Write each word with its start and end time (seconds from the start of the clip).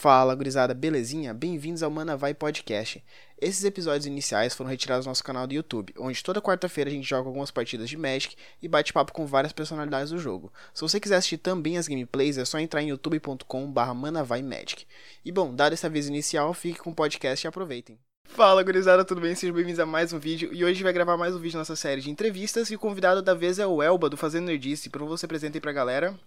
Fala, 0.00 0.34
gurizada, 0.34 0.72
belezinha? 0.72 1.34
Bem-vindos 1.34 1.82
ao 1.82 1.90
Mana 1.90 2.16
Vai 2.16 2.32
Podcast. 2.32 3.04
Esses 3.38 3.62
episódios 3.64 4.06
iniciais 4.06 4.54
foram 4.54 4.70
retirados 4.70 5.04
do 5.04 5.10
nosso 5.10 5.22
canal 5.22 5.46
do 5.46 5.52
YouTube, 5.52 5.92
onde 5.98 6.24
toda 6.24 6.40
quarta-feira 6.40 6.88
a 6.88 6.92
gente 6.94 7.06
joga 7.06 7.28
algumas 7.28 7.50
partidas 7.50 7.90
de 7.90 7.98
Magic 7.98 8.34
e 8.62 8.66
bate 8.66 8.94
papo 8.94 9.12
com 9.12 9.26
várias 9.26 9.52
personalidades 9.52 10.10
do 10.10 10.18
jogo. 10.18 10.50
Se 10.72 10.80
você 10.80 10.98
quiser 10.98 11.16
assistir 11.16 11.36
também 11.36 11.76
as 11.76 11.86
gameplays, 11.86 12.38
é 12.38 12.46
só 12.46 12.58
entrar 12.58 12.80
em 12.80 12.88
youtube.com.br 12.88 13.94
manavaimagic. 13.94 14.86
E 15.22 15.30
bom, 15.30 15.54
dado 15.54 15.74
esse 15.74 15.84
aviso 15.84 16.08
inicial, 16.08 16.54
fique 16.54 16.78
com 16.78 16.92
o 16.92 16.94
podcast 16.94 17.46
e 17.46 17.48
aproveitem. 17.48 17.98
Fala, 18.24 18.62
gurizada, 18.62 19.04
tudo 19.04 19.20
bem? 19.20 19.34
Sejam 19.34 19.54
bem-vindos 19.54 19.80
a 19.80 19.84
mais 19.84 20.14
um 20.14 20.18
vídeo. 20.18 20.48
E 20.50 20.64
hoje 20.64 20.64
a 20.64 20.72
gente 20.72 20.82
vai 20.82 20.94
gravar 20.94 21.18
mais 21.18 21.34
um 21.34 21.38
vídeo 21.38 21.52
da 21.52 21.58
nossa 21.58 21.76
série 21.76 22.00
de 22.00 22.10
entrevistas 22.10 22.70
e 22.70 22.74
o 22.74 22.78
convidado 22.78 23.20
da 23.20 23.34
vez 23.34 23.58
é 23.58 23.66
o 23.66 23.82
Elba, 23.82 24.08
do 24.08 24.16
Fazendo 24.16 24.46
Nerdice. 24.46 24.88
Por 24.88 25.00
favor, 25.00 25.18
você 25.18 25.26
apresenta 25.26 25.58
aí 25.58 25.60
pra 25.60 25.72
galera. 25.72 26.18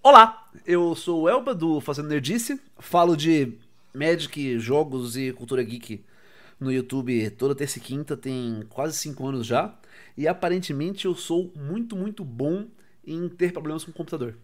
Olá, 0.00 0.48
eu 0.64 0.94
sou 0.94 1.22
o 1.22 1.28
Elba 1.28 1.52
do 1.52 1.80
Fazendo 1.80 2.08
Nerdice, 2.08 2.60
falo 2.78 3.16
de 3.16 3.58
Magic, 3.92 4.58
jogos 4.60 5.16
e 5.16 5.32
cultura 5.32 5.60
geek 5.62 6.04
no 6.58 6.70
YouTube 6.72 7.28
toda 7.30 7.54
terça 7.54 7.78
e 7.78 7.80
quinta, 7.80 8.16
tem 8.16 8.64
quase 8.70 8.96
5 8.96 9.26
anos 9.26 9.44
já, 9.44 9.74
e 10.16 10.28
aparentemente 10.28 11.04
eu 11.04 11.16
sou 11.16 11.52
muito, 11.54 11.96
muito 11.96 12.24
bom 12.24 12.68
em 13.04 13.28
ter 13.28 13.52
problemas 13.52 13.84
com 13.84 13.90
o 13.90 13.94
computador. 13.94 14.36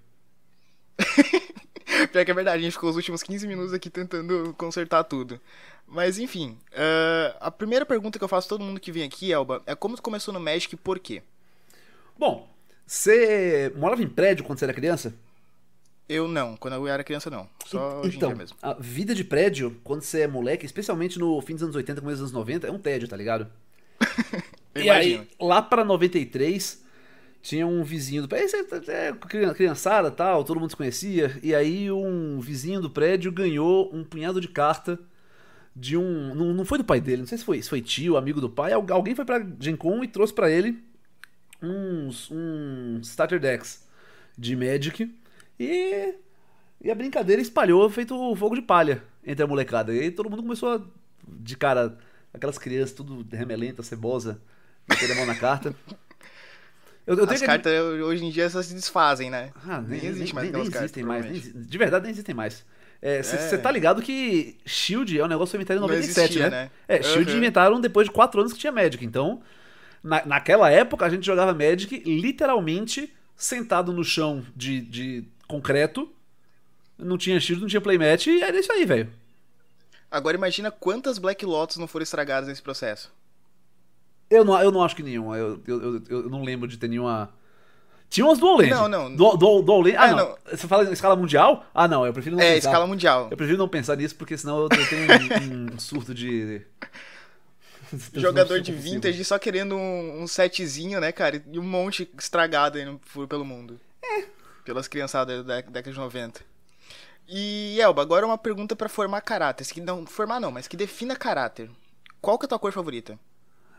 Pior 2.11 2.25
que 2.25 2.31
é 2.31 2.35
verdade, 2.35 2.59
a 2.59 2.63
gente 2.63 2.73
ficou 2.73 2.91
os 2.91 2.97
últimos 2.97 3.23
15 3.23 3.47
minutos 3.47 3.73
aqui 3.73 3.89
tentando 3.89 4.53
consertar 4.59 5.05
tudo. 5.05 5.41
Mas 5.87 6.19
enfim, 6.19 6.59
uh, 6.73 7.37
a 7.41 7.51
primeira 7.51 7.87
pergunta 7.87 8.19
que 8.19 8.25
eu 8.25 8.29
faço 8.29 8.49
a 8.49 8.51
todo 8.51 8.65
mundo 8.65 8.81
que 8.81 8.91
vem 8.91 9.05
aqui, 9.05 9.33
Elba, 9.33 9.63
é 9.67 9.75
como 9.77 9.95
tu 9.95 10.03
começou 10.03 10.35
no 10.35 10.41
Magic 10.41 10.75
e 10.75 10.79
por 10.79 10.99
quê? 10.99 11.23
Bom, 12.19 12.53
você 12.85 13.73
morava 13.77 14.03
em 14.03 14.09
prédio 14.09 14.45
quando 14.45 14.59
você 14.59 14.65
era 14.65 14.75
criança? 14.75 15.15
Eu 16.09 16.29
não, 16.29 16.57
quando 16.57 16.75
eu 16.75 16.87
era 16.87 17.03
criança 17.03 17.31
não. 17.31 17.49
Só 17.67 18.01
hoje 18.01 18.17
então, 18.17 18.35
mesmo. 18.35 18.57
a 18.61 18.75
vida 18.75 19.15
de 19.15 19.25
prédio, 19.25 19.81
quando 19.83 20.03
você 20.03 20.21
é 20.21 20.27
moleque, 20.27 20.67
especialmente 20.67 21.19
no 21.19 21.41
fim 21.41 21.55
dos 21.55 21.63
anos 21.63 21.77
80, 21.77 22.01
começo 22.01 22.21
dos 22.21 22.31
anos 22.31 22.33
90, 22.33 22.67
é 22.67 22.71
um 22.71 22.79
tédio, 22.79 23.09
tá 23.09 23.17
ligado? 23.17 23.47
e 24.77 24.91
aí, 24.91 25.27
lá 25.41 25.63
pra 25.63 25.83
93, 25.83 26.85
tinha 27.41 27.67
um 27.67 27.83
vizinho 27.83 28.23
do 28.23 28.29
prédio, 28.29 28.59
é, 28.89 29.13
criançada 29.55 30.11
tal, 30.11 30.45
todo 30.45 30.61
mundo 30.61 30.71
se 30.71 30.77
conhecia, 30.77 31.39
e 31.43 31.55
aí 31.55 31.91
um 31.91 32.39
vizinho 32.39 32.83
do 32.83 32.91
prédio 32.91 33.33
ganhou 33.33 33.91
um 33.95 34.05
punhado 34.05 34.43
de 34.43 34.49
carta 34.49 34.99
de 35.75 35.97
um. 35.97 36.35
Não, 36.35 36.53
não 36.53 36.65
foi 36.67 36.77
do 36.77 36.85
pai 36.85 37.01
dele, 37.01 37.23
não 37.23 37.27
sei 37.27 37.39
se 37.39 37.45
foi, 37.45 37.63
se 37.63 37.69
foi 37.69 37.81
tio, 37.81 38.19
amigo 38.19 38.43
do 38.43 38.51
pai, 38.51 38.73
alguém 38.73 39.15
foi 39.15 39.25
pra 39.25 39.45
Gen 39.59 39.77
Con 39.77 40.05
e 40.05 40.09
trouxe 40.09 40.35
para 40.35 40.51
ele 40.51 40.85
uns, 41.63 42.31
uns 42.31 43.09
starter 43.09 43.41
decks 43.41 43.87
de 44.37 44.55
Magic 44.55 45.11
e, 45.59 46.15
e 46.81 46.91
a 46.91 46.95
brincadeira 46.95 47.41
espalhou 47.41 47.89
feito 47.91 48.35
fogo 48.37 48.55
de 48.55 48.63
palha 48.63 49.03
entre 49.25 49.45
a 49.45 49.47
molecada. 49.47 49.95
E 49.95 50.01
aí 50.01 50.11
todo 50.11 50.31
mundo 50.31 50.43
começou 50.43 50.75
a, 50.75 50.81
de 51.27 51.57
cara, 51.57 51.97
aquelas 52.33 52.59
crianças 52.59 52.93
tudo 52.93 53.25
remelenta, 53.35 53.83
cebosa, 53.83 54.41
metendo 54.89 55.13
a 55.13 55.17
mão 55.17 55.27
na 55.27 55.35
carta. 55.35 55.75
Eu, 57.07 57.19
eu 57.19 57.25
As 57.29 57.43
cartas 57.43 57.71
que... 57.71 58.03
hoje 58.03 58.25
em 58.25 58.31
dia 58.31 58.49
só 58.49 58.63
se 58.63 58.73
desfazem, 58.73 59.29
né? 59.31 59.51
Ah, 59.67 59.81
nem, 59.81 60.01
nem 60.01 60.11
existe 60.11 60.35
mais 60.35 60.51
nem, 60.51 60.63
nem 60.63 60.63
existem 60.63 61.05
cartas, 61.05 61.31
mais. 61.31 61.55
Nem, 61.55 61.63
de 61.63 61.79
verdade, 61.79 62.05
nem 62.05 62.13
existem 62.13 62.35
mais. 62.35 62.65
Você 63.23 63.37
é, 63.37 63.55
é. 63.55 63.59
tá 63.59 63.71
ligado 63.71 64.01
que 64.01 64.57
Shield 64.65 65.19
é 65.19 65.23
um 65.23 65.29
negócio 65.29 65.57
inventado 65.57 65.77
em 65.77 65.81
97, 65.81 66.19
existia, 66.19 66.49
né? 66.49 66.51
né? 66.51 66.71
É, 66.89 67.03
Shield 67.03 67.31
uhum. 67.31 67.37
inventaram 67.37 67.79
depois 67.79 68.07
de 68.07 68.15
4 68.15 68.41
anos 68.41 68.55
que 68.55 68.59
tinha 68.59 68.73
Magic. 68.73 69.05
Então, 69.05 69.43
na, 70.03 70.25
naquela 70.25 70.71
época, 70.71 71.05
a 71.05 71.11
gente 71.11 71.27
jogava 71.27 71.53
Magic 71.53 72.03
literalmente 72.07 73.13
sentado 73.37 73.93
no 73.93 74.03
chão 74.03 74.43
de, 74.57 74.81
de 74.81 75.25
concreto, 75.47 76.11
não 76.99 77.19
tinha 77.19 77.41
shield, 77.41 77.61
não 77.61 77.69
tinha 77.69 77.81
playmatch 77.81 78.27
e 78.27 78.43
era 78.43 78.59
isso 78.59 78.73
aí, 78.73 78.85
velho. 78.85 79.13
Agora 80.11 80.37
imagina 80.37 80.71
quantas 80.71 81.19
Black 81.19 81.45
Lotus 81.45 81.77
não 81.77 81.89
foram 81.89 82.05
estragadas 82.05 82.49
nesse 82.49 82.63
processo. 82.63 83.13
Eu 84.31 84.45
não, 84.45 84.61
eu 84.61 84.71
não 84.71 84.83
acho 84.83 84.97
que 84.97 85.03
nenhuma. 85.03 85.37
Eu, 85.37 85.61
eu, 85.67 85.83
eu, 85.83 86.03
eu 86.09 86.31
não 86.31 86.43
lembro 86.43 86.69
de 86.69 86.77
ter 86.77 86.89
nenhuma. 86.89 87.31
Tinha 88.09 88.25
umas 88.25 88.39
Dual 88.39 88.59
Land. 88.59 88.71
Não, 88.71 88.89
não. 88.89 89.17
Dual, 89.17 89.63
dual 89.63 89.81
Land. 89.81 89.97
Ah, 89.97 90.07
é, 90.07 90.11
não. 90.11 90.17
não. 90.17 90.37
Você 90.51 90.69
fala 90.69 90.85
em 90.85 90.93
escala 90.93 91.17
mundial? 91.17 91.67
Ah, 91.75 91.89
não. 91.89 92.07
Eu 92.07 92.13
prefiro 92.13 92.37
não 92.37 92.43
é, 92.43 92.55
pensar. 92.55 92.69
É, 92.69 92.71
escala 92.71 92.87
mundial. 92.87 93.29
Eu 93.31 93.37
prefiro 93.37 93.59
não 93.59 93.69
pensar 93.69 93.97
nisso 93.97 94.15
porque 94.15 94.39
senão 94.39 94.63
eu 94.63 94.69
tenho 94.69 95.07
um, 95.51 95.75
um 95.75 95.79
surto 95.81 96.15
de. 96.15 96.63
Jogador 98.15 98.61
de 98.61 98.73
vintage 98.73 99.25
só 99.25 99.39
querendo 99.39 99.77
um, 99.77 100.23
um 100.23 100.27
setzinho, 100.27 101.01
né, 101.01 101.13
cara? 101.13 101.43
E 101.51 101.59
um 101.59 101.63
monte 101.63 102.09
estragado 102.19 102.79
aí 102.79 102.85
no, 102.85 103.01
pelo 103.27 103.45
mundo. 103.45 103.79
É, 104.03 104.25
pelas 104.65 104.89
criançadas 104.89 105.45
da 105.45 105.61
década 105.61 105.93
de 105.93 105.99
90. 105.99 106.41
E, 107.29 107.79
Elba, 107.81 108.03
agora 108.03 108.27
uma 108.27 108.39
pergunta 108.39 108.77
para 108.77 108.89
formar 108.89 109.21
caráter. 109.21 109.67
Que 109.67 109.81
não, 109.81 110.07
formar 110.07 110.41
não, 110.41 110.51
mas 110.51 110.69
que 110.69 110.77
defina 110.77 111.17
caráter. 111.17 111.71
Qual 112.21 112.39
que 112.39 112.45
é 112.45 112.47
a 112.47 112.49
tua 112.49 112.59
cor 112.59 112.73
favorita? 112.73 113.19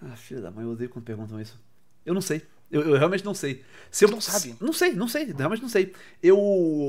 Ah, 0.01 0.15
filha 0.15 0.41
da 0.41 0.51
mãe, 0.51 0.63
eu 0.63 0.71
odeio 0.71 0.89
quando 0.89 1.05
perguntam 1.05 1.39
isso. 1.39 1.59
Eu 2.05 2.13
não 2.13 2.21
sei. 2.21 2.45
Eu, 2.71 2.81
eu 2.81 2.97
realmente 2.97 3.23
não 3.23 3.33
sei. 3.33 3.63
Se 3.91 4.05
eu, 4.05 4.09
não 4.09 4.19
sabe? 4.19 4.55
Não 4.59 4.73
sei, 4.73 4.93
não 4.93 5.07
sei. 5.07 5.31
Realmente 5.31 5.61
não 5.61 5.69
sei. 5.69 5.93
Eu 6.21 6.37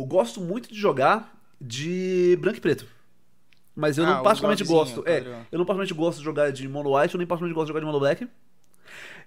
gosto 0.08 0.40
muito 0.40 0.68
de 0.68 0.78
jogar 0.78 1.34
de 1.60 2.36
branco 2.40 2.58
e 2.58 2.60
preto. 2.60 2.86
Mas 3.74 3.98
eu 3.98 4.04
ah, 4.04 4.16
não 4.16 4.22
particularmente 4.22 4.64
gosto. 4.64 5.04
É, 5.06 5.18
eu 5.52 5.58
não 5.58 5.66
particularmente 5.66 5.94
gosto 5.94 6.18
de 6.18 6.24
jogar 6.24 6.50
de 6.50 6.66
mono 6.66 6.96
white, 6.96 7.14
eu 7.14 7.18
nem 7.18 7.26
particularmente 7.26 7.54
gosto 7.54 7.66
de 7.66 7.68
jogar 7.68 7.80
de 7.80 7.86
mono 7.86 8.00
black. 8.00 8.28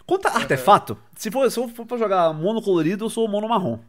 Quanto 0.06 0.28
a 0.28 0.32
artefato, 0.32 0.98
se 1.16 1.30
for, 1.30 1.50
se 1.52 1.68
for 1.70 1.86
pra 1.86 1.98
jogar 1.98 2.34
mono 2.34 2.62
colorido, 2.62 3.06
eu 3.06 3.10
sou 3.12 3.28
mono 3.28 3.48
marrom. 3.48 3.80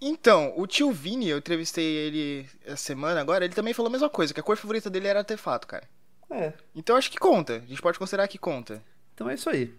Então, 0.00 0.52
o 0.56 0.66
tio 0.66 0.92
Vini, 0.92 1.28
eu 1.28 1.38
entrevistei 1.38 1.84
ele 1.84 2.48
essa 2.64 2.76
semana 2.76 3.20
agora, 3.20 3.44
ele 3.44 3.54
também 3.54 3.74
falou 3.74 3.88
a 3.88 3.92
mesma 3.92 4.08
coisa, 4.08 4.32
que 4.32 4.38
a 4.38 4.42
cor 4.42 4.56
favorita 4.56 4.88
dele 4.88 5.08
era 5.08 5.20
artefato, 5.20 5.66
cara. 5.66 5.88
É. 6.30 6.52
Então 6.74 6.96
acho 6.96 7.10
que 7.10 7.18
conta. 7.18 7.56
A 7.56 7.66
gente 7.66 7.82
pode 7.82 7.98
considerar 7.98 8.28
que 8.28 8.38
conta. 8.38 8.82
Então 9.14 9.28
é 9.28 9.34
isso 9.34 9.48
aí. 9.48 9.74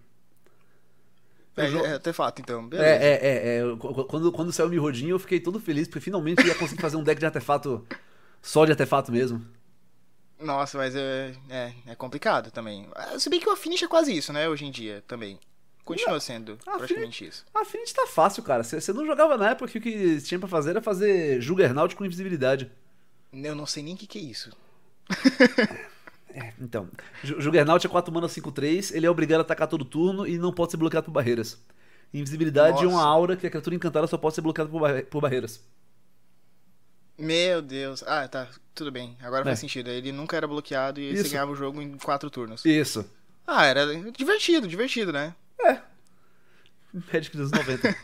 É, 1.55 1.65
é 1.65 1.93
artefato, 1.93 2.41
então. 2.41 2.67
Beleza. 2.67 2.89
É, 2.89 2.95
é, 2.95 3.27
é, 3.27 3.57
é. 3.59 3.63
Quando, 4.07 4.31
quando 4.31 4.51
saiu 4.51 4.67
o 4.67 4.69
Mirrodinho, 4.69 5.11
eu 5.11 5.19
fiquei 5.19 5.39
todo 5.39 5.59
feliz, 5.59 5.87
porque 5.87 5.99
finalmente 5.99 6.45
ia 6.45 6.55
conseguir 6.55 6.81
fazer 6.81 6.97
um 6.97 7.03
deck 7.03 7.19
de 7.19 7.25
artefato 7.25 7.85
só 8.41 8.65
de 8.65 8.71
artefato 8.71 9.11
mesmo. 9.11 9.45
Nossa, 10.39 10.77
mas 10.77 10.95
é, 10.95 11.33
é, 11.49 11.73
é 11.85 11.95
complicado 11.95 12.49
também. 12.49 12.87
Se 13.17 13.29
bem 13.29 13.39
que 13.39 13.49
o 13.49 13.51
Affinity 13.51 13.83
é 13.83 13.87
quase 13.87 14.15
isso, 14.15 14.31
né, 14.31 14.47
hoje 14.47 14.65
em 14.65 14.71
dia 14.71 15.03
também. 15.05 15.37
Continua 15.89 16.13
não, 16.13 16.19
sendo 16.19 16.55
praticamente 16.63 17.25
isso. 17.25 17.43
A 17.51 17.61
Affinity 17.61 17.95
tá 17.95 18.05
fácil, 18.05 18.43
cara. 18.43 18.63
Você 18.63 18.93
não 18.93 19.07
jogava 19.07 19.35
na 19.35 19.49
época 19.49 19.71
que 19.71 19.79
o 19.79 19.81
que 19.81 20.21
tinha 20.21 20.37
pra 20.37 20.47
fazer 20.47 20.69
era 20.69 20.81
fazer 20.83 21.41
Juggernaut 21.41 21.95
com 21.95 22.05
invisibilidade. 22.05 22.69
Eu 23.33 23.55
não 23.55 23.65
sei 23.65 23.81
nem 23.81 23.95
o 23.95 23.97
que, 23.97 24.05
que 24.05 24.19
é 24.19 24.21
isso. 24.21 24.55
é, 26.29 26.53
então. 26.61 26.87
Juggernaut 27.23 27.83
é 27.83 27.89
4 27.89 28.13
mana 28.13 28.27
5-3, 28.27 28.95
ele 28.95 29.07
é 29.07 29.09
obrigado 29.09 29.39
a 29.39 29.41
atacar 29.41 29.67
todo 29.67 29.83
turno 29.83 30.27
e 30.27 30.37
não 30.37 30.53
pode 30.53 30.69
ser 30.69 30.77
bloqueado 30.77 31.05
por 31.05 31.11
barreiras. 31.11 31.59
Invisibilidade 32.13 32.73
Nossa. 32.73 32.85
é 32.85 32.87
uma 32.89 33.03
aura 33.03 33.35
que 33.35 33.47
a 33.47 33.49
criatura 33.49 33.75
encantada 33.75 34.05
só 34.05 34.17
pode 34.17 34.35
ser 34.35 34.41
bloqueada 34.41 34.69
por, 34.69 35.03
por 35.05 35.21
barreiras. 35.21 35.59
Meu 37.17 37.63
Deus. 37.63 38.03
Ah, 38.05 38.27
tá. 38.27 38.47
Tudo 38.75 38.91
bem. 38.91 39.17
Agora 39.23 39.41
é. 39.41 39.45
faz 39.45 39.57
sentido. 39.57 39.89
Ele 39.89 40.11
nunca 40.11 40.37
era 40.37 40.47
bloqueado 40.47 40.99
e 40.99 41.11
Isso. 41.11 41.23
você 41.23 41.29
ganhava 41.29 41.51
o 41.51 41.55
jogo 41.55 41.81
em 41.81 41.97
4 41.97 42.29
turnos. 42.29 42.63
Isso. 42.63 43.09
Ah, 43.47 43.65
era 43.65 43.87
divertido, 44.11 44.67
divertido, 44.67 45.11
né? 45.11 45.33
É. 45.61 45.81
Magic 46.93 47.35
dos 47.35 47.51
90. 47.51 47.95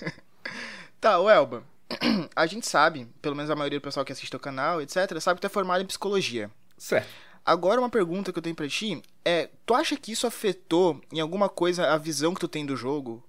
tá, 1.00 1.20
o 1.20 1.30
Elba. 1.30 1.64
A 2.36 2.46
gente 2.46 2.68
sabe, 2.68 3.08
pelo 3.22 3.36
menos 3.36 3.52
a 3.52 3.56
maioria 3.56 3.80
do 3.80 3.84
pessoal 3.84 4.06
que 4.06 4.12
assiste 4.12 4.36
o 4.36 4.40
canal, 4.40 4.82
etc., 4.82 5.20
sabe 5.20 5.38
que 5.38 5.42
tu 5.42 5.48
é 5.48 5.50
formado 5.50 5.82
em 5.82 5.88
psicologia. 5.88 6.50
Certo. 6.78 7.08
Agora, 7.46 7.80
uma 7.80 7.90
pergunta 7.90 8.34
que 8.34 8.40
eu 8.40 8.44
tenho 8.44 8.56
pra 8.56 8.68
ti 8.68 9.02
é: 9.24 9.50
tu 9.66 9.76
acha 9.76 9.96
que 9.96 10.12
isso 10.12 10.26
afetou 10.26 11.00
em 11.12 11.20
alguma 11.20 11.48
coisa 11.48 11.94
a 11.94 11.98
visão 11.98 12.34
que 12.34 12.40
tu 12.40 12.48
tem 12.48 12.66
do 12.66 12.76
jogo? 12.76 13.24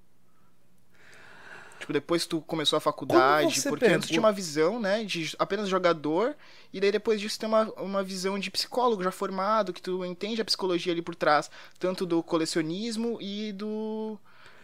Tipo, 1.86 1.92
depois 1.92 2.24
que 2.24 2.30
tu 2.30 2.40
começou 2.40 2.76
a 2.76 2.80
faculdade, 2.80 3.62
porque 3.62 3.84
pegou... 3.84 3.96
antes 3.96 4.08
tinha 4.08 4.18
uma 4.18 4.32
visão, 4.32 4.80
né, 4.80 5.04
de 5.04 5.36
apenas 5.38 5.68
jogador, 5.68 6.34
e 6.72 6.80
daí 6.80 6.90
depois 6.90 7.20
disso 7.20 7.38
tem 7.38 7.48
uma, 7.48 7.70
uma 7.80 8.02
visão 8.02 8.36
de 8.40 8.50
psicólogo 8.50 9.04
já 9.04 9.12
formado, 9.12 9.72
que 9.72 9.80
tu 9.80 10.04
entende 10.04 10.40
a 10.40 10.44
psicologia 10.44 10.92
ali 10.92 11.00
por 11.00 11.14
trás, 11.14 11.48
tanto 11.78 12.04
do 12.04 12.24
colecionismo 12.24 13.18
e 13.20 13.52
do 13.52 14.18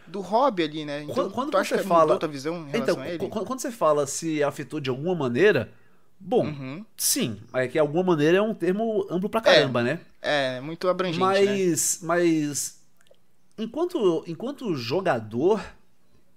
do 0.05 0.19
hobby 0.19 0.63
ali, 0.63 0.83
né? 0.83 1.03
Então, 1.03 1.15
quando, 1.15 1.51
quando 1.53 1.65
você 1.65 1.77
fala 1.81 2.19
tua 2.19 2.27
visão 2.27 2.67
então? 2.73 2.97
Quando, 3.29 3.45
quando 3.45 3.59
você 3.61 3.71
fala 3.71 4.05
se 4.05 4.43
afetou 4.43 4.81
de 4.81 4.89
alguma 4.89 5.15
maneira, 5.15 5.71
bom, 6.19 6.43
uhum. 6.47 6.85
sim, 6.97 7.39
é 7.53 7.69
que 7.69 7.79
alguma 7.79 8.03
maneira 8.03 8.39
é 8.39 8.41
um 8.41 8.53
termo 8.53 9.07
amplo 9.09 9.29
pra 9.29 9.39
caramba, 9.39 9.79
é, 9.79 9.83
né? 9.83 9.99
É, 10.21 10.59
muito 10.59 10.89
abrangente, 10.89 11.19
mas, 11.21 12.01
né? 12.01 12.07
Mas 12.07 12.81
enquanto 13.57 14.25
enquanto 14.27 14.75
jogador, 14.75 15.61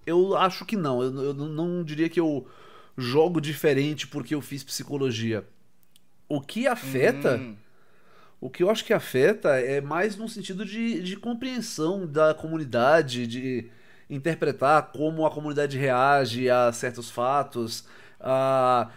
eu 0.06 0.36
acho 0.36 0.64
que 0.64 0.76
não. 0.76 1.02
Eu, 1.02 1.22
eu 1.22 1.34
não 1.34 1.84
diria 1.84 2.08
que 2.08 2.20
eu 2.20 2.46
jogo 2.96 3.40
diferente 3.40 4.06
porque 4.06 4.34
eu 4.34 4.40
fiz 4.40 4.64
psicologia. 4.64 5.44
O 6.28 6.40
que 6.40 6.66
afeta 6.66 7.36
hum. 7.36 7.56
O 8.40 8.50
que 8.50 8.62
eu 8.62 8.70
acho 8.70 8.84
que 8.84 8.92
afeta 8.92 9.58
é 9.58 9.80
mais 9.80 10.16
no 10.16 10.28
sentido 10.28 10.64
de, 10.64 11.02
de 11.02 11.16
compreensão 11.16 12.06
da 12.06 12.34
comunidade, 12.34 13.26
de 13.26 13.70
interpretar 14.10 14.92
como 14.92 15.26
a 15.26 15.30
comunidade 15.30 15.78
reage 15.78 16.48
a 16.50 16.70
certos 16.72 17.10
fatos, 17.10 17.84
a, 18.20 18.90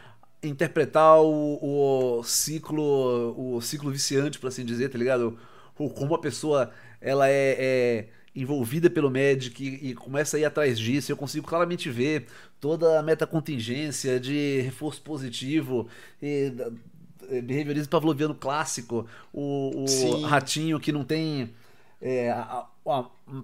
interpretar 0.43 1.19
o, 1.21 2.19
o 2.19 2.23
ciclo 2.23 3.55
o 3.55 3.61
ciclo 3.61 3.89
viciante, 3.91 4.37
por 4.37 4.47
assim 4.47 4.65
dizer, 4.65 4.89
tá 4.89 4.97
ligado? 4.97 5.39
Ou 5.77 5.89
como 5.89 6.13
a 6.13 6.19
pessoa 6.19 6.71
ela 6.99 7.29
é, 7.29 7.55
é 7.57 8.07
envolvida 8.35 8.89
pelo 8.89 9.09
Magic 9.09 9.63
e, 9.63 9.89
e, 9.89 9.95
começa 9.95 10.37
a 10.37 10.39
ir 10.39 10.45
atrás 10.45 10.79
disso. 10.79 11.11
Eu 11.11 11.17
consigo 11.17 11.45
claramente 11.47 11.89
ver 11.89 12.27
toda 12.59 12.99
a 12.99 13.03
metacontingência 13.03 14.19
de 14.19 14.61
reforço 14.61 15.01
positivo 15.01 15.87
e 16.21 16.53
behaviorismo 17.43 17.89
pavloviano 17.89 18.33
clássico, 18.33 19.05
o, 19.31 19.85
o 19.85 20.21
ratinho 20.21 20.79
que 20.79 20.91
não 20.91 21.03
tem 21.03 21.51
é, 22.01 22.33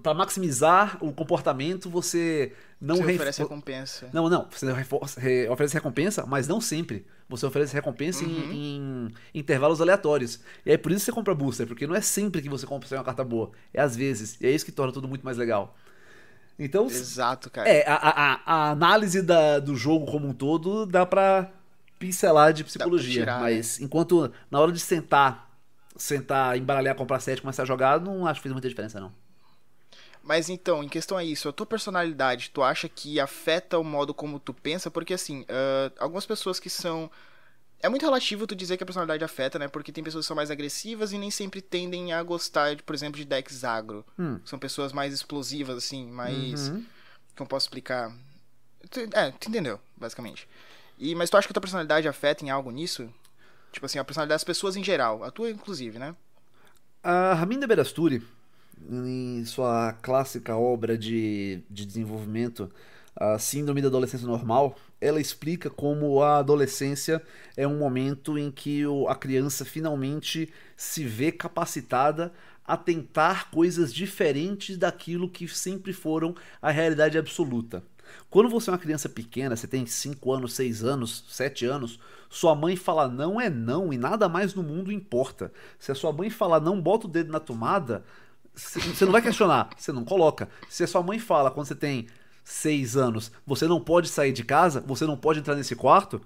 para 0.02 0.14
maximizar 0.14 0.98
o 1.00 1.12
comportamento, 1.12 1.88
você 1.88 2.52
não 2.80 2.96
você 2.96 3.14
oferece 3.14 3.42
recompensa. 3.42 4.10
Não, 4.12 4.28
não. 4.28 4.48
Você 4.50 5.48
oferece 5.48 5.74
recompensa, 5.74 6.26
mas 6.26 6.48
não 6.48 6.60
sempre. 6.60 7.06
Você 7.28 7.46
oferece 7.46 7.72
recompensa 7.72 8.24
uhum. 8.24 8.30
em, 8.30 8.54
em, 8.54 9.14
intervalos 9.34 9.80
aleatórios. 9.80 10.40
E 10.64 10.70
aí 10.70 10.78
por 10.78 10.90
isso 10.90 11.04
você 11.04 11.12
compra 11.12 11.34
booster, 11.34 11.66
porque 11.66 11.86
não 11.86 11.94
é 11.94 12.00
sempre 12.00 12.42
que 12.42 12.48
você 12.48 12.66
compra 12.66 12.88
uma 12.96 13.04
carta 13.04 13.24
boa. 13.24 13.50
É 13.72 13.80
às 13.80 13.96
vezes. 13.96 14.36
E 14.40 14.46
é 14.46 14.50
isso 14.50 14.64
que 14.64 14.72
torna 14.72 14.92
tudo 14.92 15.06
muito 15.06 15.24
mais 15.24 15.36
legal. 15.36 15.76
Então. 16.58 16.86
Exato, 16.86 17.50
cara. 17.50 17.68
É, 17.68 17.84
a, 17.86 17.94
a, 17.94 18.40
a 18.44 18.70
análise 18.70 19.22
da, 19.22 19.58
do 19.60 19.76
jogo 19.76 20.06
como 20.06 20.28
um 20.28 20.32
todo 20.32 20.86
dá 20.86 21.06
pra 21.06 21.50
pincelar 21.98 22.52
de 22.52 22.64
psicologia. 22.64 23.20
Tirar, 23.20 23.40
mas 23.40 23.78
né? 23.78 23.84
enquanto 23.84 24.32
na 24.50 24.60
hora 24.60 24.72
de 24.72 24.80
sentar 24.80 25.46
sentar, 25.96 26.58
embaralhar, 26.58 26.94
comprar 26.94 27.20
set, 27.20 27.40
começar 27.40 27.62
a 27.62 27.66
jogar, 27.66 28.00
não 28.00 28.26
acho 28.26 28.40
que 28.40 28.42
fez 28.42 28.52
muita 28.52 28.68
diferença, 28.68 29.00
não. 29.00 29.10
Mas 30.26 30.48
então, 30.48 30.82
em 30.82 30.88
questão 30.88 31.16
a 31.16 31.22
isso, 31.22 31.48
a 31.48 31.52
tua 31.52 31.64
personalidade, 31.64 32.50
tu 32.52 32.60
acha 32.60 32.88
que 32.88 33.20
afeta 33.20 33.78
o 33.78 33.84
modo 33.84 34.12
como 34.12 34.40
tu 34.40 34.52
pensa? 34.52 34.90
Porque 34.90 35.14
assim, 35.14 35.42
uh, 35.42 35.92
algumas 36.00 36.26
pessoas 36.26 36.58
que 36.58 36.68
são. 36.68 37.08
É 37.80 37.88
muito 37.88 38.02
relativo 38.02 38.44
tu 38.44 38.56
dizer 38.56 38.76
que 38.76 38.82
a 38.82 38.86
personalidade 38.86 39.22
afeta, 39.22 39.56
né? 39.56 39.68
Porque 39.68 39.92
tem 39.92 40.02
pessoas 40.02 40.24
que 40.24 40.26
são 40.26 40.34
mais 40.34 40.50
agressivas 40.50 41.12
e 41.12 41.18
nem 41.18 41.30
sempre 41.30 41.62
tendem 41.62 42.12
a 42.12 42.20
gostar, 42.24 42.74
de, 42.74 42.82
por 42.82 42.92
exemplo, 42.92 43.20
de 43.20 43.24
decks 43.24 43.62
agro. 43.62 44.04
Hum. 44.18 44.40
São 44.44 44.58
pessoas 44.58 44.92
mais 44.92 45.14
explosivas, 45.14 45.76
assim, 45.76 46.10
mais. 46.10 46.70
Uhum. 46.70 46.84
Como 47.36 47.48
posso 47.48 47.66
explicar? 47.66 48.12
É, 49.12 49.30
tu 49.30 49.48
entendeu, 49.48 49.78
basicamente. 49.96 50.48
E, 50.98 51.14
mas 51.14 51.30
tu 51.30 51.36
acha 51.36 51.46
que 51.46 51.52
a 51.52 51.54
tua 51.54 51.60
personalidade 51.60 52.08
afeta 52.08 52.44
em 52.44 52.50
algo 52.50 52.72
nisso? 52.72 53.08
Tipo 53.70 53.86
assim, 53.86 54.00
a 54.00 54.04
personalidade 54.04 54.40
das 54.40 54.44
pessoas 54.44 54.74
em 54.74 54.82
geral, 54.82 55.22
a 55.22 55.30
tua 55.30 55.50
inclusive, 55.50 56.00
né? 56.00 56.16
A 57.00 57.34
Raminda 57.34 57.68
Berasturi, 57.68 58.26
em 58.90 59.44
sua 59.44 59.92
clássica 60.02 60.56
obra 60.56 60.96
de, 60.96 61.62
de 61.70 61.86
desenvolvimento, 61.86 62.70
a 63.14 63.38
Síndrome 63.38 63.80
da 63.80 63.88
Adolescência 63.88 64.26
Normal, 64.26 64.76
ela 65.00 65.20
explica 65.20 65.70
como 65.70 66.22
a 66.22 66.38
adolescência 66.38 67.22
é 67.56 67.66
um 67.66 67.78
momento 67.78 68.38
em 68.38 68.50
que 68.50 68.82
a 69.08 69.14
criança 69.14 69.64
finalmente 69.64 70.52
se 70.76 71.04
vê 71.04 71.32
capacitada 71.32 72.32
a 72.64 72.76
tentar 72.76 73.50
coisas 73.50 73.92
diferentes 73.94 74.76
daquilo 74.76 75.30
que 75.30 75.46
sempre 75.48 75.92
foram 75.92 76.34
a 76.60 76.70
realidade 76.70 77.16
absoluta. 77.16 77.82
Quando 78.30 78.48
você 78.48 78.70
é 78.70 78.72
uma 78.72 78.78
criança 78.78 79.08
pequena, 79.08 79.56
você 79.56 79.66
tem 79.66 79.86
5 79.86 80.32
anos, 80.32 80.52
6 80.54 80.84
anos, 80.84 81.24
7 81.28 81.66
anos, 81.66 81.98
sua 82.28 82.54
mãe 82.54 82.76
fala 82.76 83.08
não 83.08 83.40
é 83.40 83.48
não 83.48 83.92
e 83.92 83.98
nada 83.98 84.28
mais 84.28 84.54
no 84.54 84.62
mundo 84.62 84.92
importa. 84.92 85.52
Se 85.78 85.90
a 85.90 85.94
sua 85.94 86.12
mãe 86.12 86.30
falar 86.30 86.60
não, 86.60 86.80
bota 86.80 87.06
o 87.06 87.10
dedo 87.10 87.32
na 87.32 87.40
tomada, 87.40 88.04
você 88.56 89.04
não 89.04 89.12
vai 89.12 89.22
questionar, 89.22 89.68
você 89.76 89.92
não 89.92 90.04
coloca. 90.04 90.48
Se 90.68 90.82
a 90.82 90.86
sua 90.86 91.02
mãe 91.02 91.18
fala 91.18 91.50
quando 91.50 91.66
você 91.66 91.74
tem 91.74 92.06
6 92.42 92.96
anos, 92.96 93.30
você 93.46 93.68
não 93.68 93.80
pode 93.80 94.08
sair 94.08 94.32
de 94.32 94.44
casa, 94.44 94.80
você 94.80 95.04
não 95.04 95.16
pode 95.16 95.40
entrar 95.40 95.54
nesse 95.54 95.76
quarto, 95.76 96.20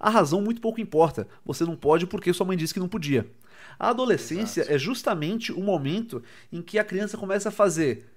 a 0.00 0.08
razão 0.10 0.40
muito 0.40 0.60
pouco 0.60 0.80
importa. 0.80 1.28
Você 1.44 1.64
não 1.64 1.76
pode 1.76 2.06
porque 2.06 2.32
sua 2.32 2.46
mãe 2.46 2.56
disse 2.56 2.74
que 2.74 2.80
não 2.80 2.88
podia. 2.88 3.30
A 3.78 3.90
adolescência 3.90 4.62
Exato. 4.62 4.74
é 4.74 4.78
justamente 4.78 5.52
o 5.52 5.60
momento 5.60 6.22
em 6.52 6.62
que 6.62 6.78
a 6.78 6.84
criança 6.84 7.16
começa 7.16 7.48
a 7.48 7.52
fazer 7.52 8.10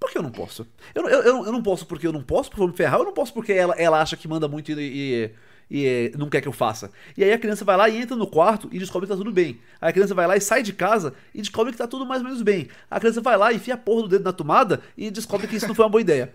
por 0.00 0.10
que 0.10 0.16
eu 0.16 0.22
não 0.22 0.30
posso? 0.30 0.66
Eu, 0.94 1.06
eu, 1.06 1.20
eu, 1.20 1.44
eu 1.44 1.52
não 1.52 1.62
posso 1.62 1.86
porque 1.86 2.06
eu 2.06 2.12
não 2.12 2.22
posso, 2.22 2.48
porque 2.48 2.60
vou 2.60 2.68
me 2.68 2.74
ferrar. 2.74 2.98
Eu 2.98 3.04
não 3.04 3.12
posso 3.12 3.34
porque 3.34 3.52
ela, 3.52 3.74
ela 3.74 4.00
acha 4.00 4.16
que 4.16 4.26
manda 4.26 4.48
muito 4.48 4.72
e, 4.72 4.74
e, 4.80 5.30
e, 5.70 6.12
não 6.18 6.28
quer 6.28 6.40
que 6.40 6.48
eu 6.48 6.52
faça. 6.52 6.90
E 7.16 7.22
aí 7.22 7.32
a 7.32 7.38
criança 7.38 7.64
vai 7.64 7.76
lá 7.76 7.88
e 7.88 7.96
entra 7.96 8.16
no 8.16 8.26
quarto 8.26 8.68
e 8.72 8.78
descobre 8.78 9.06
que 9.06 9.12
tá 9.12 9.16
tudo 9.16 9.30
bem. 9.30 9.60
Aí 9.80 9.90
a 9.90 9.92
criança 9.92 10.14
vai 10.14 10.26
lá 10.26 10.36
e 10.36 10.40
sai 10.40 10.62
de 10.62 10.72
casa 10.72 11.14
e 11.34 11.38
descobre 11.38 11.72
que 11.72 11.78
tá 11.78 11.86
tudo 11.86 12.04
mais 12.04 12.20
ou 12.20 12.26
menos 12.26 12.42
bem. 12.42 12.68
A 12.90 12.98
criança 12.98 13.20
vai 13.20 13.36
lá 13.36 13.52
e 13.52 13.56
enfia 13.56 13.74
a 13.74 13.78
porra 13.78 14.02
do 14.02 14.08
dedo 14.08 14.24
na 14.24 14.32
tomada 14.32 14.82
e 14.96 15.10
descobre 15.10 15.46
que 15.46 15.56
isso 15.56 15.68
não 15.68 15.74
foi 15.74 15.84
uma 15.84 15.90
boa 15.90 16.00
ideia. 16.00 16.34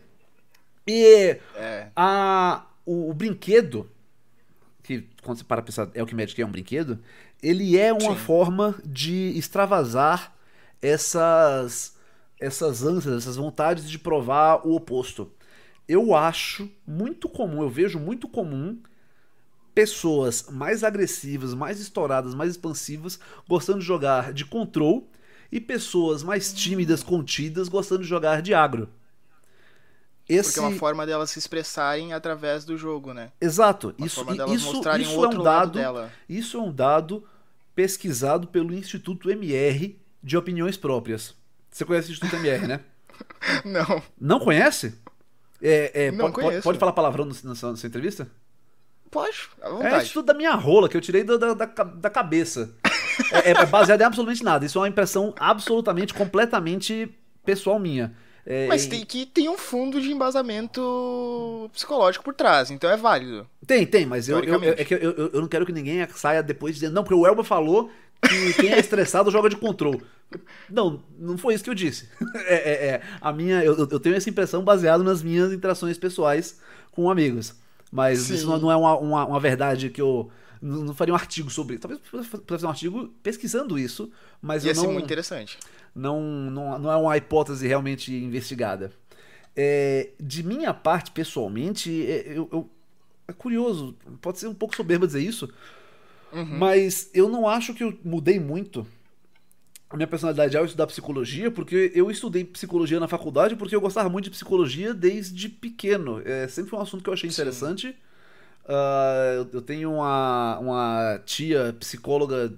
E 0.88 1.38
é. 1.56 1.88
a, 1.96 2.66
o, 2.86 3.10
o, 3.10 3.14
brinquedo, 3.14 3.90
que 4.84 5.08
quando 5.24 5.40
você 5.40 5.44
para 5.44 5.62
pensar 5.62 5.90
é 5.94 6.02
o 6.02 6.06
que 6.06 6.16
Magic 6.16 6.40
é 6.42 6.46
um 6.46 6.52
brinquedo, 6.52 7.00
ele 7.42 7.78
é 7.78 7.92
uma 7.92 8.14
Sim. 8.14 8.18
forma 8.18 8.76
de 8.86 9.34
extravasar 9.36 10.34
essas 10.82 11.96
essas 12.38 12.84
ânsias, 12.84 13.16
essas 13.16 13.38
vontades 13.38 13.90
de 13.90 13.98
provar 13.98 14.68
o 14.68 14.76
oposto. 14.76 15.32
Eu 15.88 16.14
acho 16.14 16.70
muito 16.86 17.30
comum, 17.30 17.62
eu 17.62 17.70
vejo 17.70 17.98
muito 17.98 18.28
comum 18.28 18.78
pessoas 19.76 20.48
mais 20.50 20.84
agressivas, 20.86 21.54
mais 21.54 21.82
estouradas, 21.82 22.34
mais 22.34 22.52
expansivas 22.52 23.20
gostando 23.48 23.80
de 23.80 23.86
jogar 23.86 24.32
de 24.32 24.46
control 24.46 25.08
e 25.52 25.60
pessoas 25.60 26.24
mais 26.24 26.54
tímidas, 26.54 27.04
contidas 27.04 27.68
gostando 27.68 28.02
de 28.02 28.08
jogar 28.08 28.42
de 28.42 28.54
agro. 28.54 28.90
Esse... 30.28 30.54
Porque 30.54 30.60
é 30.60 30.70
uma 30.70 30.80
forma 30.80 31.06
delas 31.06 31.30
se 31.30 31.38
expressarem 31.38 32.14
através 32.14 32.66
do 32.66 32.78
jogo, 32.78 33.14
né? 33.14 33.32
Exato. 33.40 33.94
Uma 33.98 34.08
isso, 34.08 34.22
isso, 34.54 34.82
isso 34.98 35.26
é 35.26 35.28
um 35.28 35.44
dado. 35.44 35.80
Isso 36.28 36.58
é 36.58 36.62
um 36.62 36.72
dado 36.72 37.24
pesquisado 37.76 38.48
pelo 38.48 38.74
Instituto 38.74 39.30
MR 39.30 40.00
de 40.24 40.38
opiniões 40.38 40.78
próprias. 40.78 41.36
Você 41.70 41.86
conhece 41.86 42.10
o 42.10 42.14
Instituto 42.14 42.38
MR, 42.38 42.66
né? 42.66 42.80
Não. 43.64 44.02
Não 44.20 44.40
conhece? 44.40 44.98
É, 45.62 46.08
é, 46.08 46.12
não 46.12 46.32
pode, 46.32 46.48
pode, 46.48 46.62
pode, 46.62 46.80
falar 46.80 46.92
palavrão 46.92 47.26
na 47.26 47.56
sua 47.56 47.72
entrevista? 47.72 48.30
Pode, 49.12 49.50
à 49.62 49.70
vontade. 49.70 49.94
É 49.94 49.98
o 49.98 50.02
Instituto 50.02 50.26
da 50.26 50.34
minha 50.34 50.54
rola, 50.54 50.90
que 50.90 50.98
eu 50.98 51.02
tirei 51.02 51.24
da, 51.24 51.38
da, 51.38 51.66
da 51.66 52.10
cabeça. 52.10 52.76
é, 53.32 53.52
é 53.52 53.66
baseado 53.66 54.02
em 54.02 54.04
absolutamente 54.04 54.44
nada. 54.44 54.66
Isso 54.66 54.78
é 54.78 54.82
uma 54.82 54.90
impressão 54.90 55.34
absolutamente, 55.40 56.14
completamente 56.14 57.10
pessoal 57.44 57.80
minha. 57.80 58.14
É, 58.46 58.68
Mas 58.68 58.86
tem 58.86 59.04
que 59.04 59.26
tem 59.26 59.50
um 59.50 59.58
fundo 59.58 60.00
de 60.00 60.12
embasamento 60.12 61.68
psicológico 61.74 62.24
por 62.24 62.34
trás, 62.34 62.70
então 62.70 62.90
é 62.90 62.96
válido. 62.96 63.48
Tem, 63.66 63.88
tem, 63.88 64.06
mas 64.06 64.30
eu, 64.30 64.40
eu, 64.44 64.64
é 64.64 64.84
que 64.84 64.94
eu, 64.94 65.00
eu, 65.00 65.32
eu, 65.34 65.42
não 65.42 65.48
quero 65.48 65.66
que 65.66 65.72
ninguém 65.72 66.08
saia 66.14 66.44
depois 66.44 66.76
dizendo, 66.76 66.94
não, 66.94 67.04
porque 67.04 67.16
o 67.16 67.26
Elba 67.26 67.44
falou 67.44 67.90
que 68.22 68.54
quem 68.54 68.72
é 68.72 68.80
estressado 68.80 69.32
joga 69.32 69.50
de 69.50 69.56
controle. 69.56 70.04
Não, 70.70 71.04
não 71.18 71.40
foi 71.40 71.56
isso 71.56 71.64
que 71.64 71.70
eu 71.72 71.76
disse. 71.76 72.08
É, 72.48 72.54
é, 72.54 72.88
é 72.88 73.02
a 73.20 73.34
minha, 73.34 73.64
eu, 73.64 73.76
eu, 73.76 74.00
tenho 74.00 74.16
essa 74.16 74.30
impressão 74.30 74.64
baseada 74.64 75.04
nas 75.04 75.24
minhas 75.24 75.52
interações 75.52 75.98
pessoais 75.98 76.60
com 76.92 77.10
amigos. 77.10 77.56
Mas 77.96 78.20
Sim. 78.20 78.36
isso 78.36 78.58
não 78.60 78.72
é 78.72 78.76
uma, 78.76 78.98
uma, 78.98 79.26
uma, 79.26 79.40
verdade 79.40 79.90
que 79.90 80.02
eu 80.02 80.30
não, 80.62 80.94
faria 80.94 81.14
um 81.14 81.18
artigo 81.18 81.50
sobre. 81.50 81.78
Talvez 81.78 82.02
pudesse 82.02 82.30
fazer 82.46 82.66
um 82.66 82.70
artigo 82.70 83.08
pesquisando 83.24 83.80
isso, 83.80 84.12
mas 84.42 84.66
Ia 84.66 84.72
eu 84.72 84.76
não. 84.76 84.82
Ser 84.82 84.90
muito 84.90 85.06
interessante. 85.06 85.58
Não, 85.96 86.22
não, 86.22 86.78
não 86.78 86.92
é 86.92 86.98
uma 86.98 87.16
hipótese 87.16 87.66
realmente 87.66 88.14
investigada. 88.14 88.92
É, 89.56 90.10
de 90.20 90.44
minha 90.44 90.74
parte, 90.74 91.12
pessoalmente, 91.12 92.06
é, 92.06 92.38
eu, 92.38 92.50
eu, 92.52 92.70
é 93.28 93.32
curioso, 93.32 93.96
pode 94.22 94.40
ser 94.40 94.48
um 94.48 94.54
pouco 94.54 94.76
soberba 94.76 95.08
dizer 95.08 95.22
isso, 95.22 95.50
Uhum. 96.36 96.58
Mas 96.58 97.10
eu 97.14 97.30
não 97.30 97.48
acho 97.48 97.74
que 97.74 97.82
eu 97.82 97.98
mudei 98.04 98.40
muito 98.40 98.86
a 99.90 99.96
minha 99.96 100.08
personalidade 100.08 100.58
ao 100.58 100.66
estudar 100.66 100.88
psicologia, 100.88 101.52
porque 101.52 101.92
eu 101.94 102.10
estudei 102.10 102.44
psicologia 102.44 103.00
na 103.00 103.08
faculdade 103.08 103.56
porque 103.56 103.76
eu 103.76 103.82
gostava 103.82 104.10
muito 104.10 104.26
de 104.26 104.32
psicologia 104.32 104.94
desde 104.94 105.48
pequeno. 105.48 106.22
É, 106.26 106.48
sempre 106.48 106.72
foi 106.72 106.80
um 106.80 106.82
assunto 106.82 107.04
que 107.04 107.10
eu 107.10 107.14
achei 107.14 107.30
interessante. 107.30 107.96
Uh, 108.66 109.48
eu 109.54 109.62
tenho 109.62 109.94
uma, 109.94 110.58
uma 110.60 111.22
tia 111.26 111.76
psicóloga 111.80 112.52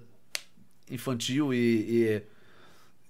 infantil 0.89 1.53
e, 1.53 1.57
e 1.57 2.24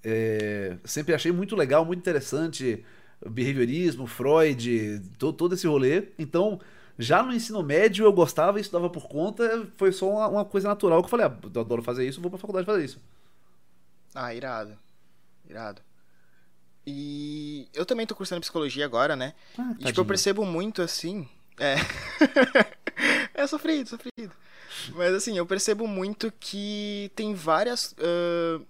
é, 0.04 0.78
sempre 0.84 1.14
achei 1.14 1.32
muito 1.32 1.56
legal, 1.56 1.86
muito 1.86 2.00
interessante 2.00 2.84
behaviorismo, 3.26 4.08
Freud, 4.08 5.02
todo, 5.18 5.36
todo 5.36 5.54
esse 5.54 5.68
rolê. 5.68 6.06
Então, 6.18 6.60
já 6.98 7.22
no 7.22 7.34
ensino 7.34 7.62
médio 7.64 8.06
eu 8.06 8.14
gostava 8.14 8.58
e 8.58 8.62
estudava 8.62 8.90
por 8.90 9.08
conta, 9.08 9.68
foi 9.78 9.92
só 9.92 10.10
uma, 10.10 10.28
uma 10.28 10.46
coisa 10.46 10.68
natural 10.68 11.02
que 11.02 11.06
eu 11.06 11.10
falei, 11.10 11.26
ah, 11.28 11.38
eu 11.54 11.62
adoro 11.62 11.84
fazer 11.84 12.08
isso, 12.08 12.22
vou 12.22 12.32
pra 12.32 12.40
faculdade 12.40 12.66
fazer 12.66 12.84
isso. 12.84 13.00
Ah, 14.20 14.34
irado. 14.34 14.76
Irado. 15.48 15.80
E 16.88 17.70
eu 17.72 17.86
também 17.86 18.08
tô 18.08 18.16
cursando 18.16 18.42
psicologia 18.42 18.84
agora, 18.84 19.16
né? 19.16 19.36
Ah, 19.56 19.76
e 19.80 19.86
tipo, 19.86 20.02
eu 20.02 20.06
percebo 20.06 20.44
muito 20.44 20.82
assim. 20.82 21.30
É. 21.60 21.76
é 23.36 23.46
sofrido, 23.46 23.88
sofrido. 23.90 24.34
Mas 24.96 25.14
assim, 25.14 25.38
eu 25.38 25.46
percebo 25.46 25.88
muito 25.88 26.34
que 26.40 27.12
tem 27.16 27.36
várias. 27.36 27.94
Uh... 27.94 28.66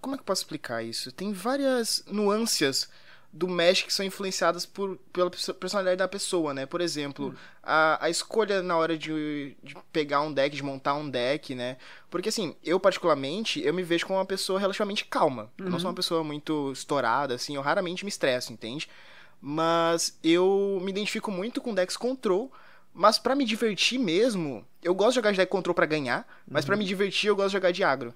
Como 0.00 0.14
é 0.14 0.18
que 0.18 0.22
eu 0.22 0.26
posso 0.26 0.42
explicar 0.42 0.84
isso? 0.84 1.10
Tem 1.10 1.32
várias 1.32 2.04
nuances 2.06 2.88
do 3.34 3.48
Magic 3.48 3.88
que 3.88 3.92
são 3.92 4.06
influenciadas 4.06 4.64
por, 4.64 4.96
pela 5.12 5.28
personalidade 5.28 5.96
da 5.96 6.06
pessoa, 6.06 6.54
né? 6.54 6.66
Por 6.66 6.80
exemplo, 6.80 7.30
hum. 7.30 7.34
a, 7.64 8.06
a 8.06 8.08
escolha 8.08 8.62
na 8.62 8.76
hora 8.76 8.96
de, 8.96 9.56
de 9.60 9.74
pegar 9.92 10.20
um 10.20 10.32
deck, 10.32 10.54
de 10.54 10.62
montar 10.62 10.94
um 10.94 11.10
deck, 11.10 11.52
né? 11.52 11.76
Porque 12.08 12.28
assim, 12.28 12.54
eu 12.62 12.78
particularmente, 12.78 13.60
eu 13.60 13.74
me 13.74 13.82
vejo 13.82 14.06
como 14.06 14.20
uma 14.20 14.24
pessoa 14.24 14.60
relativamente 14.60 15.04
calma. 15.04 15.50
Uhum. 15.58 15.66
Eu 15.66 15.70
não 15.72 15.80
sou 15.80 15.88
uma 15.88 15.90
uhum. 15.90 15.96
pessoa 15.96 16.22
muito 16.22 16.70
estourada, 16.72 17.34
assim, 17.34 17.56
eu 17.56 17.60
raramente 17.60 18.04
me 18.04 18.08
estresso, 18.08 18.52
entende? 18.52 18.88
Mas 19.40 20.16
eu 20.22 20.78
me 20.80 20.92
identifico 20.92 21.32
muito 21.32 21.60
com 21.60 21.74
decks 21.74 21.96
control, 21.96 22.52
mas 22.94 23.18
para 23.18 23.34
me 23.34 23.44
divertir 23.44 23.98
mesmo, 23.98 24.64
eu 24.80 24.94
gosto 24.94 25.10
de 25.10 25.16
jogar 25.16 25.32
de 25.32 25.38
deck 25.38 25.50
control 25.50 25.74
para 25.74 25.86
ganhar, 25.86 26.24
mas 26.48 26.62
uhum. 26.62 26.68
para 26.68 26.76
me 26.76 26.84
divertir 26.84 27.30
eu 27.30 27.34
gosto 27.34 27.48
de 27.48 27.54
jogar 27.54 27.72
de 27.72 27.82
agro. 27.82 28.14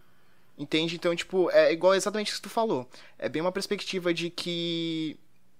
Entende? 0.58 0.96
Então, 0.96 1.14
tipo, 1.14 1.48
é 1.52 1.72
igual 1.72 1.94
exatamente 1.94 2.32
o 2.32 2.34
que 2.34 2.42
tu 2.42 2.50
falou. 2.50 2.88
É 3.16 3.28
bem 3.28 3.40
uma 3.40 3.52
perspectiva 3.52 4.12
de 4.12 4.28
que 4.28 5.16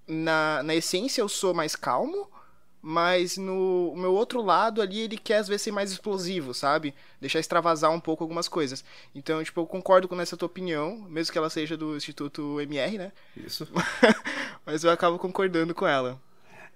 na, 0.08 0.62
na 0.64 0.74
essência 0.74 1.20
eu 1.20 1.28
sou 1.28 1.54
mais 1.54 1.76
calmo, 1.76 2.28
mas 2.82 3.36
no 3.36 3.94
meu 3.96 4.12
outro 4.12 4.42
lado 4.42 4.82
ali 4.82 5.00
ele 5.00 5.16
quer 5.16 5.36
às 5.38 5.46
vezes 5.46 5.62
ser 5.62 5.70
mais 5.70 5.92
explosivo, 5.92 6.52
sabe? 6.52 6.94
Deixar 7.20 7.38
extravasar 7.38 7.92
um 7.92 8.00
pouco 8.00 8.24
algumas 8.24 8.48
coisas. 8.48 8.84
Então, 9.14 9.42
tipo, 9.44 9.60
eu 9.60 9.66
concordo 9.66 10.08
com 10.08 10.20
essa 10.20 10.36
tua 10.36 10.46
opinião, 10.46 10.96
mesmo 11.08 11.32
que 11.32 11.38
ela 11.38 11.50
seja 11.50 11.76
do 11.76 11.96
Instituto 11.96 12.60
MR, 12.60 12.98
né? 12.98 13.12
Isso. 13.36 13.68
mas 14.66 14.82
eu 14.82 14.90
acabo 14.90 15.16
concordando 15.16 15.74
com 15.76 15.86
ela. 15.86 16.20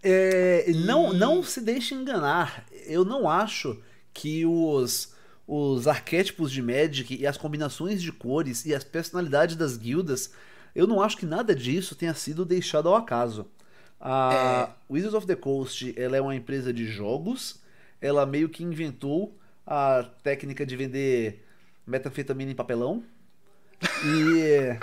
É, 0.00 0.66
não, 0.74 1.12
não 1.12 1.42
se 1.42 1.60
deixe 1.60 1.94
enganar. 1.94 2.66
Eu 2.86 3.04
não 3.04 3.28
acho 3.28 3.80
que 4.12 4.44
os 4.44 5.11
os 5.46 5.86
arquétipos 5.86 6.50
de 6.50 6.62
Magic 6.62 7.16
e 7.16 7.26
as 7.26 7.36
combinações 7.36 8.02
de 8.02 8.12
cores 8.12 8.64
e 8.64 8.74
as 8.74 8.84
personalidades 8.84 9.56
das 9.56 9.76
guildas, 9.76 10.32
eu 10.74 10.86
não 10.86 11.02
acho 11.02 11.16
que 11.16 11.26
nada 11.26 11.54
disso 11.54 11.94
tenha 11.94 12.14
sido 12.14 12.44
deixado 12.44 12.88
ao 12.88 12.94
acaso. 12.94 13.46
A 14.00 14.68
é. 14.68 14.92
Wizards 14.92 15.14
of 15.14 15.26
the 15.26 15.36
Coast 15.36 15.94
ela 15.96 16.16
é 16.16 16.20
uma 16.20 16.34
empresa 16.34 16.72
de 16.72 16.86
jogos, 16.86 17.60
ela 18.00 18.26
meio 18.26 18.48
que 18.48 18.64
inventou 18.64 19.36
a 19.66 20.04
técnica 20.22 20.66
de 20.66 20.76
vender 20.76 21.44
metanfetamina 21.86 22.50
em 22.50 22.54
papelão. 22.54 23.02
E 24.04 24.78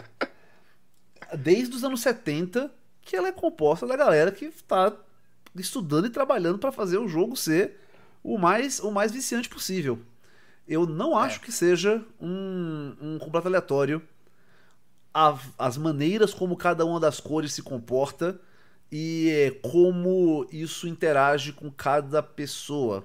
desde 1.38 1.76
os 1.76 1.84
anos 1.84 2.02
70 2.02 2.72
que 3.02 3.16
ela 3.16 3.28
é 3.28 3.32
composta 3.32 3.88
da 3.88 3.96
galera 3.96 4.32
que 4.32 4.46
está 4.46 4.96
estudando 5.56 6.06
e 6.06 6.12
trabalhando 6.12 6.60
para 6.60 6.72
fazer 6.72 6.98
o 6.98 7.08
jogo 7.08 7.36
ser 7.36 7.80
o 8.24 8.38
mais, 8.38 8.80
o 8.80 8.92
mais 8.92 9.12
viciante 9.12 9.50
possível. 9.50 10.00
Eu 10.70 10.86
não 10.86 11.18
acho 11.18 11.38
é. 11.38 11.40
que 11.40 11.52
seja 11.52 12.06
um, 12.22 12.96
um 13.02 13.18
completo 13.18 13.48
aleatório 13.48 14.02
a, 15.12 15.38
as 15.58 15.78
maneiras 15.78 16.34
como 16.34 16.56
cada 16.56 16.86
uma 16.86 17.00
das 17.00 17.20
cores 17.20 17.54
se 17.54 17.64
comporta 17.64 18.40
e 18.92 19.58
como 19.64 20.48
isso 20.52 20.88
interage 20.88 21.52
com 21.54 21.72
cada 21.72 22.22
pessoa. 22.22 23.04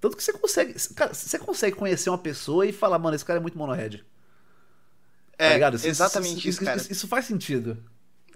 Tanto 0.00 0.16
que 0.16 0.22
você 0.22 0.32
consegue. 0.32 0.74
Cara, 0.94 1.14
você 1.14 1.38
consegue 1.38 1.76
conhecer 1.76 2.10
uma 2.10 2.18
pessoa 2.18 2.66
e 2.66 2.72
falar, 2.72 2.98
mano, 2.98 3.14
esse 3.14 3.24
cara 3.24 3.38
é 3.38 3.42
muito 3.42 3.56
monohead. 3.56 4.04
Tá 5.36 5.44
é, 5.44 5.58
tá 5.58 5.68
exatamente 5.68 6.38
isso, 6.38 6.48
isso, 6.48 6.64
cara. 6.64 6.76
Isso, 6.78 6.92
isso 6.92 7.08
faz 7.08 7.26
sentido. 7.26 7.78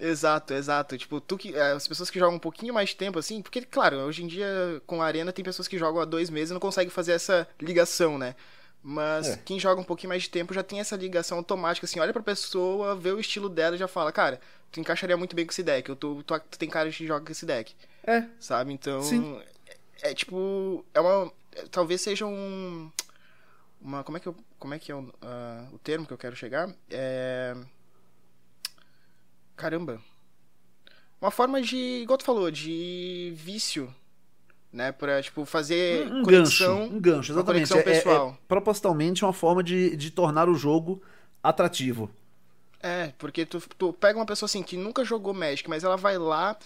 Exato, 0.00 0.54
exato. 0.54 0.97
Tipo, 0.97 1.21
tu 1.21 1.37
que. 1.37 1.54
É, 1.54 1.73
as 1.73 1.87
pessoas 1.87 2.09
que 2.09 2.19
jogam 2.19 2.37
um 2.37 2.40
pouquinho 2.40 2.73
mais 2.73 2.88
de 2.88 2.97
tempo, 2.97 3.19
assim, 3.19 3.42
porque, 3.42 3.61
claro, 3.61 3.99
hoje 3.99 4.25
em 4.25 4.26
dia, 4.26 4.47
com 4.87 5.02
a 5.02 5.07
arena, 5.07 5.33
tem 5.33 5.45
pessoas 5.45 5.69
que 5.69 5.78
jogam 5.78 6.00
há 6.00 6.07
dois 6.07 6.30
meses 6.30 6.50
e 6.50 6.54
não 6.54 6.61
conseguem 6.61 6.90
fazer 6.90 7.12
essa 7.12 7.47
ligação, 7.61 8.16
né? 8.16 8.35
Mas 8.83 9.28
é. 9.28 9.37
quem 9.45 9.61
joga 9.61 9.78
um 9.78 9.85
pouquinho 9.85 10.09
mais 10.09 10.23
de 10.23 10.30
tempo 10.30 10.54
já 10.54 10.62
tem 10.62 10.80
essa 10.80 10.97
ligação 10.97 11.37
automática, 11.37 11.85
assim, 11.85 12.00
olha 12.00 12.14
pra 12.14 12.23
pessoa, 12.23 12.97
vê 12.97 13.12
o 13.12 13.21
estilo 13.21 13.50
dela 13.50 13.76
e 13.76 13.78
já 13.78 13.87
fala, 13.87 14.11
cara, 14.11 14.40
tu 14.73 14.80
encaixaria 14.80 15.19
muito 15.19 15.37
bem 15.37 15.45
com 15.45 15.52
esse 15.52 15.62
deck, 15.62 15.87
eu 15.87 15.97
tô, 15.97 16.23
tu, 16.23 16.40
tu 16.50 16.59
tem 16.59 16.69
cara 16.69 16.88
de 16.90 16.97
que 16.97 17.07
joga 17.07 17.26
com 17.26 17.30
esse 17.30 17.45
deck. 17.45 17.75
É. 18.02 18.25
Sabe? 18.38 18.73
Então. 18.73 19.02
Sim. 19.02 19.38
É, 20.02 20.12
é 20.12 20.14
tipo. 20.14 20.83
É 20.95 21.00
uma. 21.00 21.30
Talvez 21.71 22.00
seja 22.00 22.25
um. 22.25 22.90
Uma. 23.78 24.02
Como 24.02 24.16
é 24.16 24.21
que 24.21 24.28
eu. 24.28 24.37
Como 24.59 24.73
é 24.73 24.78
que 24.78 24.90
é 24.90 24.95
o, 24.95 25.00
uh, 25.00 25.75
o 25.75 25.78
termo 25.78 26.07
que 26.07 26.12
eu 26.14 26.19
quero 26.19 26.35
chegar? 26.35 26.75
É 26.88 27.54
Caramba. 29.60 30.00
Uma 31.20 31.30
forma 31.30 31.60
de, 31.60 31.76
igual 31.76 32.16
tu 32.16 32.24
falou, 32.24 32.50
de 32.50 33.34
vício, 33.36 33.94
né? 34.72 34.90
Pra, 34.90 35.22
tipo, 35.22 35.44
fazer 35.44 36.10
um, 36.10 36.20
um 36.20 36.22
conexão. 36.22 36.78
Gancho, 36.78 36.94
um 36.94 37.00
gancho, 37.00 37.32
exatamente. 37.32 37.72
É, 37.74 37.82
pessoal. 37.82 38.28
É, 38.28 38.30
é 38.30 38.38
propositalmente 38.48 39.22
uma 39.22 39.34
forma 39.34 39.62
de, 39.62 39.94
de 39.96 40.10
tornar 40.10 40.48
o 40.48 40.54
jogo 40.54 41.02
atrativo. 41.42 42.10
É, 42.82 43.12
porque 43.18 43.44
tu, 43.44 43.60
tu 43.76 43.92
pega 43.92 44.18
uma 44.18 44.24
pessoa 44.24 44.46
assim 44.46 44.62
que 44.62 44.78
nunca 44.78 45.04
jogou 45.04 45.34
Magic, 45.34 45.68
mas 45.68 45.84
ela 45.84 45.98
vai 45.98 46.16
lá, 46.16 46.56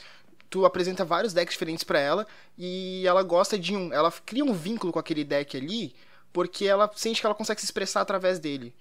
tu 0.48 0.64
apresenta 0.64 1.04
vários 1.04 1.32
decks 1.32 1.54
diferentes 1.54 1.82
para 1.82 1.98
ela 1.98 2.24
e 2.56 3.04
ela 3.04 3.24
gosta 3.24 3.58
de 3.58 3.74
um, 3.74 3.92
ela 3.92 4.12
cria 4.24 4.44
um 4.44 4.52
vínculo 4.52 4.92
com 4.92 5.00
aquele 5.00 5.24
deck 5.24 5.56
ali, 5.56 5.92
porque 6.32 6.64
ela 6.64 6.88
sente 6.94 7.20
que 7.20 7.26
ela 7.26 7.34
consegue 7.34 7.60
se 7.60 7.66
expressar 7.66 8.02
através 8.02 8.38
dele. 8.38 8.72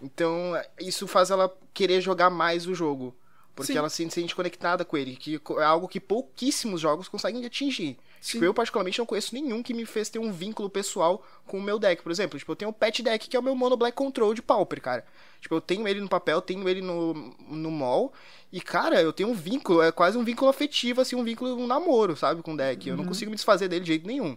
Então, 0.00 0.52
isso 0.78 1.08
faz 1.08 1.32
ela 1.32 1.52
querer 1.74 2.00
jogar 2.00 2.30
mais 2.30 2.68
o 2.68 2.74
jogo. 2.76 3.12
Porque 3.60 3.72
Sim. 3.72 3.78
ela 3.78 3.90
se 3.90 4.10
sente 4.10 4.34
conectada 4.34 4.84
com 4.84 4.96
ele, 4.96 5.16
que 5.16 5.40
é 5.58 5.62
algo 5.62 5.86
que 5.86 6.00
pouquíssimos 6.00 6.80
jogos 6.80 7.08
conseguem 7.08 7.44
atingir. 7.44 7.98
Tipo, 8.22 8.44
eu 8.44 8.54
particularmente 8.54 8.98
não 8.98 9.06
conheço 9.06 9.34
nenhum 9.34 9.62
que 9.62 9.74
me 9.74 9.84
fez 9.84 10.08
ter 10.08 10.18
um 10.18 10.32
vínculo 10.32 10.68
pessoal 10.68 11.24
com 11.46 11.58
o 11.58 11.62
meu 11.62 11.78
deck, 11.78 12.02
por 12.02 12.10
exemplo. 12.10 12.38
Tipo, 12.38 12.52
eu 12.52 12.56
tenho 12.56 12.70
o 12.70 12.74
Pet 12.74 13.02
Deck, 13.02 13.28
que 13.28 13.36
é 13.36 13.40
o 13.40 13.42
meu 13.42 13.54
Mono 13.54 13.76
Black 13.76 13.94
Control 13.94 14.32
de 14.32 14.40
Pauper, 14.40 14.80
cara. 14.80 15.04
Tipo, 15.40 15.54
eu 15.54 15.60
tenho 15.60 15.86
ele 15.86 16.00
no 16.00 16.08
papel, 16.08 16.40
tenho 16.40 16.66
ele 16.68 16.80
no, 16.80 17.14
no 17.48 17.70
mall. 17.70 18.12
E, 18.50 18.60
cara, 18.60 19.00
eu 19.00 19.12
tenho 19.12 19.28
um 19.28 19.34
vínculo, 19.34 19.82
é 19.82 19.92
quase 19.92 20.16
um 20.16 20.24
vínculo 20.24 20.50
afetivo, 20.50 21.02
assim, 21.02 21.16
um 21.16 21.24
vínculo, 21.24 21.54
um 21.54 21.66
namoro, 21.66 22.16
sabe, 22.16 22.42
com 22.42 22.54
o 22.54 22.56
deck. 22.56 22.88
Eu 22.88 22.96
não 22.96 23.04
uhum. 23.04 23.08
consigo 23.08 23.30
me 23.30 23.36
desfazer 23.36 23.68
dele 23.68 23.84
de 23.84 23.88
jeito 23.88 24.06
nenhum. 24.06 24.36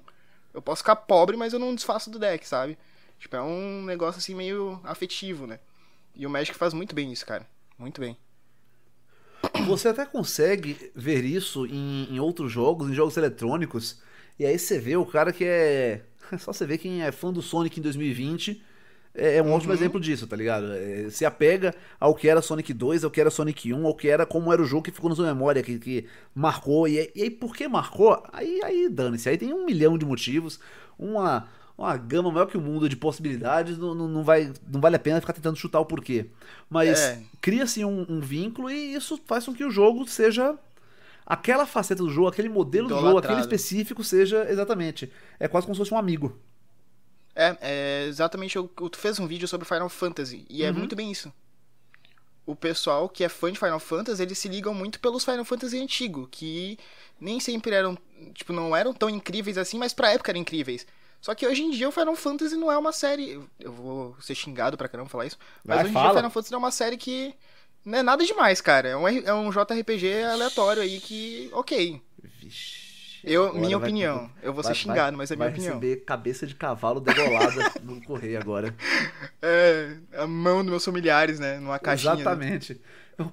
Eu 0.54 0.62
posso 0.62 0.82
ficar 0.82 0.98
pobre, 0.98 1.38
mas 1.38 1.54
eu 1.54 1.60
não 1.60 1.74
desfaço 1.74 2.10
do 2.10 2.20
deck, 2.20 2.46
sabe? 2.48 2.78
Tipo, 3.20 3.38
é 3.38 3.42
um 3.42 3.84
negócio, 3.84 4.20
assim, 4.20 4.36
meio 4.36 4.80
afetivo, 4.84 5.48
né? 5.48 5.60
E 6.16 6.26
o 6.26 6.30
Magic 6.30 6.58
faz 6.58 6.74
muito 6.74 6.94
bem 6.94 7.12
isso, 7.12 7.26
cara. 7.26 7.48
Muito 7.78 8.00
bem. 8.00 8.18
Você 9.68 9.88
até 9.88 10.06
consegue 10.06 10.92
ver 10.96 11.24
isso 11.24 11.66
em, 11.66 12.08
em 12.12 12.20
outros 12.20 12.52
jogos, 12.52 12.90
em 12.90 12.94
jogos 12.94 13.18
eletrônicos. 13.18 14.02
E 14.38 14.46
aí 14.46 14.58
você 14.58 14.80
vê 14.80 14.96
o 14.96 15.06
cara 15.06 15.32
que 15.32 15.46
é. 15.46 16.02
Só 16.40 16.52
você 16.52 16.66
vê 16.66 16.78
quem 16.78 17.04
é 17.04 17.12
fã 17.12 17.32
do 17.32 17.42
Sonic 17.42 17.80
em 17.80 17.84
2020 17.84 18.62
é, 19.16 19.38
é 19.38 19.44
um 19.44 19.48
uhum. 19.48 19.54
ótimo 19.54 19.74
exemplo 19.74 20.00
disso, 20.00 20.26
tá 20.26 20.36
ligado? 20.36 20.74
É, 20.74 21.10
se 21.10 21.24
apega 21.24 21.74
ao 22.00 22.16
que 22.16 22.28
era 22.28 22.42
Sonic 22.42 22.74
2, 22.74 23.04
ao 23.04 23.12
que 23.12 23.22
era 23.22 23.30
Sonic 23.30 23.72
1, 23.72 23.86
ao 23.86 23.96
que 23.96 24.08
era 24.08 24.26
como 24.26 24.52
era 24.52 24.62
o 24.62 24.66
jogo 24.66 24.84
que 24.84 24.92
ficou 24.92 25.10
na 25.10 25.16
sua 25.16 25.28
memória, 25.28 25.62
que, 25.62 25.78
que 25.78 26.06
marcou. 26.34 26.88
E, 26.88 27.12
e 27.16 27.24
aí, 27.24 27.30
por 27.30 27.56
que 27.56 27.68
marcou? 27.68 28.22
Aí, 28.34 28.60
aí 28.64 28.90
dane-se. 28.90 29.30
Aí 29.30 29.38
tem 29.38 29.54
um 29.54 29.66
milhão 29.66 29.98
de 29.98 30.06
motivos. 30.06 30.60
Uma, 30.98 31.48
uma 31.78 31.98
gama 31.98 32.32
maior 32.32 32.46
que 32.46 32.58
o 32.58 32.62
mundo 32.62 32.88
de 32.88 32.96
possibilidades, 32.96 33.78
não, 33.78 33.96
não, 33.96 34.24
vai, 34.24 34.52
não 34.72 34.80
vale 34.80 34.96
a 34.96 35.00
pena 35.00 35.20
ficar 35.20 35.34
tentando 35.34 35.58
chutar 35.58 35.80
o 35.80 35.86
porquê. 35.86 36.28
Mas 36.70 37.00
é. 37.00 37.24
cria-se 37.42 37.84
um, 37.84 38.06
um, 38.08 38.20
vínculo 38.20 38.70
e 38.70 38.94
isso 38.94 39.20
faz 39.26 39.46
com 39.46 39.54
que 39.54 39.66
o 39.66 39.72
jogo 39.72 40.08
seja. 40.08 40.58
Aquela 41.26 41.66
faceta 41.66 42.04
do 42.04 42.10
jogo, 42.10 42.28
aquele 42.28 42.50
modelo 42.50 42.90
do 42.90 43.00
jogo, 43.00 43.18
aquele 43.18 43.40
específico 43.40 44.04
seja 44.04 44.46
exatamente. 44.50 45.12
É 45.40 45.48
quase 45.48 45.66
como 45.66 45.74
se 45.74 45.80
fosse 45.80 45.94
um 45.94 45.98
amigo. 45.98 46.38
É, 47.36 47.58
é 47.62 48.06
exatamente. 48.08 48.56
Eu, 48.56 48.68
tu 48.68 48.98
fez 48.98 49.20
um 49.20 49.26
vídeo 49.26 49.48
sobre 49.48 49.68
Final 49.68 49.90
Fantasy 49.90 50.46
e 50.50 50.64
é 50.64 50.70
uhum. 50.70 50.78
muito 50.78 50.96
bem 50.96 51.12
isso. 51.12 51.32
O 52.46 52.56
pessoal 52.56 53.08
que 53.08 53.24
é 53.24 53.30
fã 53.30 53.52
de 53.52 53.58
Final 53.58 53.80
Fantasy, 53.80 54.22
eles 54.22 54.38
se 54.38 54.50
ligam 54.50 54.74
muito 54.74 55.00
pelos 55.00 55.24
Final 55.24 55.46
Fantasy 55.46 55.80
antigo, 55.80 56.28
que 56.30 56.78
nem 57.20 57.40
sempre 57.40 57.74
eram, 57.74 57.98
tipo, 58.34 58.52
não 58.52 58.76
eram 58.76 58.94
tão 58.94 59.10
incríveis 59.10 59.58
assim, 59.58 59.78
mas 59.78 59.94
pra 59.94 60.12
época 60.12 60.32
eram 60.32 60.42
incríveis. 60.42 60.86
Só 61.24 61.34
que 61.34 61.48
hoje 61.48 61.64
em 61.64 61.70
dia 61.72 61.88
o 61.88 61.92
Final 61.92 62.18
Fantasy 62.18 62.58
não 62.58 62.70
é 62.70 62.78
uma 62.78 62.92
série. 62.92 63.40
Eu 63.58 63.72
vou 63.72 64.14
ser 64.20 64.36
xingado 64.36 64.76
pra 64.76 64.90
caramba 64.90 65.10
falar 65.10 65.26
isso. 65.26 65.38
Mas 65.64 65.78
Vai, 65.78 65.86
hoje 65.86 65.92
em 65.92 65.94
fala. 65.94 66.04
dia 66.04 66.12
o 66.12 66.18
Final 66.18 66.32
Fantasy 66.32 66.52
não 66.52 66.58
é 66.58 66.60
uma 66.60 66.72
série 66.72 66.98
que. 66.98 67.34
Não 67.86 68.00
é 68.00 68.04
nada 68.04 68.26
demais, 68.26 68.60
cara. 68.60 68.90
É 68.90 68.98
um, 68.98 69.08
é 69.08 69.34
um 69.34 69.50
JRPG 69.50 70.22
aleatório 70.26 70.84
aí 70.84 71.00
que. 71.00 71.50
Ok. 71.54 72.02
Vixe. 72.22 72.84
Eu, 73.24 73.54
minha 73.54 73.78
opinião. 73.78 74.30
eu 74.42 74.54
vou 74.54 74.62
vai, 74.62 74.74
ser 74.74 74.82
xingado, 74.82 75.16
vai, 75.16 75.20
mas 75.20 75.32
é 75.32 75.38
minha 75.38 75.46
vai 75.48 75.54
opinião. 75.54 75.80
receber 75.80 76.04
cabeça 76.04 76.46
de 76.46 76.56
cavalo 76.56 77.00
degolada 77.00 77.72
no 77.82 78.04
correio 78.04 78.38
agora. 78.38 78.76
É, 79.42 79.96
a 80.18 80.28
mão 80.28 80.58
dos 80.58 80.72
meus 80.72 80.84
familiares, 80.84 81.40
né? 81.40 81.58
Numa 81.58 81.80
caixinha. 81.80 82.16
Né? 82.16 82.20
Exatamente. 82.22 82.82
Né? 83.18 83.26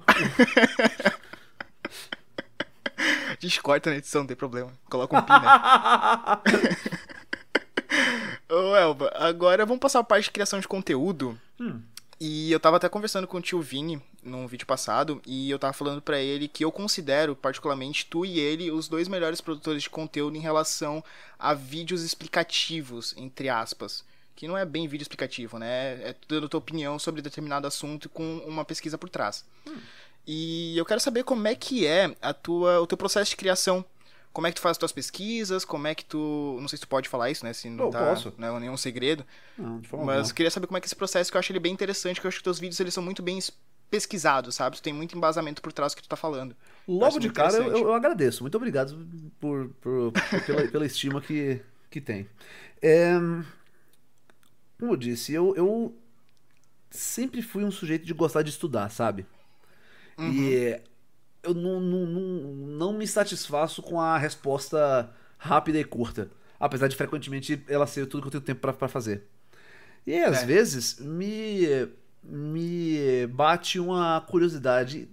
A 3.27 3.35
gente 3.41 3.61
corta 3.61 3.91
na 3.91 3.97
edição, 3.97 4.21
não 4.21 4.29
tem 4.29 4.37
problema. 4.37 4.73
Coloca 4.89 5.19
um 5.19 5.23
pi, 5.23 5.33
né? 5.33 7.11
Ô, 8.51 8.75
Elba, 8.75 9.13
agora 9.15 9.65
vamos 9.65 9.81
passar 9.81 10.01
a 10.01 10.05
parte 10.05 10.25
de 10.25 10.33
criação 10.33 10.59
de 10.59 10.67
conteúdo. 10.67 11.39
Hum. 11.59 11.81
E 12.21 12.51
eu 12.51 12.59
tava 12.59 12.77
até 12.77 12.89
conversando 12.89 13.27
com 13.27 13.39
o 13.39 13.41
tio 13.41 13.63
Vini 13.63 14.03
num 14.23 14.47
vídeo 14.47 14.67
passado, 14.67 15.23
e 15.25 15.49
eu 15.51 15.59
tava 15.59 15.73
falando 15.73 16.03
para 16.03 16.19
ele 16.19 16.49
que 16.49 16.65
eu 16.65 16.71
considero, 16.71 17.35
particularmente, 17.35 18.05
tu 18.05 18.27
e 18.27 18.39
ele, 18.39 18.71
os 18.71 18.89
dois 18.89 19.09
melhores 19.09 19.41
produtores 19.41 19.85
de 19.85 19.89
conteúdo 19.89 20.37
em 20.37 20.41
relação 20.41 21.03
a 21.39 21.55
vídeos 21.55 22.03
explicativos, 22.03 23.15
entre 23.17 23.49
aspas. 23.49 24.05
Que 24.35 24.49
não 24.49 24.59
é 24.59 24.67
bem 24.67 24.89
vídeo 24.89 25.05
explicativo, 25.05 25.59
né? 25.59 25.93
É 26.03 26.17
dando 26.29 26.49
tua 26.49 26.59
opinião 26.59 26.99
sobre 26.99 27.23
determinado 27.23 27.67
assunto 27.67 28.09
com 28.09 28.39
uma 28.39 28.65
pesquisa 28.65 28.99
por 28.99 29.09
trás. 29.09 29.45
Hum. 29.67 29.79
E 30.27 30.77
eu 30.77 30.85
quero 30.85 31.01
saber 31.01 31.23
como 31.23 31.47
é 31.47 31.55
que 31.55 31.87
é 31.87 32.15
a 32.21 32.35
tua, 32.35 32.81
o 32.81 32.87
teu 32.87 32.99
processo 32.99 33.31
de 33.31 33.37
criação. 33.37 33.85
Como 34.33 34.47
é 34.47 34.51
que 34.51 34.57
tu 34.57 34.61
faz 34.63 34.73
as 34.73 34.79
tuas 34.79 34.93
pesquisas? 34.93 35.65
Como 35.65 35.87
é 35.87 35.95
que 35.95 36.05
tu. 36.05 36.57
Não 36.61 36.69
sei 36.69 36.77
se 36.77 36.83
tu 36.83 36.89
pode 36.89 37.09
falar 37.09 37.31
isso, 37.31 37.45
né? 37.45 37.53
Se 37.53 37.69
não 37.69 37.87
eu 37.87 37.91
tá, 37.91 37.99
posso. 37.99 38.33
não 38.39 38.57
é 38.57 38.61
nenhum 38.61 38.77
segredo. 38.77 39.25
Não, 39.59 39.81
de 39.81 39.89
forma 39.89 40.07
Mas 40.07 40.29
eu 40.29 40.35
queria 40.35 40.51
saber 40.51 40.67
como 40.67 40.79
é 40.79 40.81
que 40.81 40.87
esse 40.87 40.95
processo, 40.97 41.31
que 41.31 41.37
eu 41.37 41.39
acho 41.41 41.51
ele 41.53 41.59
bem 41.59 41.73
interessante, 41.73 42.21
que 42.21 42.27
eu 42.27 42.29
acho 42.29 42.39
que 42.39 42.45
teus 42.45 42.59
vídeos 42.61 42.79
eles 42.79 42.95
são 42.95 43.03
muito 43.03 43.23
bem 43.23 43.39
es- 43.39 43.53
pesquisados, 43.91 44.55
sabe? 44.55 44.77
Tu 44.77 44.83
tem 44.83 44.93
muito 44.93 45.17
embasamento 45.17 45.61
por 45.61 45.73
trás 45.73 45.93
do 45.93 45.97
que 45.97 46.03
tu 46.03 46.09
tá 46.09 46.15
falando. 46.17 46.55
Logo 46.87 47.19
de 47.19 47.31
cara, 47.31 47.57
eu, 47.57 47.77
eu 47.77 47.93
agradeço. 47.93 48.45
Muito 48.45 48.57
obrigado 48.57 49.05
por, 49.41 49.69
por- 49.81 50.13
por- 50.13 50.41
pela, 50.47 50.69
pela 50.69 50.87
estima 50.87 51.21
que, 51.21 51.61
que 51.91 52.01
tem. 52.01 52.29
É, 52.81 53.15
como 54.79 54.93
eu 54.93 54.97
disse, 54.97 55.33
eu, 55.33 55.55
eu 55.57 55.95
sempre 56.91 57.43
fui 57.43 57.65
um 57.65 57.71
sujeito 57.71 58.07
de 58.07 58.15
gostar 58.15 58.43
de 58.43 58.51
estudar, 58.51 58.91
sabe? 58.91 59.27
E 60.19 60.81
eu 61.43 61.55
não, 61.55 61.81
não, 61.81 62.07
não, 62.07 62.21
não 62.67 62.93
me 62.93 63.07
satisfaço 63.07 63.83
com 63.83 64.01
a 64.01 64.19
resposta 64.19 65.11
rápida 65.39 65.79
e 65.79 65.85
curta. 65.85 66.31
Apesar 66.59 66.89
de 66.89 66.97
frequentemente 66.97 67.63
ela 67.69 67.87
ser 67.87 68.07
tudo 68.07 68.21
que 68.23 68.29
eu 68.29 68.41
tenho 68.41 68.45
tempo 68.45 68.61
pra 68.77 68.89
fazer. 68.89 69.27
E 70.07 70.15
aí, 70.15 70.25
às 70.25 70.43
É. 70.43 70.47
vezes 70.47 70.99
me, 71.01 71.89
me 72.23 73.27
bate 73.29 73.79
uma 73.81 74.21
curiosidade 74.23 75.09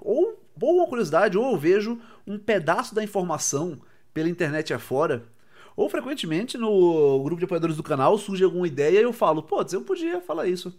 ou, 0.00 0.40
ou 0.60 0.76
uma 0.76 0.86
curiosidade, 0.86 1.36
ou 1.36 1.52
eu 1.52 1.58
vejo 1.58 2.00
um 2.26 2.38
pedaço 2.38 2.94
da 2.94 3.02
informação 3.02 3.78
pela 4.12 4.28
internet 4.28 4.72
afora, 4.72 5.24
ou 5.76 5.88
frequentemente 5.88 6.58
no 6.58 7.22
grupo 7.22 7.38
de 7.38 7.44
apoiadores 7.44 7.76
do 7.76 7.82
canal 7.82 8.18
surge 8.18 8.42
alguma 8.42 8.66
ideia 8.66 8.98
e 8.98 9.02
eu 9.02 9.12
falo, 9.12 9.42
pô, 9.42 9.64
eu 9.72 9.82
podia 9.82 10.20
falar 10.20 10.46
isso. 10.48 10.76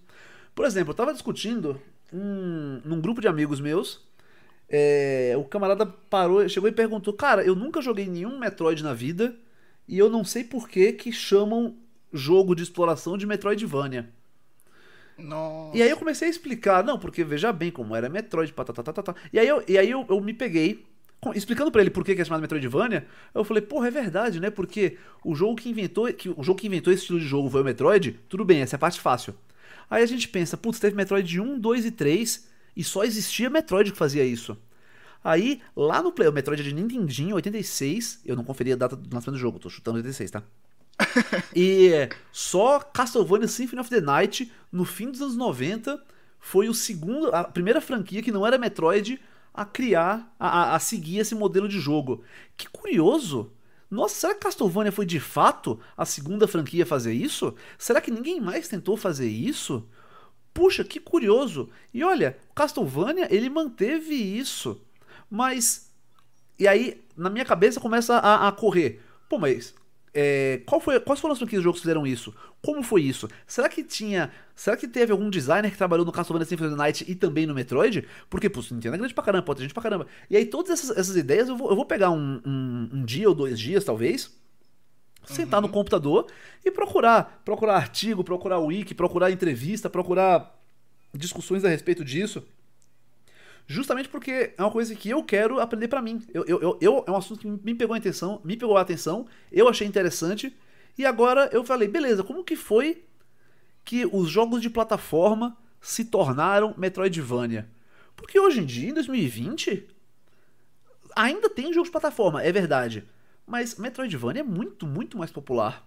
Por 0.55 0.65
exemplo, 0.65 0.91
eu 0.91 0.95
tava 0.95 1.13
discutindo 1.13 1.79
um, 2.13 2.81
num 2.83 3.01
grupo 3.01 3.21
de 3.21 3.27
amigos 3.27 3.61
meus, 3.61 4.01
é, 4.69 5.33
o 5.37 5.43
camarada 5.43 5.85
parou, 5.85 6.47
chegou 6.47 6.69
e 6.69 6.73
perguntou, 6.73 7.13
cara, 7.13 7.43
eu 7.43 7.55
nunca 7.55 7.81
joguei 7.81 8.07
nenhum 8.07 8.37
Metroid 8.37 8.83
na 8.83 8.93
vida 8.93 9.35
e 9.87 9.97
eu 9.97 10.09
não 10.09 10.23
sei 10.23 10.43
por 10.43 10.69
que 10.69 10.93
que 10.93 11.11
chamam 11.11 11.75
jogo 12.13 12.55
de 12.55 12.61
exploração 12.61 13.17
de 13.17 13.25
Metroidvania. 13.25 14.09
Nossa. 15.17 15.75
E 15.77 15.81
aí 15.81 15.89
eu 15.89 15.97
comecei 15.97 16.27
a 16.27 16.31
explicar, 16.31 16.83
não, 16.83 16.97
porque 16.97 17.23
veja 17.23 17.51
bem 17.51 17.71
como 17.71 17.95
era 17.95 18.07
Metroid, 18.07 18.53
patatatatata. 18.53 19.15
E 19.33 19.39
aí 19.39 19.47
eu, 19.47 19.63
e 19.67 19.77
aí 19.77 19.89
eu, 19.89 20.05
eu 20.07 20.21
me 20.21 20.33
peguei, 20.33 20.85
explicando 21.35 21.71
pra 21.71 21.81
ele 21.81 21.89
por 21.89 22.05
que 22.05 22.15
que 22.15 22.21
é 22.21 22.25
chamado 22.25 22.41
Metroidvania, 22.41 23.05
eu 23.33 23.43
falei, 23.43 23.61
porra, 23.61 23.87
é 23.87 23.91
verdade, 23.91 24.39
né? 24.39 24.49
Porque 24.49 24.97
o 25.23 25.35
jogo 25.35 25.55
que 25.55 25.69
inventou, 25.69 26.11
que, 26.13 26.29
o 26.29 26.43
jogo 26.43 26.59
que 26.59 26.67
inventou 26.67 26.93
esse 26.93 27.01
estilo 27.01 27.19
de 27.19 27.25
jogo 27.25 27.49
foi 27.49 27.61
o 27.61 27.65
Metroid, 27.65 28.19
tudo 28.29 28.45
bem, 28.45 28.61
essa 28.61 28.75
é 28.75 28.77
a 28.77 28.79
parte 28.79 29.01
fácil. 29.01 29.35
Aí 29.89 30.03
a 30.03 30.05
gente 30.05 30.27
pensa, 30.27 30.55
putz, 30.55 30.79
teve 30.79 30.95
Metroid 30.95 31.41
1, 31.41 31.59
2 31.59 31.85
e 31.85 31.91
3, 31.91 32.48
e 32.79 32.83
só 32.83 33.03
existia 33.03 33.49
Metroid 33.49 33.91
que 33.91 33.97
fazia 33.97 34.25
isso. 34.25 34.57
Aí, 35.23 35.61
lá 35.75 36.01
no 36.01 36.11
Play, 36.13 36.29
o 36.29 36.33
Metroid 36.33 36.61
é 36.61 36.65
de 36.65 36.73
Nintendinho, 36.73 37.35
86, 37.35 38.21
eu 38.25 38.35
não 38.35 38.43
conferi 38.43 38.73
a 38.73 38.77
data 38.77 38.95
do 38.95 39.03
lançamento 39.13 39.37
do 39.37 39.41
jogo, 39.41 39.59
tô 39.59 39.69
chutando 39.69 39.97
86, 39.97 40.31
tá? 40.31 40.43
E 41.55 42.09
só 42.31 42.79
Castlevania 42.79 43.47
Symphony 43.47 43.81
of 43.81 43.89
the 43.89 44.01
Night, 44.01 44.51
no 44.71 44.85
fim 44.85 45.11
dos 45.11 45.21
anos 45.21 45.35
90, 45.35 46.01
foi 46.39 46.69
o 46.69 46.73
segundo, 46.73 47.33
a 47.33 47.43
primeira 47.43 47.81
franquia 47.81 48.21
que 48.21 48.31
não 48.31 48.45
era 48.45 48.57
Metroid 48.57 49.19
a 49.53 49.65
criar, 49.65 50.33
a, 50.39 50.47
a- 50.73 50.75
a 50.75 50.79
seguir 50.79 51.19
esse 51.19 51.35
modelo 51.35 51.67
de 51.67 51.79
jogo. 51.79 52.23
Que 52.55 52.67
curioso! 52.69 53.51
Nossa, 53.89 54.15
será 54.15 54.33
que 54.35 54.41
Castlevania 54.41 54.91
foi 54.91 55.05
de 55.05 55.19
fato 55.19 55.79
a 55.97 56.05
segunda 56.05 56.47
franquia 56.47 56.83
a 56.83 56.87
fazer 56.87 57.11
isso? 57.13 57.55
Será 57.77 57.99
que 57.99 58.11
ninguém 58.11 58.39
mais 58.39 58.67
tentou 58.67 58.95
fazer 58.95 59.27
isso? 59.27 59.83
Puxa, 60.53 60.83
que 60.83 60.99
curioso! 60.99 61.69
E 61.93 62.03
olha, 62.03 62.37
Castlevania 62.55 63.27
ele 63.33 63.49
manteve 63.49 64.15
isso, 64.15 64.81
mas 65.29 65.89
e 66.59 66.67
aí, 66.67 67.01
na 67.15 67.29
minha 67.29 67.45
cabeça, 67.45 67.79
começa 67.79 68.17
a, 68.17 68.49
a 68.49 68.51
correr. 68.51 69.01
Pô, 69.29 69.39
mas 69.39 69.73
é, 70.13 70.61
qual 70.65 70.81
foi, 70.81 70.99
quais 70.99 71.19
foram 71.21 71.31
as 71.31 71.39
franquias 71.39 71.61
de 71.61 71.63
jogos 71.63 71.79
que 71.79 71.83
fizeram 71.83 72.05
isso? 72.05 72.35
Como 72.61 72.83
foi 72.83 73.03
isso? 73.03 73.29
Será 73.47 73.69
que 73.69 73.81
tinha. 73.81 74.29
Será 74.53 74.75
que 74.75 74.85
teve 74.85 75.13
algum 75.13 75.29
designer 75.29 75.71
que 75.71 75.77
trabalhou 75.77 76.05
no 76.05 76.11
Castlevania 76.11 76.45
Symphony 76.45 76.67
of 76.67 76.77
the 76.77 76.83
Night 76.83 77.05
e 77.07 77.15
também 77.15 77.45
no 77.45 77.53
Metroid? 77.55 78.05
Porque, 78.29 78.49
pô, 78.49 78.59
Nintendo 78.71 78.95
é 78.95 78.97
grande 78.97 79.13
pra 79.13 79.23
caramba, 79.23 79.43
pode 79.45 79.59
ter 79.59 79.63
gente 79.63 79.73
pra 79.73 79.81
caramba. 79.81 80.05
E 80.29 80.35
aí, 80.35 80.45
todas 80.45 80.71
essas, 80.71 80.97
essas 80.97 81.15
ideias 81.15 81.47
eu 81.47 81.55
vou, 81.55 81.69
eu 81.69 81.75
vou 81.77 81.85
pegar 81.85 82.11
um, 82.11 82.41
um, 82.45 82.89
um 82.95 83.05
dia 83.05 83.29
ou 83.29 83.33
dois 83.33 83.57
dias, 83.57 83.85
talvez. 83.85 84.37
Sentar 85.25 85.61
no 85.61 85.69
computador 85.69 86.27
e 86.65 86.71
procurar. 86.71 87.41
Procurar 87.45 87.75
artigo, 87.75 88.23
procurar 88.23 88.59
wiki, 88.59 88.93
procurar 88.95 89.31
entrevista, 89.31 89.89
procurar 89.89 90.57
discussões 91.13 91.63
a 91.65 91.69
respeito 91.69 92.03
disso. 92.03 92.43
Justamente 93.67 94.09
porque 94.09 94.53
é 94.57 94.63
uma 94.63 94.71
coisa 94.71 94.95
que 94.95 95.09
eu 95.09 95.23
quero 95.23 95.59
aprender 95.59 95.87
pra 95.87 96.01
mim. 96.01 96.23
Eu, 96.33 96.43
eu, 96.45 96.61
eu, 96.61 96.77
eu- 96.81 97.03
é 97.07 97.11
um 97.11 97.15
assunto 97.15 97.39
que 97.41 97.47
me 97.47 97.75
pegou 97.75 97.93
a 97.93 97.97
atenção, 97.97 98.41
me 98.43 98.57
pegou 98.57 98.77
a 98.77 98.81
atenção, 98.81 99.27
eu 99.51 99.67
achei 99.67 99.85
interessante. 99.87 100.55
E 100.97 101.05
agora 101.05 101.49
eu 101.53 101.63
falei, 101.63 101.87
beleza, 101.87 102.23
como 102.23 102.43
que 102.43 102.55
foi 102.55 103.03
que 103.85 104.05
os 104.05 104.29
jogos 104.29 104.61
de 104.61 104.69
plataforma 104.69 105.55
se 105.81 106.05
tornaram 106.05 106.73
Metroidvania? 106.77 107.69
Porque 108.15 108.39
hoje 108.39 108.59
em 108.61 108.65
dia, 108.65 108.89
em 108.89 108.93
2020, 108.93 109.87
ainda 111.15 111.49
tem 111.49 111.71
jogos 111.73 111.87
de 111.89 111.91
plataforma, 111.91 112.43
é 112.43 112.51
verdade. 112.51 113.03
Mas 113.49 113.75
Metroidvania 113.75 114.41
é 114.41 114.43
muito, 114.43 114.85
muito 114.85 115.17
mais 115.17 115.31
popular. 115.31 115.83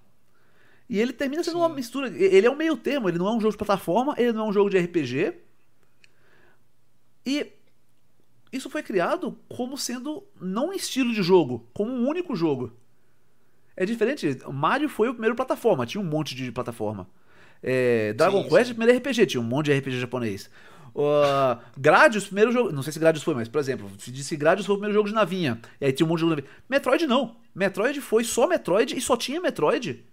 E 0.89 0.99
ele 0.99 1.13
termina 1.13 1.45
sendo 1.45 1.59
uma 1.59 1.69
mistura. 1.69 2.09
Ele 2.09 2.45
é 2.47 2.51
um 2.51 2.57
meio 2.57 2.77
termo, 2.77 3.09
ele 3.09 3.19
não 3.19 3.29
é 3.29 3.31
um 3.31 3.41
jogo 3.41 3.53
de 3.53 3.57
plataforma, 3.57 4.15
ele 4.19 4.33
não 4.33 4.47
é 4.47 4.49
um 4.49 4.53
jogo 4.53 4.69
de 4.69 4.79
RPG. 4.79 5.35
E 7.25 7.53
isso 8.53 8.69
foi 8.69 8.83
criado 8.83 9.39
como 9.49 9.79
sendo 9.79 10.27
não 10.41 10.71
um 10.71 10.73
estilo 10.73 11.15
de 11.15 11.23
jogo, 11.23 11.71
como 11.73 11.93
um 11.93 12.09
único 12.09 12.35
jogo. 12.35 12.73
É 13.77 13.87
diferente. 13.87 14.39
Mario 14.53 14.89
foi 14.89 15.09
o 15.09 15.13
primeiro 15.13 15.37
plataforma, 15.37 15.87
tinha 15.87 16.01
um 16.01 16.05
monte 16.05 16.35
de 16.35 16.51
plataforma. 16.51 17.09
É, 17.63 18.13
Dragon 18.15 18.43
Sim, 18.43 18.49
Quest, 18.49 18.67
sim. 18.67 18.73
o 18.73 18.75
primeiro 18.75 18.99
RPG, 18.99 19.27
tinha 19.27 19.41
um 19.41 19.45
monte 19.45 19.67
de 19.67 19.79
RPG 19.79 20.01
japonês. 20.01 20.51
Uh, 20.95 21.59
Gradius, 21.77 22.27
primeiro 22.27 22.53
jogo. 22.53 22.71
Não 22.73 22.83
sei 22.83 22.93
se 22.93 22.99
Gradius 22.99 23.25
foi, 23.25 23.35
mas, 23.35 23.49
por 23.49 23.59
exemplo, 23.59 23.91
se 23.99 24.11
disse 24.11 24.31
que 24.31 24.37
Gradius 24.37 24.67
foi 24.67 24.75
o 24.75 24.79
primeiro 24.79 24.95
jogo 24.95 25.09
de 25.09 25.15
navinha. 25.15 25.61
E 25.81 25.87
aí 25.87 25.93
tinha 25.93 26.07
um 26.07 26.09
monte 26.09 26.19
de 26.19 26.21
jogo 26.23 26.37
de 26.37 26.43
navinha. 26.43 26.63
Metroid 26.69 27.07
não. 27.07 27.37
Metroid 27.55 28.01
foi 28.01 28.25
só 28.25 28.47
Metroid 28.47 28.97
e 28.97 29.01
só 29.01 29.17
tinha 29.17 29.41
Metroid. 29.41 30.05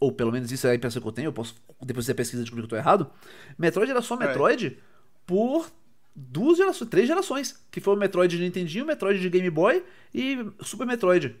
Ou 0.00 0.10
pelo 0.12 0.32
menos 0.32 0.50
isso 0.50 0.66
é 0.66 0.72
a 0.72 0.74
impressão 0.74 1.00
que 1.00 1.08
eu 1.08 1.12
tenho. 1.12 1.28
Eu 1.28 1.32
posso, 1.32 1.54
depois 1.80 2.06
da 2.06 2.14
pesquisa, 2.14 2.42
descobrir 2.42 2.62
que 2.62 2.66
eu 2.66 2.70
tô 2.70 2.76
errado. 2.76 3.10
Metroid 3.56 3.90
era 3.90 4.02
só 4.02 4.16
É. 4.16 4.18
Metroid 4.18 4.78
por 5.26 5.70
duas 6.14 6.58
gerações, 6.58 6.90
três 6.90 7.06
gerações. 7.06 7.64
Que 7.70 7.80
foi 7.80 7.94
o 7.94 7.96
Metroid 7.96 8.36
de 8.36 8.42
Nintendinho, 8.42 8.84
o 8.84 8.86
Metroid 8.86 9.20
de 9.20 9.30
Game 9.30 9.48
Boy 9.50 9.84
e 10.12 10.44
Super 10.60 10.86
Metroid. 10.86 11.36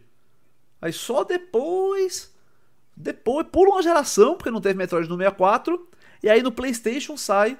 Aí 0.80 0.92
só 0.92 1.24
depois. 1.24 2.32
Depois 2.96 3.46
pula 3.50 3.70
uma 3.70 3.82
geração, 3.82 4.36
porque 4.36 4.50
não 4.50 4.60
teve 4.60 4.78
Metroid 4.78 5.08
no 5.08 5.16
64. 5.16 5.88
E 6.22 6.30
aí 6.30 6.42
no 6.42 6.52
PlayStation 6.52 7.16
sai 7.16 7.58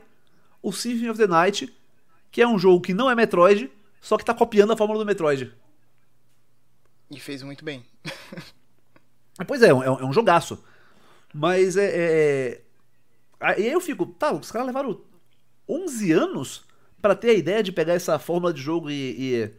o 0.65 0.73
Symphony 0.73 1.11
of 1.11 1.19
the 1.19 1.27
Night, 1.27 1.73
que 2.33 2.41
é 2.41 2.49
um 2.49 2.59
jogo 2.59 2.81
que 2.81 2.95
não 2.95 3.11
é 3.11 3.15
Metroid, 3.15 3.71
só 4.01 4.17
que 4.17 4.25
tá 4.25 4.33
copiando 4.33 4.73
a 4.73 4.77
fórmula 4.77 4.99
do 4.99 5.07
Metroid. 5.07 5.53
E 7.11 7.21
fez 7.21 7.43
muito 7.43 7.65
bem. 7.65 7.85
Pois 9.49 9.63
é, 9.63 9.71
é 9.71 9.75
um, 9.75 9.83
é 9.83 10.05
um 10.05 10.13
jogaço. 10.13 10.63
Mas 11.35 11.77
é. 11.77 11.91
é... 11.93 12.61
Aí 13.41 13.67
eu 13.67 13.81
fico, 13.81 14.07
tá, 14.07 14.33
os 14.33 14.49
caras 14.53 14.69
levaram 14.69 15.01
11 15.69 16.13
anos 16.13 16.65
pra 17.03 17.17
ter 17.17 17.31
a 17.31 17.35
ideia 17.35 17.61
de 17.61 17.73
pegar 17.73 17.95
essa 17.95 18.17
fórmula 18.17 18.55
de 18.55 18.63
jogo 18.63 18.89
e, 18.89 18.95
e 19.19 19.51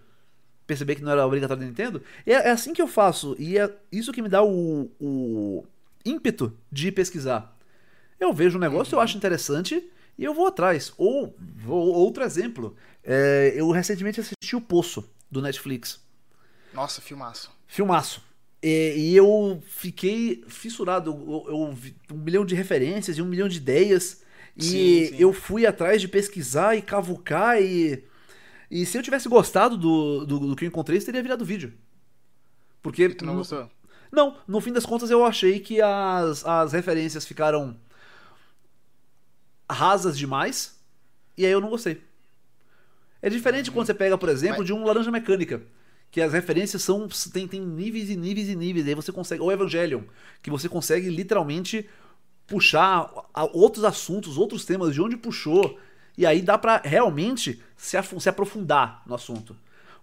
perceber 0.65 0.95
que 0.95 1.03
não 1.03 1.11
era 1.11 1.27
obrigatório 1.27 1.61
da 1.61 1.67
Nintendo. 1.67 2.01
É, 2.25 2.31
é 2.31 2.51
assim 2.51 2.71
que 2.71 2.81
eu 2.81 2.87
faço, 2.87 3.35
e 3.37 3.57
é 3.57 3.69
isso 3.91 4.13
que 4.13 4.21
me 4.21 4.29
dá 4.29 4.41
o, 4.41 4.89
o 4.97 5.65
ímpeto 6.05 6.57
de 6.71 6.89
pesquisar. 6.89 7.53
Eu 8.17 8.31
vejo 8.31 8.57
um 8.57 8.61
negócio, 8.61 8.95
eu 8.95 9.01
acho 9.01 9.17
interessante 9.17 9.85
e 10.17 10.23
eu 10.23 10.33
vou 10.33 10.47
atrás. 10.47 10.93
Ou, 10.97 11.35
vou- 11.57 11.93
outro 11.93 12.23
exemplo, 12.23 12.75
é, 13.03 13.53
eu 13.55 13.69
recentemente 13.71 14.19
assisti 14.19 14.55
o 14.55 14.61
Poço, 14.61 15.09
do 15.29 15.41
Netflix. 15.41 16.03
Nossa, 16.73 17.01
filmaço. 17.01 17.51
Filmaço. 17.67 18.23
E, 18.61 18.93
e 19.11 19.15
eu 19.15 19.61
fiquei 19.67 20.43
fissurado. 20.47 21.11
Eu, 21.11 21.45
eu 21.53 21.71
vi 21.73 21.95
um 22.11 22.17
milhão 22.17 22.45
de 22.45 22.55
referências 22.55 23.17
e 23.17 23.21
um 23.21 23.25
milhão 23.25 23.47
de 23.47 23.57
ideias. 23.57 24.23
E 24.57 24.61
Sim, 24.63 25.05
sim. 25.07 25.15
eu 25.19 25.33
fui 25.33 25.65
atrás 25.65 26.01
de 26.01 26.07
pesquisar 26.07 26.75
e 26.75 26.81
cavucar. 26.81 27.61
E, 27.61 28.03
e 28.71 28.85
se 28.85 28.97
eu 28.97 29.03
tivesse 29.03 29.27
gostado 29.29 29.77
do, 29.77 30.25
do, 30.25 30.39
do 30.39 30.55
que 30.55 30.65
eu 30.65 30.67
encontrei, 30.67 30.97
isso 30.97 31.05
teria 31.05 31.21
virado 31.21 31.45
vídeo. 31.45 31.73
Porque. 32.81 33.09
Tu 33.09 33.25
não 33.25 33.33
no- 33.33 33.39
gostou? 33.39 33.69
não, 34.11 34.37
no 34.47 34.61
fim 34.61 34.71
das 34.71 34.85
contas 34.85 35.09
eu 35.11 35.25
achei 35.25 35.59
que 35.59 35.81
as, 35.81 36.45
as 36.45 36.71
referências 36.73 37.25
ficaram 37.25 37.75
rasas 39.69 40.17
demais. 40.17 40.79
E 41.37 41.45
aí 41.45 41.51
eu 41.51 41.61
não 41.61 41.69
gostei. 41.69 42.01
É 43.21 43.29
diferente 43.29 43.71
quando 43.71 43.87
você 43.87 43.93
pega, 43.93 44.17
por 44.17 44.29
exemplo, 44.29 44.63
de 44.63 44.71
um 44.71 44.83
Laranja 44.85 45.11
Mecânica. 45.11 45.61
Que 46.11 46.21
as 46.21 46.33
referências 46.33 46.81
são. 46.81 47.07
Tem, 47.33 47.47
tem 47.47 47.59
níveis 47.59 48.09
e 48.09 48.15
níveis 48.15 48.47
e 48.47 48.55
níveis. 48.55 48.87
Aí 48.87 48.95
você 48.95 49.11
consegue. 49.11 49.41
Ou 49.41 49.51
Evangelion. 49.51 50.03
Que 50.41 50.49
você 50.49 50.69
consegue 50.69 51.09
literalmente 51.09 51.89
puxar 52.47 53.11
outros 53.53 53.83
assuntos, 53.83 54.37
outros 54.37 54.65
temas, 54.65 54.93
de 54.93 55.01
onde 55.01 55.17
puxou. 55.17 55.79
E 56.17 56.25
aí 56.25 56.41
dá 56.41 56.57
pra 56.57 56.81
realmente 56.83 57.61
se, 57.75 57.97
se 58.01 58.29
aprofundar 58.29 59.01
no 59.05 59.15
assunto. 59.15 59.55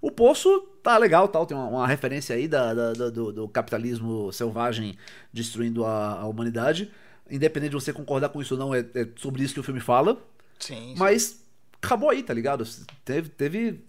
O 0.02 0.10
Poço 0.10 0.60
tá 0.82 0.98
legal, 0.98 1.28
tal, 1.28 1.46
tem 1.46 1.56
uma, 1.56 1.68
uma 1.68 1.86
referência 1.86 2.34
aí 2.34 2.48
da, 2.48 2.74
da, 2.74 2.92
da 2.92 3.08
do, 3.08 3.32
do, 3.32 3.48
capitalismo 3.48 4.32
selvagem 4.32 4.98
destruindo 5.32 5.84
a, 5.84 6.20
a, 6.20 6.26
humanidade. 6.26 6.90
Independente 7.32 7.70
de 7.70 7.76
você 7.76 7.94
concordar 7.94 8.28
com 8.28 8.42
isso 8.42 8.54
ou 8.54 8.60
não, 8.60 8.74
é, 8.74 8.80
é 8.80 9.08
sobre 9.16 9.42
isso 9.42 9.54
que 9.54 9.60
o 9.60 9.62
filme 9.62 9.80
fala. 9.80 10.22
Sim, 10.58 10.74
sim. 10.74 10.94
Mas 10.98 11.42
acabou 11.82 12.10
aí, 12.10 12.22
tá 12.22 12.34
ligado? 12.34 12.62
Teve, 13.04 13.30
teve 13.30 13.82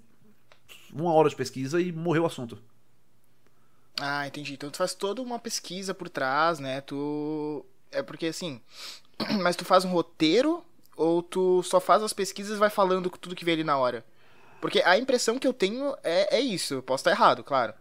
uma 0.94 1.14
hora 1.14 1.28
de 1.28 1.36
pesquisa 1.36 1.82
e 1.82 1.92
morreu 1.92 2.24
o 2.24 2.26
assunto. 2.26 2.58
Ah, 4.00 4.26
entendi. 4.26 4.54
Então 4.54 4.70
tu 4.70 4.78
faz 4.78 4.94
toda 4.94 5.22
uma 5.22 5.38
pesquisa 5.38 5.94
por 5.94 6.08
trás, 6.08 6.58
né? 6.60 6.80
Tu. 6.82 7.66
É 7.92 8.02
porque 8.02 8.28
assim. 8.28 8.62
Mas 9.42 9.58
tu 9.58 9.66
faz 9.66 9.84
um 9.84 9.92
roteiro 9.92 10.64
ou 10.96 11.22
tu 11.22 11.62
só 11.64 11.82
faz 11.82 12.02
as 12.02 12.14
pesquisas 12.14 12.56
e 12.56 12.60
vai 12.60 12.70
falando 12.70 13.10
tudo 13.10 13.36
que 13.36 13.44
vem 13.44 13.56
ali 13.56 13.64
na 13.64 13.78
hora? 13.78 14.06
Porque 14.62 14.82
a 14.86 14.98
impressão 14.98 15.38
que 15.38 15.46
eu 15.46 15.54
tenho 15.54 15.94
é, 16.02 16.38
é 16.38 16.40
isso. 16.40 16.76
Eu 16.76 16.84
posso 16.84 17.02
estar 17.02 17.12
errado, 17.12 17.44
claro. 17.44 17.74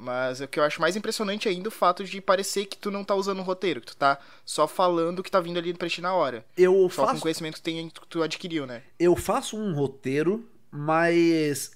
Mas 0.00 0.40
o 0.40 0.46
que 0.46 0.60
eu 0.60 0.64
acho 0.64 0.80
mais 0.80 0.94
impressionante 0.94 1.48
ainda 1.48 1.66
é 1.66 1.68
o 1.68 1.72
fato 1.72 2.04
de 2.04 2.20
parecer 2.20 2.66
que 2.66 2.78
tu 2.78 2.88
não 2.88 3.02
tá 3.02 3.16
usando 3.16 3.40
o 3.40 3.42
roteiro, 3.42 3.80
que 3.80 3.88
tu 3.88 3.96
tá 3.96 4.18
só 4.44 4.68
falando 4.68 5.18
o 5.18 5.22
que 5.24 5.30
tá 5.30 5.40
vindo 5.40 5.58
ali 5.58 5.74
pra 5.74 5.88
ti 5.88 6.00
na 6.00 6.14
hora. 6.14 6.44
Eu 6.56 6.88
só 6.88 7.02
faço... 7.02 7.14
com 7.14 7.18
o 7.18 7.22
conhecimento 7.22 7.54
que, 7.56 7.62
tem, 7.62 7.90
que 7.90 8.06
tu 8.06 8.22
adquiriu, 8.22 8.64
né? 8.64 8.84
Eu 8.96 9.16
faço 9.16 9.56
um 9.56 9.74
roteiro, 9.74 10.48
mas 10.70 11.72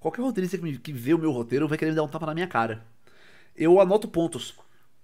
Qualquer 0.00 0.22
roteirista 0.22 0.56
que, 0.56 0.62
me, 0.62 0.78
que 0.78 0.92
vê 0.92 1.12
o 1.12 1.18
meu 1.18 1.32
roteiro 1.32 1.66
vai 1.66 1.76
querer 1.76 1.90
me 1.90 1.96
dar 1.96 2.04
um 2.04 2.08
tapa 2.08 2.26
na 2.26 2.34
minha 2.34 2.46
cara. 2.46 2.84
Eu 3.56 3.80
anoto 3.80 4.06
pontos. 4.06 4.54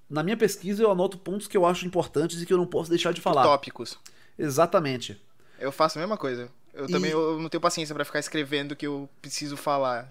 Na 0.09 0.23
minha 0.23 0.37
pesquisa, 0.37 0.83
eu 0.83 0.91
anoto 0.91 1.19
pontos 1.19 1.49
que 1.49 1.57
eu 1.57 1.67
acho 1.67 1.87
importantes 1.87 2.41
e 2.41 2.47
que 2.47 2.53
eu 2.53 2.59
não 2.59 2.67
posso 2.67 2.91
deixar 2.91 3.13
de 3.13 3.21
falar. 3.21 3.43
Tópicos. 3.43 3.99
Exatamente. 4.39 5.21
Eu 5.59 5.73
faço 5.73 5.99
a 5.99 6.01
mesma 6.01 6.17
coisa. 6.17 6.49
Eu 6.73 6.87
e... 6.87 6.93
também 6.93 7.11
eu 7.11 7.41
não 7.41 7.49
tenho 7.49 7.61
paciência 7.61 7.95
para 7.95 8.05
ficar 8.05 8.21
escrevendo 8.21 8.73
o 8.73 8.77
que 8.77 8.87
eu 8.87 9.09
preciso 9.21 9.57
falar. 9.57 10.09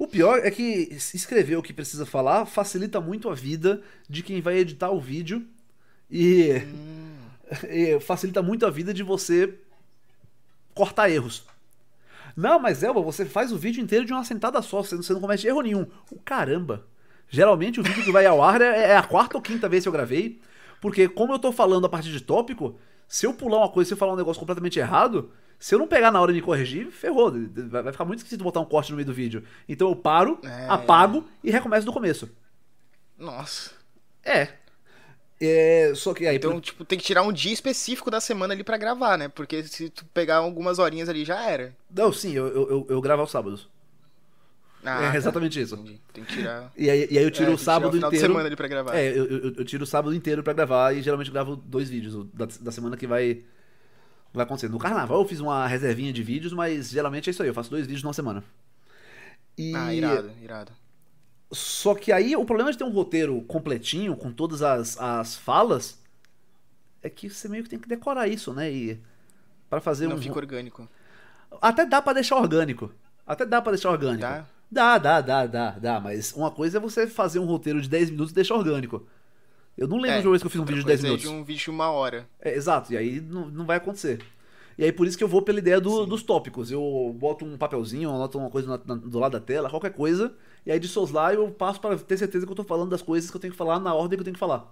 O 0.00 0.08
pior 0.08 0.38
é 0.38 0.50
que 0.50 0.88
escrever 1.12 1.56
o 1.56 1.62
que 1.62 1.74
precisa 1.74 2.06
falar 2.06 2.46
facilita 2.46 3.02
muito 3.02 3.28
a 3.28 3.34
vida 3.34 3.82
de 4.08 4.22
quem 4.22 4.40
vai 4.40 4.56
editar 4.56 4.90
o 4.90 4.98
vídeo 4.98 5.46
e, 6.10 6.54
hum. 6.64 7.18
e 7.68 8.00
facilita 8.00 8.40
muito 8.40 8.64
a 8.64 8.70
vida 8.70 8.94
de 8.94 9.02
você 9.02 9.58
cortar 10.72 11.10
erros. 11.10 11.44
Não, 12.34 12.58
mas 12.58 12.82
Elba, 12.82 13.02
você 13.02 13.26
faz 13.26 13.52
o 13.52 13.58
vídeo 13.58 13.82
inteiro 13.82 14.06
de 14.06 14.12
uma 14.14 14.24
sentada 14.24 14.62
só, 14.62 14.82
você 14.82 15.12
não 15.12 15.20
comete 15.20 15.46
erro 15.46 15.60
nenhum. 15.60 15.86
O 16.10 16.18
caramba. 16.18 16.86
Geralmente 17.28 17.78
o 17.78 17.82
vídeo 17.82 18.02
que 18.02 18.10
vai 18.10 18.24
ao 18.24 18.42
ar 18.42 18.62
é, 18.62 18.92
é 18.92 18.96
a 18.96 19.02
quarta 19.02 19.36
ou 19.36 19.42
quinta 19.42 19.68
vez 19.68 19.82
que 19.82 19.88
eu 19.90 19.92
gravei. 19.92 20.40
Porque 20.80 21.10
como 21.10 21.34
eu 21.34 21.38
tô 21.38 21.52
falando 21.52 21.84
a 21.84 21.90
partir 21.90 22.10
de 22.10 22.22
tópico, 22.22 22.78
se 23.06 23.26
eu 23.26 23.34
pular 23.34 23.58
uma 23.58 23.68
coisa, 23.68 23.88
se 23.88 23.92
eu 23.92 23.98
falar 23.98 24.14
um 24.14 24.16
negócio 24.16 24.40
completamente 24.40 24.78
errado, 24.78 25.30
se 25.60 25.74
eu 25.74 25.78
não 25.78 25.86
pegar 25.86 26.10
na 26.10 26.20
hora 26.20 26.32
de 26.32 26.40
me 26.40 26.44
corrigir, 26.44 26.90
ferrou. 26.90 27.30
Vai 27.68 27.92
ficar 27.92 28.06
muito 28.06 28.20
esquisito 28.20 28.42
botar 28.42 28.60
um 28.60 28.64
corte 28.64 28.90
no 28.90 28.96
meio 28.96 29.06
do 29.06 29.12
vídeo. 29.12 29.44
Então 29.68 29.90
eu 29.90 29.94
paro, 29.94 30.40
é... 30.42 30.66
apago 30.68 31.28
e 31.44 31.50
recomeço 31.50 31.84
do 31.84 31.92
começo. 31.92 32.30
Nossa. 33.18 33.70
É. 34.24 34.48
É, 35.38 35.92
só 35.94 36.14
que 36.14 36.26
aí. 36.26 36.36
Então, 36.36 36.58
tipo, 36.60 36.84
tem 36.84 36.98
que 36.98 37.04
tirar 37.04 37.22
um 37.22 37.32
dia 37.32 37.52
específico 37.52 38.10
da 38.10 38.20
semana 38.20 38.54
ali 38.54 38.64
para 38.64 38.78
gravar, 38.78 39.18
né? 39.18 39.28
Porque 39.28 39.62
se 39.62 39.90
tu 39.90 40.04
pegar 40.06 40.36
algumas 40.36 40.78
horinhas 40.78 41.10
ali 41.10 41.24
já 41.24 41.42
era. 41.42 41.76
Não, 41.94 42.12
sim, 42.12 42.32
eu, 42.32 42.46
eu, 42.48 42.86
eu 42.88 43.00
gravo 43.00 43.20
aos 43.20 43.30
sábados. 43.30 43.68
Ah, 44.82 45.04
é 45.04 45.10
tá. 45.10 45.16
exatamente 45.16 45.58
tá. 45.58 45.60
isso. 45.62 45.74
Entendi. 45.74 46.00
Tem 46.12 46.24
que 46.24 46.36
tirar. 46.36 46.72
E 46.76 46.88
aí, 46.88 47.06
e 47.10 47.18
aí 47.18 47.24
eu 47.24 47.30
tiro 47.30 47.50
é, 47.50 47.54
o 47.54 47.58
sábado 47.58 47.96
inteiro. 47.96 48.10
De 48.10 48.18
semana 48.18 48.46
ali 48.46 48.56
pra 48.56 48.68
gravar. 48.68 48.96
É, 48.96 49.10
eu, 49.10 49.26
eu, 49.26 49.54
eu, 49.56 49.64
tiro 49.64 49.84
o 49.84 49.86
sábado 49.86 50.14
inteiro 50.14 50.42
pra 50.42 50.54
gravar 50.54 50.94
e 50.94 51.02
geralmente 51.02 51.30
gravo 51.30 51.56
dois 51.56 51.90
vídeos 51.90 52.26
da, 52.32 52.46
da 52.60 52.72
semana 52.72 52.96
que 52.96 53.06
vai, 53.06 53.42
vai 54.32 54.44
acontecer. 54.44 54.68
No 54.68 54.78
carnaval 54.78 55.20
eu 55.20 55.28
fiz 55.28 55.40
uma 55.40 55.66
reservinha 55.66 56.12
de 56.12 56.22
vídeos, 56.22 56.52
mas 56.52 56.90
geralmente 56.90 57.28
é 57.28 57.30
isso 57.30 57.42
aí, 57.42 57.48
eu 57.48 57.54
faço 57.54 57.70
dois 57.70 57.86
vídeos 57.86 58.02
numa 58.02 58.12
semana. 58.12 58.44
E... 59.56 59.74
Ah, 59.74 59.94
irado, 59.94 60.32
irado. 60.42 60.72
Só 61.52 61.94
que 61.94 62.12
aí 62.12 62.36
o 62.36 62.44
problema 62.44 62.70
de 62.70 62.78
ter 62.78 62.84
um 62.84 62.90
roteiro 62.90 63.42
completinho, 63.42 64.16
com 64.16 64.32
todas 64.32 64.62
as, 64.62 65.00
as 65.00 65.34
falas, 65.34 65.98
é 67.02 67.10
que 67.10 67.28
você 67.28 67.48
meio 67.48 67.64
que 67.64 67.70
tem 67.70 67.78
que 67.78 67.88
decorar 67.88 68.28
isso, 68.28 68.52
né? 68.52 68.70
E 68.70 69.00
para 69.68 69.80
fazer 69.80 70.06
Não 70.06 70.12
um. 70.12 70.16
Não 70.16 70.22
fica 70.22 70.38
orgânico. 70.38 70.88
Até 71.60 71.84
dá 71.84 72.00
para 72.00 72.14
deixar 72.14 72.36
orgânico. 72.36 72.92
Até 73.26 73.44
dá 73.44 73.60
para 73.60 73.72
deixar 73.72 73.90
orgânico. 73.90 74.22
Dá? 74.22 74.46
Dá, 74.70 74.98
dá, 74.98 75.20
dá, 75.20 75.46
dá, 75.46 75.70
dá. 75.72 76.00
Mas 76.00 76.32
uma 76.32 76.50
coisa 76.50 76.78
é 76.78 76.80
você 76.80 77.06
fazer 77.06 77.40
um 77.40 77.44
roteiro 77.44 77.80
de 77.80 77.88
10 77.88 78.10
minutos 78.10 78.30
e 78.30 78.34
deixar 78.34 78.54
orgânico. 78.54 79.04
Eu 79.80 79.88
não 79.88 79.96
lembro 79.96 80.18
é, 80.18 80.20
de 80.20 80.26
uma 80.26 80.32
vez 80.32 80.42
que 80.42 80.46
eu 80.46 80.50
fiz 80.50 80.60
um 80.60 80.64
vídeo 80.64 80.82
de 80.82 80.86
10 80.86 81.02
minutos. 81.02 81.24
É 81.24 81.28
de 81.28 81.34
um 81.34 81.42
vídeo 81.42 81.64
de 81.64 81.70
uma 81.70 81.90
hora. 81.90 82.28
É, 82.38 82.54
exato, 82.54 82.92
e 82.92 82.98
aí 82.98 83.18
não, 83.18 83.48
não 83.48 83.64
vai 83.64 83.78
acontecer. 83.78 84.20
E 84.76 84.84
aí 84.84 84.92
por 84.92 85.06
isso 85.06 85.16
que 85.16 85.24
eu 85.24 85.28
vou 85.28 85.40
pela 85.40 85.58
ideia 85.58 85.80
do, 85.80 86.04
dos 86.04 86.22
tópicos. 86.22 86.70
Eu 86.70 87.16
boto 87.18 87.46
um 87.46 87.56
papelzinho, 87.56 88.10
anoto 88.10 88.38
uma 88.38 88.50
coisa 88.50 88.68
na, 88.68 88.80
na, 88.84 88.94
do 88.94 89.18
lado 89.18 89.32
da 89.32 89.40
tela, 89.40 89.70
qualquer 89.70 89.92
coisa, 89.94 90.34
e 90.66 90.70
aí 90.70 90.78
de 90.78 90.86
soslar 90.86 91.32
eu 91.32 91.50
passo 91.50 91.80
para 91.80 91.96
ter 91.98 92.18
certeza 92.18 92.44
que 92.44 92.52
eu 92.52 92.56
tô 92.56 92.62
falando 92.62 92.90
das 92.90 93.00
coisas 93.00 93.30
que 93.30 93.36
eu 93.36 93.40
tenho 93.40 93.52
que 93.52 93.58
falar 93.58 93.80
na 93.80 93.94
ordem 93.94 94.18
que 94.18 94.20
eu 94.20 94.24
tenho 94.24 94.34
que 94.34 94.40
falar. 94.40 94.70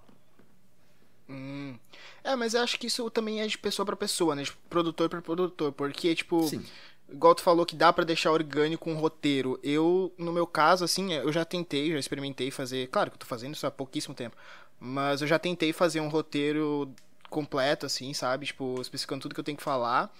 Hum. 1.28 1.74
É, 2.22 2.36
mas 2.36 2.52
eu 2.52 2.60
acho 2.60 2.78
que 2.78 2.86
isso 2.86 3.08
também 3.10 3.40
é 3.40 3.46
de 3.46 3.56
pessoa 3.56 3.86
para 3.86 3.96
pessoa, 3.96 4.34
né? 4.34 4.42
De 4.42 4.52
produtor 4.68 5.08
para 5.08 5.22
produtor. 5.22 5.72
Porque, 5.72 6.14
tipo, 6.14 6.42
Sim. 6.42 6.62
igual 7.10 7.34
tu 7.34 7.42
falou 7.42 7.64
que 7.64 7.76
dá 7.76 7.92
para 7.92 8.04
deixar 8.04 8.32
orgânico 8.32 8.90
um 8.90 8.94
roteiro. 8.94 9.58
Eu, 9.62 10.12
no 10.18 10.32
meu 10.32 10.46
caso, 10.46 10.84
assim, 10.84 11.12
eu 11.12 11.32
já 11.32 11.44
tentei, 11.44 11.92
já 11.92 11.98
experimentei 11.98 12.50
fazer. 12.50 12.88
Claro 12.88 13.10
que 13.10 13.16
eu 13.16 13.20
tô 13.20 13.26
fazendo 13.26 13.54
isso 13.54 13.66
há 13.66 13.70
pouquíssimo 13.70 14.14
tempo. 14.14 14.36
Mas 14.80 15.20
eu 15.20 15.26
já 15.26 15.38
tentei 15.38 15.72
fazer 15.72 16.00
um 16.00 16.08
roteiro 16.08 16.92
completo, 17.28 17.86
assim, 17.86 18.14
sabe? 18.14 18.46
Tipo, 18.46 18.80
especificando 18.80 19.22
tudo 19.22 19.34
que 19.34 19.40
eu 19.40 19.44
tenho 19.44 19.58
que 19.58 19.64
falar. 19.64 20.12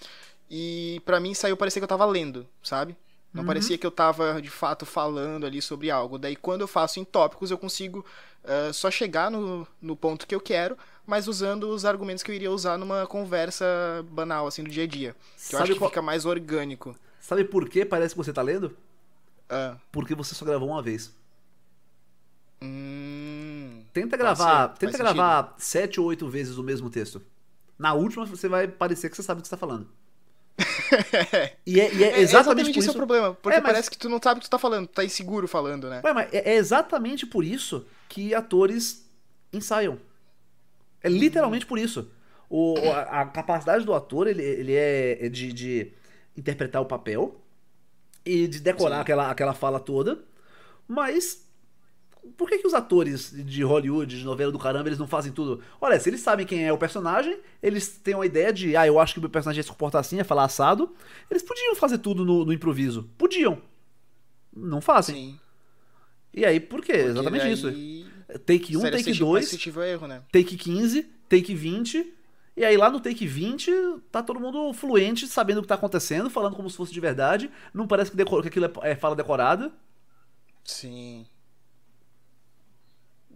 E 0.51 1.01
para 1.05 1.21
mim 1.21 1.35
saiu 1.35 1.57
parecer 1.57 1.81
que 1.81 1.85
eu 1.85 1.89
tava 1.89 2.05
lendo, 2.07 2.47
sabe? 2.63 2.97
Não 3.33 3.43
uhum. 3.43 3.47
parecia 3.47 3.77
que 3.77 3.87
eu 3.87 3.91
tava 3.91 4.41
de 4.41 4.49
fato 4.49 4.87
falando 4.87 5.45
ali 5.45 5.61
sobre 5.61 5.91
algo. 5.91 6.19
Daí 6.19 6.35
quando 6.35 6.63
eu 6.63 6.69
faço 6.69 6.99
em 6.99 7.05
tópicos 7.05 7.51
eu 7.51 7.59
consigo 7.59 8.05
uh, 8.45 8.73
só 8.73 8.91
chegar 8.91 9.31
no, 9.31 9.67
no 9.81 9.95
ponto 9.95 10.27
que 10.27 10.35
eu 10.35 10.41
quero, 10.41 10.77
mas 11.07 11.29
usando 11.29 11.69
os 11.69 11.85
argumentos 11.85 12.23
que 12.23 12.31
eu 12.31 12.35
iria 12.35 12.51
usar 12.51 12.79
numa 12.79 13.07
conversa 13.07 13.65
banal, 14.11 14.47
assim, 14.47 14.65
do 14.65 14.71
dia 14.71 14.85
a 14.85 14.87
dia. 14.87 15.17
Que 15.37 15.43
Sabe 15.43 15.55
eu 15.55 15.63
acho 15.65 15.73
que 15.75 15.79
qual... 15.79 15.91
fica 15.91 16.03
mais 16.03 16.25
orgânico. 16.25 16.97
Sabe 17.21 17.45
por 17.45 17.69
que 17.69 17.85
parece 17.85 18.15
que 18.15 18.19
você 18.19 18.33
tá 18.33 18.41
lendo? 18.41 18.77
Uh. 19.51 19.79
Porque 19.93 20.15
você 20.15 20.35
só 20.35 20.45
gravou 20.45 20.69
uma 20.69 20.83
vez. 20.83 21.13
Hum, 22.63 23.28
tenta 24.03 24.17
gravar, 24.17 24.69
ser, 24.69 24.79
tenta 24.79 24.99
gravar 24.99 25.55
sete 25.59 26.01
ou 26.01 26.07
oito 26.07 26.29
vezes 26.29 26.57
o 26.59 26.63
mesmo 26.63 26.91
texto. 26.91 27.23
Na 27.79 27.95
última 27.95 28.27
você 28.27 28.49
vai 28.49 28.67
parecer 28.67 29.09
que 29.09 29.17
você 29.17 29.23
sabe 29.23 29.41
o 29.41 29.43
que 29.43 29.49
você 29.49 29.55
tá 29.55 29.59
falando. 29.59 29.89
e, 31.65 31.81
é, 31.81 31.95
e 31.95 32.05
é, 32.05 32.19
exatamente, 32.19 32.19
é 32.19 32.21
exatamente 32.21 32.73
por 32.73 32.81
isso. 32.81 32.89
é 32.89 32.93
o 32.93 32.95
problema. 32.97 33.35
Porque 33.35 33.59
é, 33.59 33.61
mas... 33.61 33.71
parece 33.71 33.91
que 33.91 33.99
tu 33.99 34.09
não 34.09 34.21
sabe 34.23 34.39
o 34.39 34.43
que 34.43 34.49
tu 34.49 34.51
tá 34.51 34.59
falando, 34.59 34.89
tu 34.89 34.95
tá 34.95 35.05
inseguro 35.05 35.47
falando, 35.47 35.89
né? 35.89 36.01
Ué, 36.05 36.13
mas 36.13 36.33
é, 36.33 36.53
é 36.53 36.57
exatamente 36.57 37.27
por 37.27 37.45
isso 37.45 37.87
que 38.09 38.35
atores 38.35 39.09
ensaiam. 39.53 39.99
É 41.03 41.09
literalmente 41.09 41.67
por 41.67 41.79
isso. 41.79 42.11
O, 42.51 42.75
a, 42.91 43.23
a 43.23 43.27
capacidade 43.27 43.85
do 43.85 43.95
ator, 43.95 44.27
ele, 44.27 44.43
ele 44.43 44.75
é, 44.75 45.27
é 45.27 45.29
de, 45.29 45.53
de 45.53 45.93
interpretar 46.37 46.83
o 46.83 46.87
papel 46.87 47.41
e 48.25 48.47
de 48.47 48.61
decorar 48.61 49.01
aquela, 49.01 49.31
aquela 49.31 49.55
fala 49.55 49.79
toda, 49.79 50.19
mas 50.87 51.48
por 52.37 52.49
que, 52.49 52.59
que 52.59 52.67
os 52.67 52.75
atores 52.75 53.33
de 53.33 53.63
Hollywood, 53.63 54.19
de 54.19 54.25
novela 54.25 54.53
do 54.53 54.59
caramba, 54.59 54.89
eles 54.89 54.99
não 54.99 55.07
fazem 55.07 55.33
tudo? 55.33 55.63
Olha, 55.81 55.99
se 55.99 56.09
eles 56.09 56.21
sabem 56.21 56.47
quem 56.47 56.65
é 56.65 56.73
o 56.73 56.79
personagem, 56.79 57.39
eles 57.63 57.89
têm 57.89 58.15
uma 58.15 58.27
ideia 58.27 58.53
de, 58.53 58.77
ah, 58.77 58.87
eu 58.87 58.99
acho 58.99 59.15
que 59.15 59.19
o 59.19 59.23
meu 59.23 59.31
personagem 59.31 59.59
ia 59.59 59.65
se 59.65 59.71
comportar 59.71 60.01
assim, 60.01 60.17
ia 60.17 60.25
falar 60.25 60.45
assado. 60.45 60.95
Eles 61.31 61.43
podiam 61.43 61.75
fazer 61.75 61.99
tudo 61.99 62.25
no, 62.25 62.45
no 62.45 62.53
improviso. 62.53 63.09
Podiam. 63.17 63.61
Não 64.55 64.81
fazem. 64.81 65.15
Sim. 65.15 65.41
E 66.33 66.45
aí, 66.45 66.61
por 66.61 66.83
quê? 66.83 66.93
Porque 66.93 67.11
Exatamente 67.11 67.43
daí... 67.43 67.53
isso. 67.53 68.19
Take 68.45 68.77
1, 68.77 68.81
take 68.91 69.13
2, 69.15 69.67
erro, 69.79 70.07
né? 70.07 70.23
take 70.31 70.57
15, 70.57 71.03
take 71.29 71.55
20. 71.55 72.15
E 72.55 72.65
aí 72.65 72.77
lá 72.77 72.91
no 72.91 73.01
take 73.01 73.27
20, 73.27 73.71
tá 74.11 74.23
todo 74.23 74.41
mundo 74.41 74.73
fluente, 74.75 75.27
sabendo 75.27 75.59
o 75.59 75.63
que 75.63 75.69
tá 75.69 75.77
acontecendo, 75.77 76.29
falando 76.29 76.57
como 76.57 76.69
se 76.69 76.77
fosse 76.77 76.93
de 76.93 77.01
verdade. 77.01 77.51
Não 77.73 77.87
parece 77.87 78.11
que, 78.11 78.17
que 78.17 78.49
aquilo 78.49 78.67
é, 78.67 78.91
é 78.91 78.97
fala 78.97 79.17
decorada. 79.17 79.73
Sim. 80.65 81.25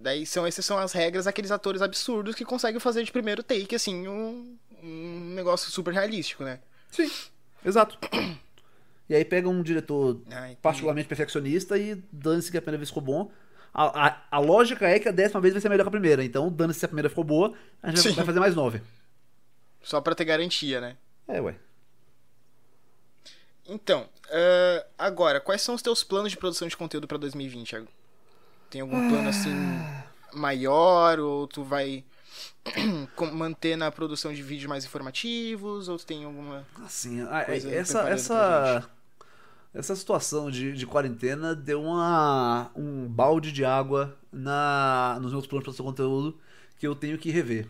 Daí 0.03 0.27
são, 0.27 0.45
essas 0.45 0.65
são 0.65 0.77
as 0.79 0.93
regras 0.93 1.27
daqueles 1.27 1.53
atores 1.53 1.81
absurdos 1.81 2.35
que 2.35 2.45
conseguem 2.45 2.81
fazer 2.81 3.05
de 3.05 3.13
primeiro 3.13 3.43
take, 3.43 3.75
assim, 3.75 4.09
um, 4.09 4.59
um 4.83 5.35
negócio 5.35 5.71
super 5.71 5.95
realístico, 5.95 6.43
né? 6.43 6.59
Sim, 6.91 7.11
exato. 7.65 7.99
E 9.09 9.15
aí 9.15 9.27
pega 9.27 9.47
um 9.47 9.63
diretor 9.63 10.23
ah, 10.31 10.55
particularmente 10.63 11.07
perfeccionista 11.07 11.77
e 11.77 11.97
dane-se 12.11 12.51
que 12.51 12.57
a 12.57 12.63
primeira 12.63 12.79
vez 12.79 12.89
ficou 12.89 13.03
bom. 13.03 13.31
A, 13.75 14.07
a, 14.07 14.23
a, 14.31 14.39
lógica 14.39 14.89
é 14.89 14.99
que 14.99 15.09
a 15.09 15.13
décima 15.13 15.39
vez 15.39 15.53
vai 15.53 15.61
ser 15.61 15.69
melhor 15.69 15.83
que 15.83 15.89
a 15.89 15.91
primeira, 15.91 16.25
então 16.25 16.51
dane-se 16.51 16.79
se 16.79 16.87
a 16.87 16.89
primeira 16.89 17.11
ficou 17.11 17.25
boa, 17.25 17.53
a 17.83 17.91
gente 17.91 18.01
Sim. 18.01 18.13
vai 18.13 18.25
fazer 18.25 18.41
mais 18.41 18.55
nove. 18.55 18.81
Só 19.83 20.01
pra 20.01 20.15
ter 20.15 20.25
garantia, 20.25 20.81
né? 20.81 20.97
É, 21.29 21.43
ué. 21.43 21.57
Então, 23.67 24.09
uh, 24.29 24.87
agora, 24.97 25.41
quais 25.41 25.61
são 25.61 25.75
os 25.75 25.83
teus 25.83 26.03
planos 26.03 26.31
de 26.31 26.39
produção 26.39 26.67
de 26.67 26.77
conteúdo 26.77 27.07
pra 27.07 27.19
2020, 27.19 27.69
Thiago? 27.69 27.89
Tem 28.73 28.81
algum 28.81 29.07
plano 29.07 29.29
assim 29.29 29.51
maior 30.33 31.21
ou 31.21 31.47
tu 31.47 31.63
vai 31.63 32.03
manter 33.35 33.77
na 33.77 33.93
produção 33.93 34.33
de 34.33 34.43
vídeos 34.43 34.67
mais 34.67 34.83
informativos? 34.83 35.91
Ou 35.91 35.99
tem 35.99 36.25
alguma. 36.25 36.67
Assim, 36.83 37.21
essa. 37.71 38.09
essa... 38.09 38.89
Essa 39.75 39.97
situação 39.97 40.51
de, 40.51 40.75
de 40.75 40.87
quarentena 40.87 41.55
deu 41.55 41.83
uma, 41.83 42.71
um 42.77 43.09
balde 43.09 43.51
de 43.51 43.65
água 43.65 44.15
na, 44.31 45.19
nos 45.23 45.33
meus 45.33 45.47
planos 45.47 45.65
para 45.65 45.73
seu 45.73 45.83
conteúdo 45.83 46.39
que 46.79 46.87
eu 46.87 46.95
tenho 46.95 47.17
que 47.17 47.31
rever. 47.31 47.67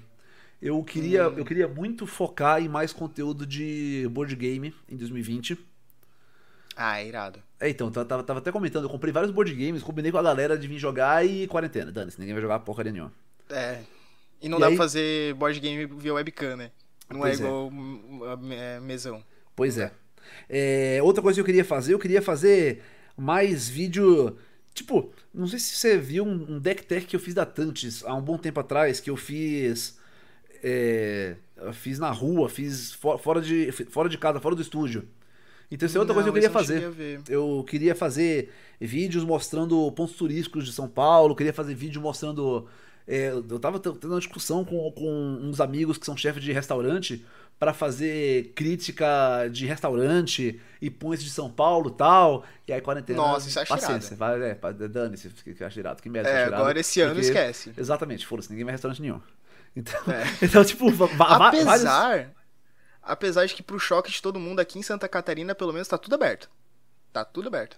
Eu 0.61 0.83
queria, 0.83 1.29
hum. 1.29 1.35
eu 1.37 1.45
queria 1.45 1.69
muito 1.69 2.05
focar 2.05 2.61
em 2.61 2.69
mais 2.69 2.93
conteúdo 2.93 3.47
de 3.47 4.09
board 4.11 4.35
game 4.35 4.75
em 4.88 4.97
2020. 4.97 5.57
Ah, 6.75 7.01
é 7.01 7.07
irado. 7.07 7.41
É, 7.62 7.68
então, 7.68 7.92
tava, 7.92 8.25
tava 8.25 8.40
até 8.40 8.51
comentando, 8.51 8.87
eu 8.87 8.90
comprei 8.90 9.12
vários 9.12 9.31
board 9.31 9.55
games, 9.55 9.85
combinei 9.85 10.11
com 10.11 10.18
a 10.18 10.22
galera 10.22 10.59
de 10.59 10.66
vir 10.66 10.79
jogar 10.79 11.25
e 11.25 11.46
quarentena. 11.46 11.92
Dane-se, 11.92 12.18
ninguém 12.18 12.35
vai 12.35 12.42
jogar 12.42 12.59
porcaria 12.59 12.90
nenhuma. 12.90 13.12
É. 13.48 13.79
E 14.40 14.48
não 14.48 14.59
e 14.59 14.61
dá 14.61 14.66
aí... 14.66 14.75
pra 14.75 14.85
fazer 14.85 15.33
board 15.35 15.61
game 15.61 15.87
via 15.87 16.12
webcam, 16.12 16.57
né? 16.57 16.72
Não 17.09 17.18
é 17.18 17.29
pois 17.29 17.40
é 17.40 17.44
igual 17.44 17.70
é. 18.51 18.81
mesão. 18.81 19.22
Pois 19.55 19.79
é. 19.79 19.92
é. 20.48 20.98
Outra 21.05 21.22
coisa 21.22 21.37
que 21.37 21.40
eu 21.40 21.44
queria 21.44 21.64
fazer, 21.64 21.94
eu 21.94 22.01
queria 22.01 22.20
fazer 22.20 22.83
mais 23.16 23.68
vídeo. 23.68 24.37
Tipo, 24.75 25.12
não 25.33 25.46
sei 25.46 25.61
se 25.61 25.77
você 25.77 25.96
viu 25.96 26.25
um, 26.25 26.55
um 26.55 26.59
deck 26.59 26.85
tech 26.85 27.07
que 27.07 27.14
eu 27.14 27.20
fiz 27.20 27.33
da 27.33 27.46
Tantes 27.46 28.05
há 28.05 28.12
um 28.12 28.22
bom 28.22 28.38
tempo 28.38 28.59
atrás, 28.59 28.98
que 28.98 29.09
eu 29.09 29.16
fiz. 29.16 30.01
É, 30.64 31.37
eu 31.57 31.72
fiz 31.72 32.01
na 32.01 32.11
rua, 32.11 32.48
fiz 32.48 32.92
fora 32.92 33.40
de, 33.40 33.70
fora 33.70 34.09
de 34.09 34.18
casa, 34.18 34.40
fora 34.40 34.57
do 34.57 34.62
estúdio. 34.62 35.07
Então, 35.72 35.87
isso 35.87 35.96
é 35.96 36.00
outra 36.00 36.14
não, 36.14 36.22
coisa 36.22 36.30
que 36.30 36.46
eu 36.46 36.50
queria 36.50 36.50
fazer. 36.50 37.20
Eu 37.28 37.64
queria 37.66 37.94
fazer 37.94 38.52
vídeos 38.78 39.24
mostrando 39.24 39.90
pontos 39.92 40.14
turísticos 40.16 40.66
de 40.66 40.72
São 40.72 40.87
Paulo, 40.87 41.35
queria 41.35 41.52
fazer 41.52 41.74
vídeo 41.74 42.00
mostrando. 42.00 42.68
É, 43.08 43.30
eu 43.30 43.58
tava 43.58 43.80
tendo 43.80 44.06
uma 44.06 44.18
discussão 44.18 44.64
com, 44.64 44.92
com 44.92 45.38
uns 45.40 45.61
amigos 45.61 45.96
que 45.96 46.04
são 46.04 46.16
chefes 46.16 46.44
de 46.44 46.52
restaurante 46.52 47.24
para 47.58 47.72
fazer 47.72 48.52
crítica 48.54 49.48
de 49.50 49.66
restaurante 49.66 50.61
e 50.80 50.90
pontos 50.90 51.24
de 51.24 51.30
São 51.30 51.50
Paulo 51.50 51.90
e 51.90 51.96
tal. 51.96 52.44
E 52.68 52.72
aí, 52.72 52.80
quarentena. 52.80 53.18
Nossa, 53.18 53.48
isso 53.48 53.58
é 53.58 53.64
paciência, 53.64 54.14
vai, 54.14 54.50
é, 54.50 54.54
dane-se, 54.88 55.30
que 55.30 55.64
acha 55.64 55.80
irado, 55.80 56.02
que 56.02 56.08
merda. 56.11 56.28
É, 56.28 56.44
agora 56.44 56.78
esse 56.78 57.00
ano 57.00 57.14
porque, 57.14 57.26
esquece. 57.26 57.72
Exatamente, 57.78 58.26
foda-se, 58.26 58.50
ninguém 58.50 58.64
vai 58.64 58.72
restaurante 58.72 59.00
nenhum. 59.00 59.20
Então, 59.74 59.98
é. 60.06 60.44
então 60.44 60.62
tipo, 60.62 60.87
apesar. 61.18 61.64
Vários 61.64 62.41
Apesar 63.03 63.47
de 63.47 63.55
que 63.55 63.62
pro 63.62 63.79
choque 63.79 64.11
de 64.11 64.23
todo 64.23 64.38
mundo 64.38 64.61
aqui 64.61 64.79
em 64.79 64.83
Santa 64.83 65.09
Catarina, 65.09 65.55
pelo 65.55 65.73
menos 65.73 65.88
tá 65.88 65.99
tudo 65.99 66.15
aberto. 66.15 66.49
Tá 67.12 67.25
tudo 67.25 67.49
aberto. 67.49 67.77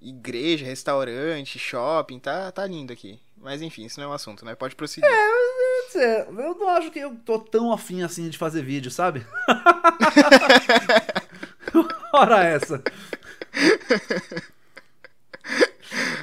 Igreja, 0.00 0.66
restaurante, 0.66 1.58
shopping, 1.58 2.18
tá, 2.18 2.52
tá 2.52 2.66
lindo 2.66 2.92
aqui. 2.92 3.18
Mas 3.36 3.62
enfim, 3.62 3.86
isso 3.86 3.98
não 3.98 4.06
é 4.06 4.10
um 4.10 4.14
assunto, 4.14 4.44
né? 4.44 4.54
Pode 4.54 4.76
prosseguir. 4.76 5.08
É, 5.94 6.28
eu 6.28 6.54
não 6.54 6.68
acho 6.70 6.90
que 6.90 6.98
eu 6.98 7.16
tô 7.24 7.38
tão 7.38 7.72
afim 7.72 8.02
assim 8.02 8.28
de 8.28 8.36
fazer 8.36 8.62
vídeo, 8.62 8.90
sabe? 8.90 9.26
Ora 12.12 12.44
essa. 12.44 12.82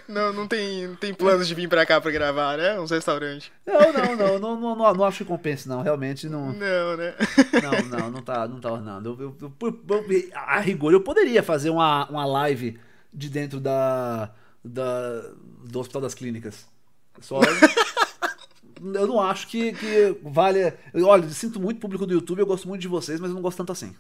Não, 0.08 0.34
não 0.34 0.48
tem, 0.48 0.88
não 0.88 0.96
tem 0.96 1.14
planos 1.14 1.48
de 1.48 1.56
vir 1.56 1.68
pra 1.70 1.86
cá 1.86 2.00
pra 2.00 2.12
gravar, 2.12 2.58
né? 2.58 2.80
Uns 2.80 2.92
restaurantes. 2.92 3.52
Não, 3.66 3.94
não, 3.94 4.16
não, 4.16 4.40
não, 4.40 4.60
não, 4.60 4.76
não, 4.76 4.94
não 4.94 5.04
acho 5.04 5.20
que 5.20 5.26
compense, 5.26 5.68
não. 5.68 5.82
Realmente 5.82 6.28
não. 6.28 6.48
Não, 6.48 6.98
né? 6.98 7.16
Não, 7.62 8.00
não, 8.00 8.12
não 8.12 8.22
tá, 8.22 8.48
não 8.48 8.60
tá 8.60 8.72
ornando. 8.72 9.18
Eu, 9.20 9.38
eu, 9.42 9.54
eu, 9.62 10.32
a 10.36 10.60
rigor, 10.60 10.92
eu 10.92 11.02
poderia 11.02 11.42
fazer 11.42 11.70
uma, 11.70 12.08
uma 12.10 12.26
live 12.26 12.80
de 13.14 13.30
dentro 13.30 13.60
da, 13.60 14.32
da, 14.64 15.22
do 15.66 15.80
Hospital 15.80 16.02
das 16.02 16.14
Clínicas. 16.14 16.66
Só. 17.22 17.40
eu 18.82 19.08
não 19.08 19.22
acho 19.22 19.48
que, 19.48 19.74
que 19.74 20.18
vale. 20.24 20.74
Olha, 20.96 21.30
sinto 21.30 21.60
muito 21.60 21.80
público 21.80 22.06
do 22.06 22.14
YouTube, 22.14 22.40
eu 22.40 22.46
gosto 22.46 22.68
muito 22.68 22.82
de 22.82 22.88
vocês, 22.88 23.20
mas 23.20 23.30
eu 23.30 23.36
não 23.36 23.42
gosto 23.42 23.58
tanto 23.58 23.72
assim. 23.72 23.96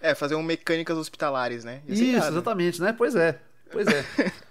É, 0.00 0.14
fazer 0.14 0.34
um 0.34 0.42
mecânicas 0.42 0.96
hospitalares, 0.96 1.64
né? 1.64 1.82
Isso, 1.86 2.02
exatamente, 2.02 2.80
né? 2.80 2.92
Pois 2.92 3.14
é. 3.14 3.40
Pois 3.70 3.86
é. 3.88 4.04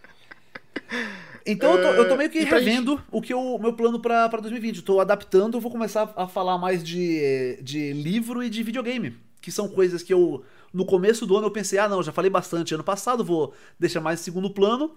Então 1.46 1.76
eu 1.76 1.82
tô, 1.82 1.88
eu 2.02 2.10
tô, 2.10 2.16
meio 2.16 2.30
que 2.30 2.44
revendo 2.44 3.02
o 3.12 3.22
que 3.22 3.34
o 3.34 3.58
meu 3.60 3.74
plano 3.74 4.00
pra, 4.00 4.28
pra 4.28 4.42
2020. 4.42 4.82
tô 4.82 5.00
adaptando, 5.00 5.60
vou 5.60 5.72
começar 5.72 6.12
a 6.16 6.28
falar 6.28 6.58
mais 6.58 6.84
de, 6.84 7.60
de 7.62 7.94
livro 7.94 8.44
e 8.44 8.50
de 8.50 8.64
videogame. 8.64 9.16
Que 9.40 9.52
são 9.52 9.70
coisas 9.70 10.02
que 10.02 10.12
eu. 10.12 10.44
No 10.74 10.86
começo 10.86 11.26
do 11.26 11.38
ano 11.38 11.48
eu 11.48 11.52
pensei, 11.52 11.78
ah 11.78 11.88
não, 11.88 12.02
já 12.02 12.12
falei 12.12 12.32
bastante 12.32 12.74
ano 12.74 12.84
passado, 12.84 13.24
vou 13.24 13.54
deixar 13.80 14.02
mais 14.02 14.20
em 14.20 14.24
segundo 14.24 14.50
plano. 14.50 14.96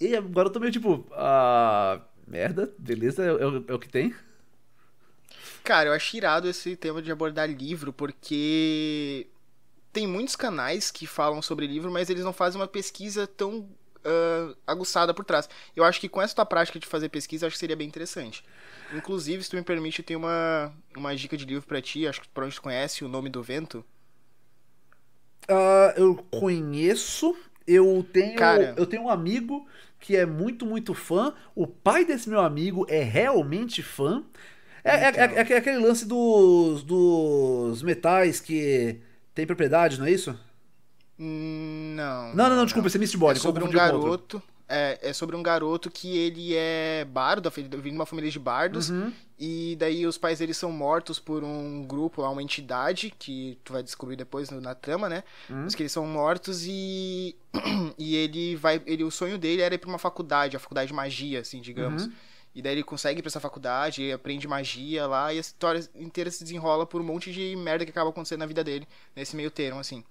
E 0.00 0.14
agora 0.14 0.48
eu 0.48 0.52
tô 0.52 0.60
meio 0.60 0.72
tipo, 0.72 1.06
ah. 1.12 2.00
Merda, 2.26 2.72
beleza, 2.78 3.22
é, 3.24 3.28
é, 3.28 3.62
é 3.68 3.74
o 3.74 3.78
que 3.78 3.88
tem. 3.88 4.14
Cara, 5.62 5.90
eu 5.90 5.92
acho 5.92 6.16
irado 6.16 6.48
esse 6.48 6.76
tema 6.76 7.02
de 7.02 7.10
abordar 7.10 7.48
livro, 7.48 7.92
porque 7.92 9.26
tem 9.92 10.06
muitos 10.06 10.34
canais 10.34 10.90
que 10.90 11.06
falam 11.06 11.42
sobre 11.42 11.66
livro, 11.66 11.90
mas 11.90 12.10
eles 12.10 12.24
não 12.24 12.32
fazem 12.32 12.60
uma 12.60 12.66
pesquisa 12.66 13.26
tão 13.26 13.68
uh, 14.04 14.56
aguçada 14.66 15.14
por 15.14 15.24
trás. 15.24 15.48
Eu 15.74 15.84
acho 15.84 16.00
que 16.00 16.08
com 16.08 16.20
essa 16.20 16.34
tua 16.34 16.46
prática 16.46 16.78
de 16.78 16.86
fazer 16.86 17.08
pesquisa, 17.08 17.46
acho 17.46 17.54
que 17.54 17.60
seria 17.60 17.76
bem 17.76 17.86
interessante. 17.86 18.44
Inclusive, 18.92 19.42
se 19.42 19.50
tu 19.50 19.56
me 19.56 19.62
permite, 19.62 20.00
eu 20.00 20.04
tenho 20.04 20.18
uma, 20.18 20.72
uma 20.96 21.16
dica 21.16 21.36
de 21.36 21.44
livro 21.44 21.66
para 21.66 21.80
ti, 21.80 22.06
acho 22.06 22.20
que 22.20 22.28
provavelmente 22.28 22.60
tu 22.60 22.62
conhece, 22.62 23.04
O 23.04 23.08
Nome 23.08 23.30
do 23.30 23.42
Vento. 23.42 23.84
Uh, 25.48 25.92
eu 25.96 26.26
conheço, 26.30 27.36
eu 27.66 28.06
tenho, 28.12 28.36
Cara, 28.36 28.74
eu 28.76 28.86
tenho 28.86 29.02
um 29.02 29.10
amigo 29.10 29.66
que 29.98 30.16
é 30.16 30.26
muito, 30.26 30.66
muito 30.66 30.94
fã. 30.94 31.34
O 31.54 31.66
pai 31.66 32.04
desse 32.04 32.28
meu 32.28 32.40
amigo 32.40 32.84
é 32.88 33.02
realmente 33.02 33.82
fã. 33.82 34.24
É, 34.84 34.90
é, 34.90 35.08
então. 35.08 35.22
é, 35.22 35.34
é, 35.34 35.52
é 35.52 35.56
aquele 35.56 35.78
lance 35.78 36.04
dos, 36.04 36.82
dos 36.82 37.82
metais 37.82 38.40
que 38.40 39.00
tem 39.34 39.46
propriedade, 39.46 39.98
não 39.98 40.06
é 40.06 40.10
isso? 40.10 40.38
Não. 41.24 42.34
Não, 42.34 42.48
não, 42.48 42.56
não, 42.56 42.64
desculpa, 42.64 42.88
esse 42.88 42.96
é 42.96 43.00
Mistborn. 43.00 43.38
É 43.38 43.40
sobre 43.40 43.62
um 43.62 43.70
garoto. 43.70 44.42
É, 44.68 44.98
é 45.02 45.12
sobre 45.12 45.36
um 45.36 45.42
garoto 45.42 45.88
que 45.90 46.16
ele 46.16 46.54
é 46.56 47.04
bardo, 47.04 47.48
vindo 47.50 47.80
de 47.80 47.90
uma 47.90 48.06
família 48.06 48.30
de 48.30 48.38
bardos, 48.38 48.88
uhum. 48.88 49.12
e 49.38 49.76
daí 49.78 50.06
os 50.06 50.16
pais 50.16 50.38
dele 50.38 50.54
são 50.54 50.72
mortos 50.72 51.18
por 51.18 51.44
um 51.44 51.84
grupo, 51.84 52.22
uma 52.22 52.42
entidade, 52.42 53.12
que 53.18 53.58
tu 53.62 53.74
vai 53.74 53.82
descobrir 53.82 54.16
depois 54.16 54.50
na 54.50 54.74
trama, 54.74 55.08
né? 55.08 55.22
Uhum. 55.50 55.64
Mas 55.64 55.74
que 55.74 55.82
eles 55.82 55.92
são 55.92 56.06
mortos 56.06 56.64
e. 56.66 57.36
e 57.98 58.16
ele 58.16 58.56
vai. 58.56 58.82
Ele, 58.86 59.04
o 59.04 59.10
sonho 59.10 59.38
dele 59.38 59.62
era 59.62 59.74
ir 59.74 59.78
pra 59.78 59.90
uma 59.90 59.98
faculdade, 59.98 60.56
a 60.56 60.60
faculdade 60.60 60.88
de 60.88 60.94
magia, 60.94 61.40
assim, 61.40 61.60
digamos. 61.60 62.06
Uhum. 62.06 62.12
E 62.54 62.62
daí 62.62 62.72
ele 62.72 62.82
consegue 62.82 63.20
ir 63.20 63.22
pra 63.22 63.28
essa 63.28 63.40
faculdade, 63.40 64.10
aprende 64.10 64.48
magia 64.48 65.06
lá, 65.06 65.32
e 65.32 65.36
a 65.36 65.40
história 65.40 65.86
inteira 65.94 66.30
se 66.30 66.42
desenrola 66.42 66.84
por 66.84 67.00
um 67.00 67.04
monte 67.04 67.32
de 67.32 67.54
merda 67.56 67.84
que 67.84 67.90
acaba 67.90 68.10
acontecendo 68.10 68.40
na 68.40 68.46
vida 68.46 68.64
dele, 68.64 68.88
nesse 69.14 69.36
meio 69.36 69.50
termo, 69.50 69.78
assim. 69.78 70.02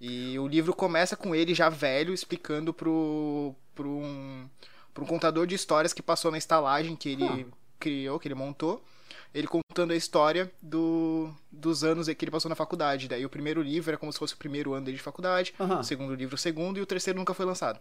E 0.00 0.38
o 0.38 0.46
livro 0.46 0.74
começa 0.74 1.16
com 1.16 1.34
ele 1.34 1.54
já 1.54 1.68
velho 1.68 2.12
explicando 2.12 2.72
pro, 2.72 3.54
pro, 3.74 3.88
um, 3.88 4.48
pro 4.92 5.04
um 5.04 5.06
contador 5.06 5.46
de 5.46 5.54
histórias 5.54 5.92
que 5.92 6.02
passou 6.02 6.30
na 6.30 6.38
estalagem 6.38 6.96
que 6.96 7.10
ele 7.10 7.24
hum. 7.24 7.50
criou, 7.78 8.18
que 8.18 8.28
ele 8.28 8.34
montou. 8.34 8.84
Ele 9.32 9.48
contando 9.48 9.92
a 9.92 9.96
história 9.96 10.52
do, 10.62 11.32
dos 11.50 11.82
anos 11.82 12.06
que 12.06 12.24
ele 12.24 12.30
passou 12.30 12.48
na 12.48 12.54
faculdade. 12.54 13.08
Daí 13.08 13.24
o 13.24 13.30
primeiro 13.30 13.60
livro 13.62 13.90
era 13.90 13.98
como 13.98 14.12
se 14.12 14.18
fosse 14.18 14.34
o 14.34 14.36
primeiro 14.36 14.72
ano 14.74 14.86
dele 14.86 14.96
de 14.96 15.02
faculdade, 15.02 15.52
uhum. 15.58 15.80
o 15.80 15.84
segundo 15.84 16.14
livro 16.14 16.36
o 16.36 16.38
segundo, 16.38 16.78
e 16.78 16.82
o 16.82 16.86
terceiro 16.86 17.18
nunca 17.18 17.34
foi 17.34 17.44
lançado. 17.44 17.80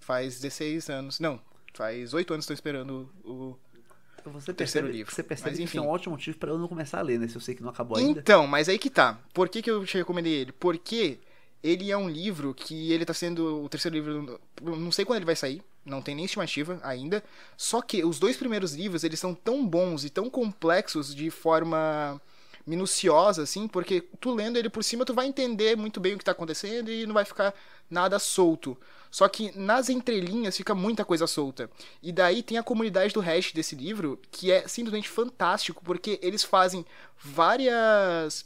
Faz 0.00 0.40
16 0.40 0.88
anos. 0.88 1.20
Não, 1.20 1.38
faz 1.74 2.14
8 2.14 2.32
anos 2.32 2.46
que 2.46 2.52
estou 2.52 2.54
esperando 2.54 3.10
o, 3.24 3.58
você 4.30 4.52
terceiro 4.52 4.88
livro. 4.88 5.12
Você 5.12 5.22
percebe 5.22 5.50
mas, 5.50 5.60
enfim. 5.60 5.72
que 5.72 5.78
é 5.78 5.82
um 5.82 5.88
ótimo 5.88 6.12
motivo 6.12 6.36
para 6.38 6.50
eu 6.50 6.58
não 6.58 6.68
começar 6.68 6.98
a 6.98 7.02
ler, 7.02 7.18
né? 7.18 7.28
Se 7.28 7.36
eu 7.36 7.40
sei 7.40 7.54
que 7.54 7.62
não 7.62 7.70
acabou 7.70 7.98
ainda. 7.98 8.20
Então, 8.20 8.46
mas 8.46 8.68
aí 8.68 8.78
que 8.78 8.90
tá. 8.90 9.18
Por 9.32 9.48
que, 9.48 9.62
que 9.62 9.70
eu 9.70 9.84
te 9.84 9.96
recomendei 9.98 10.32
ele? 10.32 10.52
Porque 10.52 11.18
ele 11.62 11.90
é 11.90 11.96
um 11.96 12.08
livro 12.08 12.54
que 12.54 12.92
ele 12.92 13.04
tá 13.04 13.14
sendo 13.14 13.64
o 13.64 13.68
terceiro 13.68 13.96
livro, 13.96 14.40
não 14.62 14.92
sei 14.92 15.04
quando 15.04 15.18
ele 15.18 15.26
vai 15.26 15.36
sair, 15.36 15.62
não 15.84 16.02
tem 16.02 16.14
nem 16.14 16.24
estimativa 16.24 16.80
ainda. 16.82 17.22
Só 17.56 17.80
que 17.80 18.04
os 18.04 18.18
dois 18.18 18.36
primeiros 18.36 18.74
livros, 18.74 19.04
eles 19.04 19.20
são 19.20 19.34
tão 19.34 19.66
bons 19.66 20.04
e 20.04 20.10
tão 20.10 20.28
complexos 20.28 21.14
de 21.14 21.30
forma 21.30 22.20
minuciosa 22.66 23.44
assim, 23.44 23.68
porque 23.68 24.00
tu 24.20 24.34
lendo 24.34 24.56
ele 24.56 24.68
por 24.68 24.82
cima 24.82 25.04
tu 25.04 25.14
vai 25.14 25.26
entender 25.26 25.76
muito 25.76 26.00
bem 26.00 26.14
o 26.14 26.18
que 26.18 26.24
tá 26.24 26.32
acontecendo 26.32 26.90
e 26.90 27.06
não 27.06 27.14
vai 27.14 27.24
ficar 27.24 27.54
nada 27.88 28.18
solto. 28.18 28.76
Só 29.08 29.28
que 29.28 29.56
nas 29.56 29.88
entrelinhas 29.88 30.56
fica 30.56 30.74
muita 30.74 31.04
coisa 31.04 31.26
solta. 31.26 31.70
E 32.02 32.10
daí 32.10 32.42
tem 32.42 32.58
a 32.58 32.62
comunidade 32.62 33.14
do 33.14 33.20
hash 33.20 33.52
desse 33.52 33.76
livro, 33.76 34.20
que 34.30 34.50
é 34.50 34.66
simplesmente 34.66 35.08
fantástico, 35.08 35.82
porque 35.84 36.18
eles 36.20 36.42
fazem 36.42 36.84
várias 37.16 38.44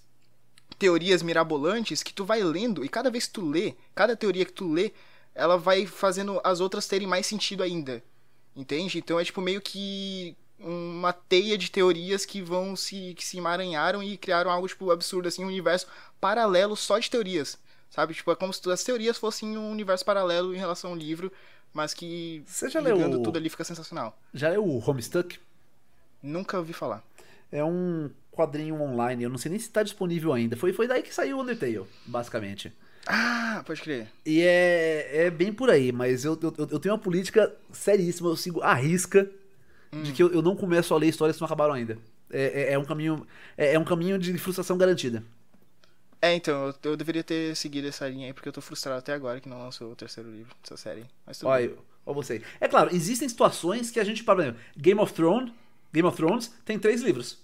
teorias 0.80 1.22
mirabolantes 1.22 2.02
que 2.02 2.14
tu 2.14 2.24
vai 2.24 2.42
lendo 2.42 2.82
e 2.82 2.88
cada 2.88 3.10
vez 3.10 3.26
que 3.26 3.34
tu 3.34 3.46
lê, 3.46 3.74
cada 3.94 4.16
teoria 4.16 4.46
que 4.46 4.52
tu 4.52 4.72
lê, 4.72 4.92
ela 5.34 5.58
vai 5.58 5.86
fazendo 5.86 6.40
as 6.42 6.58
outras 6.58 6.88
terem 6.88 7.06
mais 7.06 7.26
sentido 7.26 7.62
ainda. 7.62 8.02
Entende? 8.56 8.98
Então 8.98 9.20
é 9.20 9.24
tipo 9.24 9.42
meio 9.42 9.60
que 9.60 10.34
uma 10.58 11.12
teia 11.12 11.56
de 11.56 11.70
teorias 11.70 12.24
que 12.24 12.40
vão 12.40 12.74
se 12.74 13.14
que 13.14 13.24
se 13.24 13.36
emaranharam 13.36 14.02
e 14.02 14.16
criaram 14.16 14.50
algo 14.50 14.66
tipo 14.66 14.90
absurdo 14.90 15.28
assim, 15.28 15.44
um 15.44 15.48
universo 15.48 15.86
paralelo 16.18 16.74
só 16.74 16.98
de 16.98 17.10
teorias. 17.10 17.58
Sabe? 17.90 18.14
Tipo, 18.14 18.30
é 18.32 18.36
como 18.36 18.52
se 18.52 18.70
as 18.70 18.82
teorias 18.82 19.18
fossem 19.18 19.58
um 19.58 19.70
universo 19.70 20.04
paralelo 20.04 20.54
em 20.54 20.58
relação 20.58 20.90
ao 20.92 20.96
livro, 20.96 21.30
mas 21.74 21.92
que 21.92 22.42
Você 22.46 22.70
já 22.70 22.80
leu 22.80 23.22
tudo 23.22 23.36
ali 23.36 23.50
fica 23.50 23.64
sensacional. 23.64 24.16
Já 24.32 24.48
leu 24.48 24.64
o 24.64 24.78
Homestuck? 24.78 25.38
Nunca 26.22 26.56
ouvi 26.56 26.72
falar. 26.72 27.02
É 27.52 27.64
um 27.64 28.10
quadrinho 28.30 28.80
online, 28.80 29.24
eu 29.24 29.30
não 29.30 29.38
sei 29.38 29.50
nem 29.50 29.58
se 29.58 29.66
está 29.66 29.82
disponível 29.82 30.32
ainda. 30.32 30.56
Foi, 30.56 30.72
foi 30.72 30.86
daí 30.86 31.02
que 31.02 31.14
saiu 31.14 31.38
o 31.38 31.42
Undertale, 31.42 31.82
basicamente. 32.06 32.72
Ah, 33.06 33.62
pode 33.66 33.80
crer. 33.80 34.08
E 34.24 34.42
é, 34.42 35.26
é 35.26 35.30
bem 35.30 35.52
por 35.52 35.70
aí, 35.70 35.90
mas 35.90 36.24
eu, 36.24 36.38
eu, 36.42 36.68
eu 36.70 36.78
tenho 36.78 36.94
uma 36.94 37.00
política 37.00 37.52
seríssima, 37.72 38.28
eu 38.28 38.36
sigo 38.36 38.60
a 38.62 38.74
risca 38.74 39.28
hum. 39.92 40.02
de 40.02 40.12
que 40.12 40.22
eu, 40.22 40.32
eu 40.32 40.42
não 40.42 40.54
começo 40.54 40.94
a 40.94 40.98
ler 40.98 41.08
histórias 41.08 41.36
que 41.36 41.40
não 41.40 41.46
acabaram 41.46 41.74
ainda. 41.74 41.98
É, 42.30 42.62
é, 42.62 42.72
é 42.74 42.78
um 42.78 42.84
caminho 42.84 43.26
é, 43.56 43.74
é, 43.74 43.78
um 43.78 43.84
caminho 43.84 44.18
de 44.18 44.36
frustração 44.38 44.78
garantida. 44.78 45.24
É, 46.22 46.34
então, 46.34 46.66
eu, 46.66 46.90
eu, 46.90 46.96
deveria 46.96 47.24
ter 47.24 47.56
seguido 47.56 47.88
essa 47.88 48.06
linha 48.06 48.26
aí, 48.26 48.32
porque 48.32 48.48
eu 48.48 48.52
tô 48.52 48.60
frustrado 48.60 48.98
até 48.98 49.12
agora 49.12 49.40
que 49.40 49.48
não 49.48 49.58
lançou 49.58 49.90
o 49.90 49.96
terceiro 49.96 50.30
livro 50.30 50.54
dessa 50.62 50.76
série. 50.76 51.06
Mas 51.26 51.38
tudo 51.38 51.48
Olha, 51.48 51.68
bem. 51.68 51.78
Ó 52.04 52.12
você. 52.12 52.42
É 52.60 52.68
claro, 52.68 52.94
existem 52.94 53.28
situações 53.28 53.90
que 53.90 53.98
a 53.98 54.04
gente, 54.04 54.22
por 54.22 54.38
exemplo, 54.38 54.60
Game 54.76 55.00
of 55.00 55.12
Thrones, 55.14 55.52
Game 55.92 56.06
of 56.06 56.16
Thrones 56.16 56.52
tem 56.64 56.78
três 56.78 57.02
livros. 57.02 57.38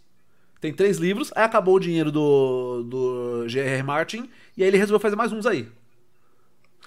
Tem 0.60 0.72
três 0.72 0.96
livros, 0.96 1.30
aí 1.34 1.44
acabou 1.44 1.76
o 1.76 1.80
dinheiro 1.80 2.10
do, 2.10 2.82
do 2.82 3.48
J.R. 3.48 3.82
Martin, 3.82 4.30
e 4.56 4.62
aí 4.62 4.68
ele 4.68 4.78
resolveu 4.78 5.00
fazer 5.00 5.16
mais 5.16 5.32
uns 5.32 5.46
aí. 5.46 5.68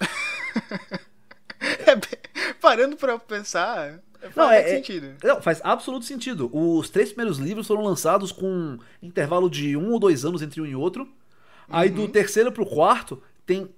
é, 1.60 2.52
parando 2.60 2.96
pra 2.96 3.18
pensar, 3.18 4.00
faz 4.20 4.36
não, 4.36 4.50
é, 4.50 4.60
é, 4.60 4.74
sentido. 4.76 5.14
Não, 5.22 5.40
faz 5.40 5.60
absoluto 5.62 6.04
sentido. 6.04 6.50
Os 6.52 6.90
três 6.90 7.10
primeiros 7.10 7.38
livros 7.38 7.66
foram 7.66 7.82
lançados 7.82 8.32
com 8.32 8.78
intervalo 9.02 9.48
de 9.48 9.76
um 9.76 9.92
ou 9.92 10.00
dois 10.00 10.24
anos 10.24 10.42
entre 10.42 10.60
um 10.60 10.66
e 10.66 10.74
outro. 10.74 11.04
Uhum. 11.04 11.08
Aí 11.68 11.88
do 11.88 12.02
uhum. 12.02 12.10
terceiro 12.10 12.50
pro 12.50 12.66
quarto 12.66 13.22
tem 13.46 13.70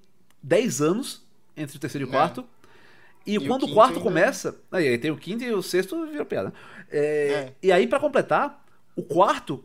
dez 0.42 0.81
anos 0.81 1.22
entre 1.57 1.76
o 1.76 1.81
terceiro 1.81 2.07
e 2.07 2.09
o 2.09 2.11
é. 2.11 2.12
quarto. 2.12 2.44
E, 3.26 3.37
e 3.37 3.46
quando 3.46 3.64
o, 3.64 3.70
o 3.70 3.74
quarto 3.74 3.94
ainda... 3.94 4.05
começa. 4.05 4.57
Aí 4.70 4.98
tem 4.98 5.11
o 5.11 5.16
quinto 5.16 5.44
e 5.44 5.52
o 5.52 5.62
sexto 5.62 6.07
vira 6.07 6.24
piada. 6.24 6.52
É, 6.90 6.98
é. 7.00 7.52
E 7.62 7.70
aí, 7.70 7.87
para 7.87 8.00
completar, 8.00 8.64
o 8.96 9.02
quarto 9.02 9.64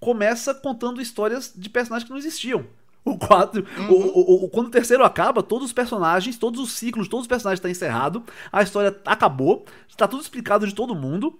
começa 0.00 0.54
contando 0.54 1.00
histórias 1.00 1.52
de 1.54 1.68
personagens 1.68 2.04
que 2.06 2.10
não 2.10 2.18
existiam. 2.18 2.66
O 3.04 3.16
4. 3.16 3.64
Uhum. 3.78 3.90
O, 3.90 3.94
o, 3.94 4.44
o, 4.44 4.48
quando 4.48 4.66
o 4.66 4.70
terceiro 4.70 5.02
acaba, 5.04 5.42
todos 5.42 5.66
os 5.66 5.72
personagens, 5.72 6.36
todos 6.36 6.60
os 6.60 6.72
ciclos, 6.72 7.08
todos 7.08 7.24
os 7.24 7.28
personagens 7.28 7.58
estão 7.58 7.70
encerrados. 7.70 8.22
A 8.52 8.62
história 8.62 8.98
acabou. 9.06 9.64
Está 9.88 10.06
tudo 10.06 10.22
explicado 10.22 10.66
de 10.66 10.74
todo 10.74 10.94
mundo. 10.94 11.38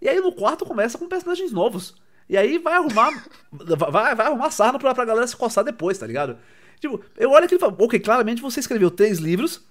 E 0.00 0.08
aí 0.08 0.20
no 0.20 0.32
quarto 0.32 0.64
começa 0.64 0.96
com 0.96 1.06
personagens 1.08 1.52
novos. 1.52 1.94
E 2.28 2.36
aí 2.36 2.58
vai 2.58 2.74
arrumar. 2.74 3.10
vai, 3.52 4.14
vai 4.14 4.26
arrumar 4.26 4.50
sarna 4.50 4.78
pra, 4.78 4.94
pra 4.94 5.04
galera 5.04 5.26
se 5.26 5.36
coçar 5.36 5.64
depois, 5.64 5.98
tá 5.98 6.06
ligado? 6.06 6.38
Tipo, 6.80 7.02
eu 7.16 7.30
olho 7.30 7.44
aqui 7.44 7.56
e 7.56 7.58
falo, 7.58 7.76
ok, 7.78 8.00
claramente 8.00 8.40
você 8.40 8.60
escreveu 8.60 8.90
três 8.90 9.18
livros, 9.18 9.62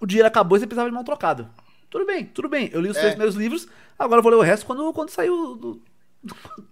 o 0.00 0.06
dinheiro 0.06 0.26
acabou 0.26 0.56
e 0.56 0.60
você 0.60 0.66
precisava 0.66 0.88
de 0.88 0.94
mão 0.94 1.04
trocado. 1.04 1.48
Tudo 1.88 2.04
bem, 2.04 2.26
tudo 2.26 2.48
bem. 2.48 2.68
Eu 2.72 2.80
li 2.80 2.90
os 2.90 2.96
é. 2.96 3.00
três 3.00 3.14
primeiros 3.14 3.36
livros, 3.36 3.68
agora 3.96 4.18
eu 4.18 4.22
vou 4.22 4.32
ler 4.32 4.38
o 4.38 4.42
resto 4.42 4.66
quando, 4.66 4.92
quando 4.92 5.10
saiu. 5.10 5.54
Do, 5.54 5.82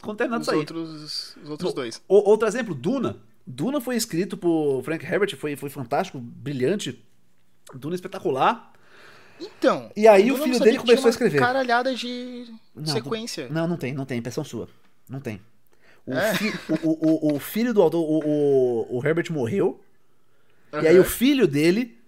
quando 0.03 0.19
terminar 0.19 0.41
de 0.41 0.47
sair. 0.47 0.59
Outros, 0.59 1.37
os 1.43 1.51
outros 1.51 1.73
dois. 1.73 2.03
O, 2.09 2.31
outro 2.31 2.47
exemplo, 2.47 2.75
Duna. 2.75 3.17
Duna 3.47 3.81
foi 3.81 3.97
escrito 3.97 4.37
por 4.37 4.83
Frank 4.83 5.05
Herbert, 5.05 5.37
foi, 5.37 5.55
foi 5.55 5.71
fantástico, 5.71 6.19
brilhante. 6.19 7.05
Duna 7.75 7.95
espetacular. 7.95 8.73
Então. 9.41 9.91
E 9.95 10.09
aí 10.09 10.33
o 10.33 10.39
filho 10.39 10.59
dele 10.59 10.79
começou 10.79 11.07
a 11.07 11.11
escrever. 11.11 11.39
caralhada 11.39 11.95
de 11.95 12.47
não, 12.75 12.87
sequência. 12.87 13.49
Não, 13.49 13.69
não 13.69 13.77
tem, 13.77 13.93
não 13.93 14.05
tem. 14.05 14.19
Impressão 14.19 14.43
sua. 14.43 14.69
Não 15.09 15.21
tem. 15.21 15.41
O, 16.07 16.15
é. 16.15 16.35
fi, 16.35 16.53
o, 16.83 17.33
o, 17.33 17.35
o, 17.35 17.41
filho 17.41 17.75
do 17.75 17.83
autor, 17.83 18.01
o, 18.01 18.21
o, 18.25 18.99
o 18.99 19.07
Herbert 19.07 19.31
morreu. 19.31 19.81
Uhum. 20.73 20.83
E 20.83 20.89
aí 20.89 20.99
o 20.99 21.05
filho 21.05 21.47
dele, 21.47 21.99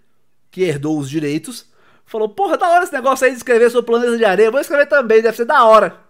que 0.51 0.63
herdou 0.63 0.99
os 0.99 1.11
direitos, 1.11 1.67
falou: 2.07 2.29
Porra, 2.29 2.57
da 2.57 2.69
hora 2.69 2.85
esse 2.85 2.93
negócio 2.93 3.27
aí 3.27 3.33
de 3.33 3.39
escrever 3.39 3.71
sobre 3.71 3.83
o 3.83 3.99
planeta 3.99 4.17
de 4.17 4.25
areia. 4.25 4.51
Vou 4.51 4.61
escrever 4.61 4.87
também, 4.87 5.21
deve 5.21 5.37
ser 5.37 5.45
da 5.45 5.65
hora. 5.65 6.08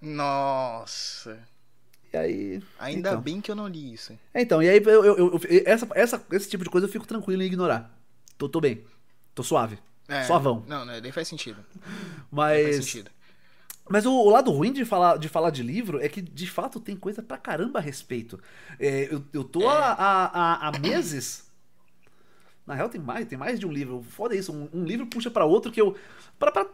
Nossa. 0.00 1.38
E 2.12 2.16
aí. 2.16 2.62
Ainda 2.78 3.10
então. 3.10 3.20
bem 3.20 3.40
que 3.40 3.50
eu 3.50 3.54
não 3.54 3.68
li 3.68 3.92
isso. 3.92 4.18
É, 4.34 4.42
então, 4.42 4.62
e 4.62 4.68
aí 4.68 4.82
eu, 4.84 5.04
eu, 5.04 5.16
eu, 5.16 5.40
essa, 5.64 5.88
essa, 5.94 6.26
esse 6.32 6.48
tipo 6.48 6.64
de 6.64 6.70
coisa 6.70 6.86
eu 6.86 6.90
fico 6.90 7.06
tranquilo 7.06 7.42
em 7.42 7.46
ignorar. 7.46 7.96
Tô, 8.36 8.48
tô 8.48 8.60
bem. 8.60 8.84
Tô 9.34 9.42
suave. 9.42 9.78
É, 10.08 10.24
Suavão. 10.24 10.64
Não, 10.66 10.84
não, 10.84 11.00
nem 11.00 11.12
faz 11.12 11.28
sentido. 11.28 11.64
Mas. 12.30 12.58
Não 12.58 12.72
faz 12.72 12.76
sentido. 12.76 13.10
Mas 13.88 14.06
o, 14.06 14.12
o, 14.12 14.30
lado 14.30 14.50
ruim 14.52 14.72
de 14.72 14.84
falar, 14.84 15.18
de 15.18 15.28
falar 15.28 15.50
de 15.50 15.64
livro 15.64 16.00
é 16.00 16.08
que, 16.08 16.22
de 16.22 16.48
fato, 16.48 16.78
tem 16.78 16.96
coisa 16.96 17.22
pra 17.22 17.36
caramba 17.36 17.80
a 17.80 17.82
respeito. 17.82 18.40
É, 18.78 19.12
eu, 19.12 19.24
eu 19.32 19.42
tô 19.42 19.62
é. 19.62 19.66
há, 19.68 20.72
meses. 20.80 21.50
Na 22.64 22.74
real, 22.74 22.88
tem 22.88 23.00
mais, 23.00 23.26
tem 23.26 23.36
mais 23.36 23.58
de 23.58 23.66
um 23.66 23.72
livro. 23.72 24.00
Foda 24.02 24.34
isso. 24.34 24.52
Um, 24.52 24.68
um 24.72 24.84
livro 24.84 25.06
puxa 25.06 25.30
para 25.30 25.44
outro 25.44 25.72
que 25.72 25.80
eu. 25.80 25.96
Pra, 26.38 26.52
pra, 26.52 26.66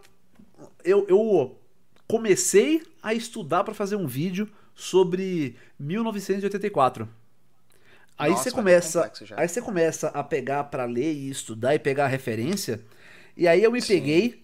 eu, 0.85 1.07
eu 1.09 1.59
comecei 2.07 2.83
a 3.03 3.15
estudar 3.15 3.65
para 3.65 3.75
fazer 3.75 3.97
um 3.97 4.07
vídeo 4.07 4.49
sobre 4.75 5.57
1984. 5.79 7.09
Aí 8.19 8.31
Nossa, 8.31 8.45
você 8.45 8.51
começa, 8.51 9.13
aí 9.37 9.49
você 9.49 9.61
começa 9.61 10.09
a 10.09 10.25
pegar 10.25 10.65
para 10.65 10.85
ler 10.85 11.13
e 11.13 11.29
estudar 11.29 11.75
e 11.75 11.79
pegar 11.79 12.07
referência. 12.07 12.83
E 13.37 13.47
aí 13.47 13.63
eu 13.63 13.71
me 13.71 13.81
Sim. 13.81 13.89
peguei 13.89 14.43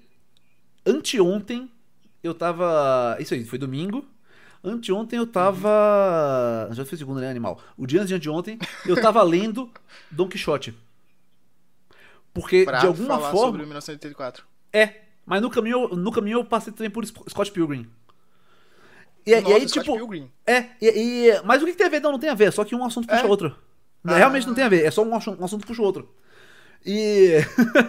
anteontem, 0.84 1.70
eu 2.22 2.34
tava, 2.34 3.16
isso 3.18 3.32
aí, 3.32 3.44
foi 3.44 3.58
domingo. 3.58 4.06
Anteontem 4.62 5.18
eu 5.18 5.26
tava, 5.26 6.68
uhum. 6.68 6.74
já 6.74 6.84
foi 6.84 6.96
segundo, 6.98 7.20
né, 7.20 7.28
animal. 7.28 7.60
O 7.76 7.86
dia 7.86 8.02
antes 8.02 8.20
de 8.20 8.30
ontem 8.30 8.58
eu 8.86 9.00
tava 9.00 9.22
lendo 9.24 9.70
Don 10.10 10.28
Quixote. 10.28 10.74
Porque 12.32 12.64
pra 12.64 12.78
de 12.78 12.86
alguma 12.86 13.16
falar 13.16 13.30
forma 13.30 13.46
sobre 13.46 13.62
1984. 13.62 14.44
É, 14.72 15.01
mas 15.24 15.40
no 15.40 15.50
caminho, 15.50 15.88
no 15.88 16.12
caminho 16.12 16.40
eu 16.40 16.44
passei 16.44 16.72
também 16.72 16.90
por 16.90 17.04
Scott 17.06 17.50
Pilgrim. 17.52 17.88
E, 19.24 19.36
Nossa, 19.36 19.48
e 19.48 19.54
aí, 19.54 19.66
tipo. 19.66 19.96
Pilgrim. 19.96 20.30
É, 20.46 20.66
e, 20.80 21.28
e, 21.28 21.42
mas 21.44 21.62
o 21.62 21.66
que, 21.66 21.74
tem 21.74 21.86
a 21.86 21.90
ver? 21.90 22.00
Não, 22.00 22.12
não 22.12 22.18
tem 22.18 22.30
a 22.30 22.34
ver, 22.34 22.52
só 22.52 22.64
que 22.64 22.74
um 22.74 22.84
assunto 22.84 23.06
puxa 23.06 23.22
é. 23.22 23.26
outro. 23.26 23.56
Ah. 24.04 24.16
Realmente 24.16 24.46
não 24.46 24.54
tem 24.54 24.64
a 24.64 24.68
ver, 24.68 24.84
é 24.84 24.90
só 24.90 25.02
um, 25.02 25.10
um 25.10 25.44
assunto 25.44 25.66
puxa 25.66 25.82
outro. 25.82 26.12
E. 26.84 27.38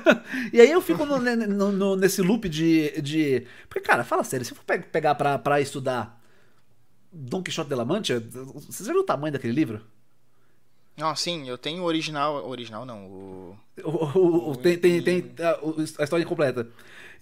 e 0.53 0.61
aí 0.61 0.71
eu 0.71 0.81
fico 0.81 1.05
no, 1.05 1.17
no, 1.17 1.71
no, 1.71 1.95
nesse 1.95 2.21
loop 2.21 2.47
de, 2.47 3.01
de. 3.01 3.47
Porque, 3.67 3.81
cara, 3.81 4.03
fala 4.03 4.23
sério, 4.23 4.45
se 4.45 4.51
eu 4.51 4.57
for 4.57 4.63
pegar 4.63 5.15
pra, 5.15 5.39
pra 5.39 5.59
estudar 5.59 6.21
Don 7.11 7.41
Quixote 7.41 7.69
de 7.69 7.75
la 7.75 7.85
Mancha, 7.85 8.19
você 8.69 8.83
já 8.83 8.91
viu 8.91 9.01
o 9.01 9.05
tamanho 9.05 9.33
daquele 9.33 9.53
livro? 9.53 9.81
Ah, 11.01 11.15
sim, 11.15 11.49
eu 11.49 11.57
tenho 11.57 11.81
o 11.81 11.85
original. 11.85 12.47
Original 12.47 12.85
não, 12.85 13.05
o. 13.07 13.57
o, 13.83 14.19
o, 14.19 14.51
o 14.51 14.55
tem, 14.55 14.77
tem, 14.77 15.01
tem 15.01 15.31
a, 15.39 15.57
a 15.99 16.03
história 16.03 16.23
incompleta. 16.23 16.69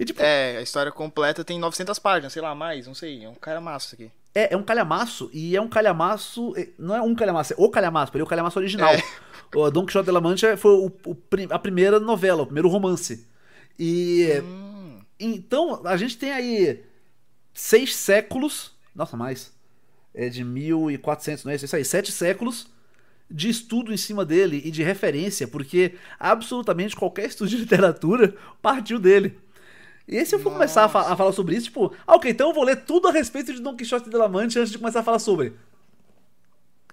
E, 0.02 0.06
tipo, 0.06 0.20
é, 0.20 0.58
a 0.58 0.62
história 0.64 0.92
completa 0.92 1.44
tem 1.44 1.60
900 1.60 2.00
páginas, 2.00 2.34
sei 2.34 2.42
lá, 2.42 2.56
mais, 2.56 2.88
não 2.88 2.96
sei. 2.96 3.24
É 3.24 3.30
um 3.30 3.36
calhamaço 3.36 3.86
isso 3.86 3.96
aqui. 3.96 4.12
É, 4.34 4.52
é 4.52 4.58
um 4.58 4.64
calhamaço, 4.64 5.30
e 5.32 5.56
é 5.56 5.62
um 5.62 5.68
calhamaço. 5.68 6.56
É, 6.58 6.70
não 6.80 6.96
é 6.96 7.02
um 7.04 7.14
calhamaço, 7.14 7.54
é 7.54 7.56
o 7.56 7.70
calhamaço, 7.70 8.12
ele 8.16 8.22
é 8.22 8.24
o 8.24 8.28
calhamaço 8.28 8.58
original. 8.58 8.92
É. 8.92 9.02
O 9.54 9.70
Don 9.70 9.86
Quixote 9.86 10.06
de 10.06 10.12
la 10.12 10.22
Mancha 10.22 10.56
foi 10.56 10.72
o, 10.72 10.86
o, 11.06 11.18
a 11.50 11.60
primeira 11.60 12.00
novela, 12.00 12.42
o 12.42 12.46
primeiro 12.46 12.70
romance. 12.70 13.28
E. 13.78 14.42
Hum. 14.42 15.02
Então, 15.20 15.86
a 15.86 15.98
gente 15.98 16.18
tem 16.18 16.32
aí 16.32 16.82
seis 17.54 17.94
séculos. 17.94 18.72
Nossa, 18.96 19.18
mais. 19.18 19.52
É 20.16 20.30
de 20.30 20.46
1400, 20.46 21.44
não 21.44 21.52
é 21.52 21.56
isso 21.56 21.76
aí? 21.76 21.84
Sete 21.84 22.14
séculos 22.14 22.66
de 23.30 23.50
estudo 23.50 23.94
em 23.94 23.98
cima 23.98 24.24
dele 24.24 24.62
e 24.64 24.72
de 24.72 24.84
referência, 24.84 25.48
porque 25.50 25.96
absolutamente 26.18 26.96
qualquer 26.96 27.26
estudo 27.26 27.50
de 27.50 27.58
literatura 27.58 28.34
partiu 28.64 28.98
dele. 28.98 29.38
E 30.08 30.26
se 30.26 30.36
eu 30.36 30.40
for 30.40 30.46
Nossa. 30.50 30.56
começar 30.56 30.86
a, 30.86 30.90
fa 30.90 31.14
a, 31.14 31.16
falar 31.16 31.32
sobre 31.32 31.56
isso, 31.56 31.66
tipo, 31.66 31.94
ah, 32.06 32.16
ok, 32.16 32.32
então 32.32 32.50
eu 32.50 32.54
vou 32.54 32.64
ler 32.64 32.84
tudo 32.84 33.08
a 33.08 33.12
respeito 33.12 33.54
de 33.54 33.62
Don 33.62 33.76
Quixote 33.76 34.10
de 34.10 34.18
la 34.18 34.28
Mancha 34.28 34.60
antes 34.60 34.72
de 34.72 34.78
começar 34.78 35.00
a 35.00 35.04
falar 35.04 35.20
sobre. 35.20 35.54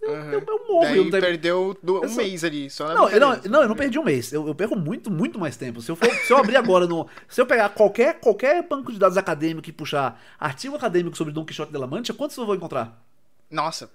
Eu, 0.00 0.10
uhum. 0.10 0.32
eu, 0.32 0.44
eu 0.46 0.66
morro. 0.68 0.82
Daí 0.82 0.96
eu 0.96 1.10
tenho... 1.10 1.22
perdeu 1.22 1.78
do, 1.82 2.04
um 2.04 2.08
só... 2.08 2.16
mês 2.16 2.44
ali, 2.44 2.70
só 2.70 2.94
não, 2.94 3.08
eu, 3.08 3.20
não, 3.20 3.36
não, 3.44 3.62
eu 3.62 3.68
não 3.68 3.76
perdi 3.76 3.98
um 3.98 4.04
mês. 4.04 4.32
Eu, 4.32 4.46
eu 4.46 4.54
perco 4.54 4.76
muito, 4.76 5.10
muito 5.10 5.38
mais 5.38 5.56
tempo. 5.56 5.82
Se 5.82 5.90
eu, 5.90 5.96
for, 5.96 6.08
se 6.08 6.32
eu 6.32 6.36
abrir 6.36 6.56
agora 6.56 6.86
no. 6.86 7.06
Se 7.28 7.40
eu 7.40 7.46
pegar 7.46 7.68
qualquer, 7.70 8.20
qualquer 8.20 8.66
banco 8.66 8.92
de 8.92 8.98
dados 8.98 9.16
acadêmico 9.16 9.68
e 9.68 9.72
puxar 9.72 10.20
artigo 10.38 10.76
acadêmico 10.76 11.16
sobre 11.16 11.32
Don 11.32 11.44
Quixote 11.44 11.72
de 11.72 11.78
la 11.78 11.86
Mancha, 11.86 12.14
quantos 12.14 12.36
eu 12.36 12.46
vou 12.46 12.54
encontrar? 12.54 13.02
Nossa, 13.50 13.90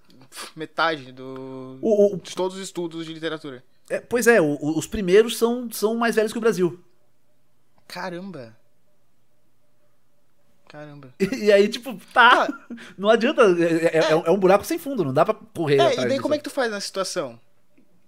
metade 0.55 1.11
do, 1.11 1.77
o, 1.81 2.15
o, 2.15 2.17
de 2.17 2.35
todos 2.35 2.57
os 2.57 2.63
estudos 2.63 3.05
de 3.05 3.13
literatura. 3.13 3.63
É, 3.89 3.99
pois 3.99 4.27
é, 4.27 4.41
o, 4.41 4.57
os 4.77 4.87
primeiros 4.87 5.37
são, 5.37 5.69
são 5.71 5.95
mais 5.95 6.15
velhos 6.15 6.31
que 6.31 6.37
o 6.37 6.41
Brasil. 6.41 6.79
Caramba. 7.87 8.55
Caramba. 10.73 11.13
E, 11.19 11.35
e 11.35 11.51
aí, 11.51 11.67
tipo, 11.67 11.95
tá. 12.11 12.47
Ah, 12.49 12.75
não 12.97 13.07
adianta. 13.07 13.43
É, 13.43 13.85
é, 13.85 13.99
é, 13.99 14.11
é, 14.11 14.31
um 14.31 14.39
buraco 14.39 14.65
sem 14.65 14.79
fundo, 14.79 15.05
não 15.05 15.13
dá 15.13 15.23
pra 15.23 15.35
correr. 15.55 15.79
É, 15.79 16.01
e 16.01 16.07
daí 16.07 16.19
como 16.19 16.33
é 16.33 16.37
que 16.39 16.43
tu 16.43 16.49
faz 16.49 16.71
nessa 16.71 16.87
situação? 16.87 17.39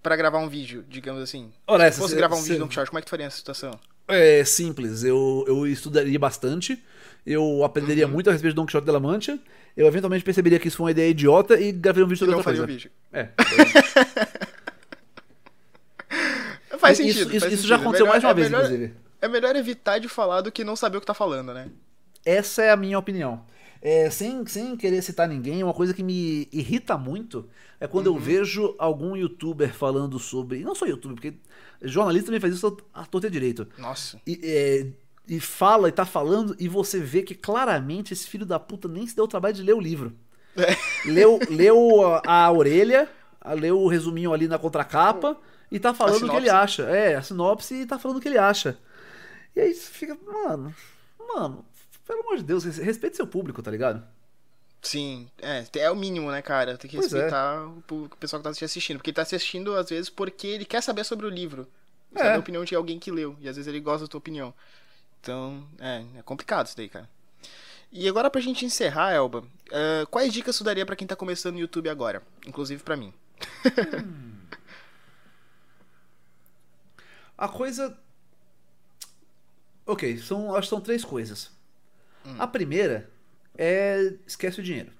Pra 0.01 0.15
gravar 0.15 0.39
um 0.39 0.49
vídeo, 0.49 0.83
digamos 0.89 1.21
assim. 1.21 1.53
Ora, 1.67 1.91
Se 1.91 1.99
fosse 1.99 2.15
gravar 2.15 2.35
um 2.35 2.39
cê, 2.39 2.53
vídeo 2.53 2.65
no 2.65 2.71
Short, 2.71 2.89
como 2.89 2.97
é 2.97 3.03
que 3.03 3.05
tu 3.05 3.11
faria 3.11 3.27
nessa 3.27 3.37
situação? 3.37 3.79
É 4.07 4.43
simples. 4.43 5.03
Eu, 5.03 5.45
eu 5.47 5.67
estudaria 5.67 6.17
bastante. 6.17 6.83
Eu 7.23 7.63
aprenderia 7.63 8.07
uhum. 8.07 8.13
muito 8.13 8.31
a 8.31 8.33
respeito 8.33 8.53
de 8.53 8.55
Don 8.55 8.65
Quixote 8.65 8.83
de 8.83 8.91
la 8.91 8.99
Mancha. 8.99 9.37
Eu 9.77 9.85
eventualmente 9.85 10.23
perceberia 10.23 10.57
que 10.57 10.67
isso 10.67 10.77
foi 10.77 10.85
uma 10.85 10.91
ideia 10.91 11.11
idiota 11.11 11.59
e 11.59 11.71
gravaria 11.71 12.05
um 12.05 12.07
vídeo 12.07 12.19
sobre 12.19 12.33
outra 12.33 12.51
coisa. 12.51 12.63
Um 12.63 12.65
vídeo. 12.65 12.89
É. 13.13 13.29
faz 16.79 16.97
sentido. 16.97 17.19
Isso, 17.19 17.29
faz 17.41 17.43
isso 17.43 17.49
sentido. 17.49 17.67
já 17.67 17.75
aconteceu 17.75 18.07
melhor, 18.07 18.13
mais 18.13 18.23
uma 18.23 18.31
é 18.31 18.33
vez, 18.33 18.49
melhor, 18.49 18.65
inclusive. 18.65 18.93
É 19.21 19.27
melhor 19.27 19.55
evitar 19.55 19.99
de 19.99 20.09
falar 20.09 20.41
do 20.41 20.51
que 20.51 20.63
não 20.63 20.75
saber 20.75 20.97
o 20.97 21.01
que 21.01 21.07
tá 21.07 21.13
falando, 21.13 21.53
né? 21.53 21.69
Essa 22.25 22.63
é 22.63 22.71
a 22.71 22.75
minha 22.75 22.97
opinião. 22.97 23.45
É, 23.81 24.09
sem, 24.09 24.43
sem 24.47 24.75
querer 24.75 25.01
citar 25.03 25.27
ninguém, 25.27 25.63
uma 25.63 25.73
coisa 25.73 25.93
que 25.93 26.01
me 26.01 26.49
irrita 26.51 26.97
muito 26.97 27.47
é 27.79 27.85
quando 27.85 28.07
uhum. 28.07 28.15
eu 28.15 28.19
vejo 28.19 28.75
algum 28.79 29.15
youtuber 29.15 29.71
falando 29.71 30.17
sobre. 30.17 30.61
Não 30.61 30.73
só 30.73 30.87
youtuber, 30.87 31.15
porque 31.15 31.37
jornalista 31.83 32.27
também 32.27 32.39
faz 32.39 32.55
isso 32.55 32.77
a 32.91 33.05
torta 33.05 33.29
direito. 33.29 33.67
Nossa. 33.77 34.19
E, 34.25 34.39
é, 34.43 34.87
e 35.27 35.39
fala 35.39 35.89
e 35.89 35.91
tá 35.91 36.05
falando, 36.05 36.55
e 36.59 36.67
você 36.67 36.99
vê 36.99 37.21
que 37.21 37.35
claramente 37.35 38.11
esse 38.11 38.27
filho 38.27 38.45
da 38.45 38.59
puta 38.59 38.87
nem 38.87 39.05
se 39.05 39.15
deu 39.15 39.25
o 39.25 39.27
trabalho 39.27 39.53
de 39.53 39.63
ler 39.63 39.73
o 39.73 39.79
livro. 39.79 40.13
É. 40.57 40.75
Leu, 41.09 41.39
leu 41.49 42.15
a, 42.25 42.45
a 42.45 42.51
orelha, 42.51 43.09
leu 43.55 43.79
o 43.79 43.87
resuminho 43.87 44.33
ali 44.33 44.47
na 44.47 44.57
contracapa 44.57 45.37
e 45.71 45.79
tá 45.79 45.93
falando 45.93 46.25
o 46.25 46.29
que 46.29 46.35
ele 46.37 46.49
acha. 46.49 46.83
É, 46.83 47.15
a 47.15 47.21
sinopse 47.21 47.75
e 47.75 47.85
tá 47.85 47.99
falando 47.99 48.17
o 48.17 48.21
que 48.21 48.27
ele 48.27 48.37
acha. 48.37 48.77
E 49.55 49.59
aí 49.59 49.73
você 49.73 49.91
fica, 49.91 50.17
mano, 50.25 50.73
mano, 51.19 51.65
pelo 52.05 52.21
amor 52.21 52.37
de 52.37 52.43
Deus, 52.43 52.63
respeite 52.63 53.15
seu 53.15 53.27
público, 53.27 53.61
tá 53.61 53.71
ligado? 53.71 54.05
Sim, 54.81 55.27
é, 55.41 55.65
é 55.79 55.89
o 55.89 55.95
mínimo, 55.95 56.31
né, 56.31 56.41
cara? 56.41 56.77
Tem 56.77 56.89
que 56.89 56.97
pois 56.97 57.11
é. 57.11 57.17
respeitar 57.17 57.55
é. 57.55 57.93
o 57.93 58.09
pessoal 58.19 58.39
que 58.39 58.47
tá 58.47 58.53
te 58.53 58.63
assistindo. 58.63 58.97
Porque 58.97 59.09
ele 59.09 59.15
tá 59.15 59.23
assistindo, 59.23 59.75
às 59.75 59.89
vezes, 59.89 60.09
porque 60.09 60.45
ele 60.45 60.65
quer 60.65 60.81
saber 60.81 61.03
sobre 61.03 61.25
o 61.25 61.29
livro. 61.29 61.67
É. 62.13 62.19
Saber 62.19 62.35
a 62.35 62.39
opinião 62.39 62.63
de 62.63 62.75
alguém 62.75 62.99
que 62.99 63.09
leu. 63.09 63.35
E 63.41 63.49
às 63.49 63.55
vezes 63.55 63.67
ele 63.67 63.79
gosta 63.79 64.05
da 64.05 64.07
tua 64.07 64.19
opinião. 64.19 64.53
Então, 65.19 65.67
é, 65.79 66.05
é 66.19 66.21
complicado 66.21 66.67
isso 66.67 66.77
daí, 66.77 66.87
cara. 66.87 67.09
E 67.91 68.07
agora 68.07 68.29
pra 68.29 68.39
gente 68.41 68.63
encerrar, 68.63 69.11
Elba, 69.11 69.39
uh, 69.39 70.05
quais 70.11 70.31
dicas 70.31 70.55
tu 70.57 70.63
daria 70.63 70.85
pra 70.85 70.95
quem 70.95 71.07
tá 71.07 71.15
começando 71.15 71.55
no 71.55 71.61
YouTube 71.61 71.89
agora? 71.89 72.21
Inclusive 72.45 72.83
pra 72.83 72.95
mim. 72.95 73.11
Hum. 74.05 74.35
A 77.37 77.49
coisa. 77.49 77.97
Ok, 79.85 80.17
são, 80.19 80.55
acho 80.55 80.67
que 80.67 80.69
são 80.69 80.81
três 80.81 81.03
coisas. 81.03 81.51
Hum. 82.25 82.35
A 82.39 82.47
primeira 82.47 83.09
é 83.57 84.13
esquece 84.25 84.59
o 84.59 84.63
dinheiro. 84.63 84.91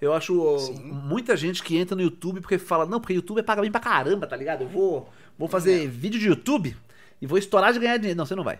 Eu 0.00 0.12
acho 0.12 0.58
Sim. 0.58 0.82
muita 0.82 1.36
gente 1.36 1.62
que 1.62 1.76
entra 1.76 1.94
no 1.94 2.02
YouTube 2.02 2.40
porque 2.40 2.58
fala, 2.58 2.84
não, 2.84 3.00
porque 3.00 3.14
YouTube 3.14 3.38
é 3.38 3.42
paga 3.42 3.62
bem 3.62 3.70
pra 3.70 3.80
caramba, 3.80 4.26
tá 4.26 4.34
ligado? 4.34 4.62
Eu 4.62 4.68
vou, 4.68 5.08
vou 5.38 5.46
fazer 5.46 5.84
é. 5.84 5.86
vídeo 5.86 6.18
de 6.18 6.26
YouTube 6.26 6.76
e 7.20 7.26
vou 7.26 7.38
estourar 7.38 7.72
de 7.72 7.78
ganhar 7.78 7.98
dinheiro. 7.98 8.18
Não, 8.18 8.26
você 8.26 8.34
não 8.34 8.42
vai. 8.42 8.58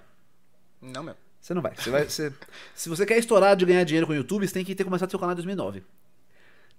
Não 0.80 1.02
mesmo. 1.02 1.18
Você 1.40 1.52
não 1.52 1.60
vai. 1.60 1.74
Você 1.74 1.90
vai 1.90 2.04
você, 2.08 2.32
se 2.74 2.88
você 2.88 3.04
quer 3.04 3.18
estourar 3.18 3.56
de 3.56 3.64
ganhar 3.64 3.82
dinheiro 3.82 4.06
com 4.06 4.12
o 4.12 4.16
YouTube, 4.16 4.46
você 4.46 4.54
tem 4.54 4.64
que 4.64 4.72
ter 4.74 4.84
começado 4.84 5.10
seu 5.10 5.18
canal 5.18 5.32
em 5.32 5.36
2009. 5.36 5.82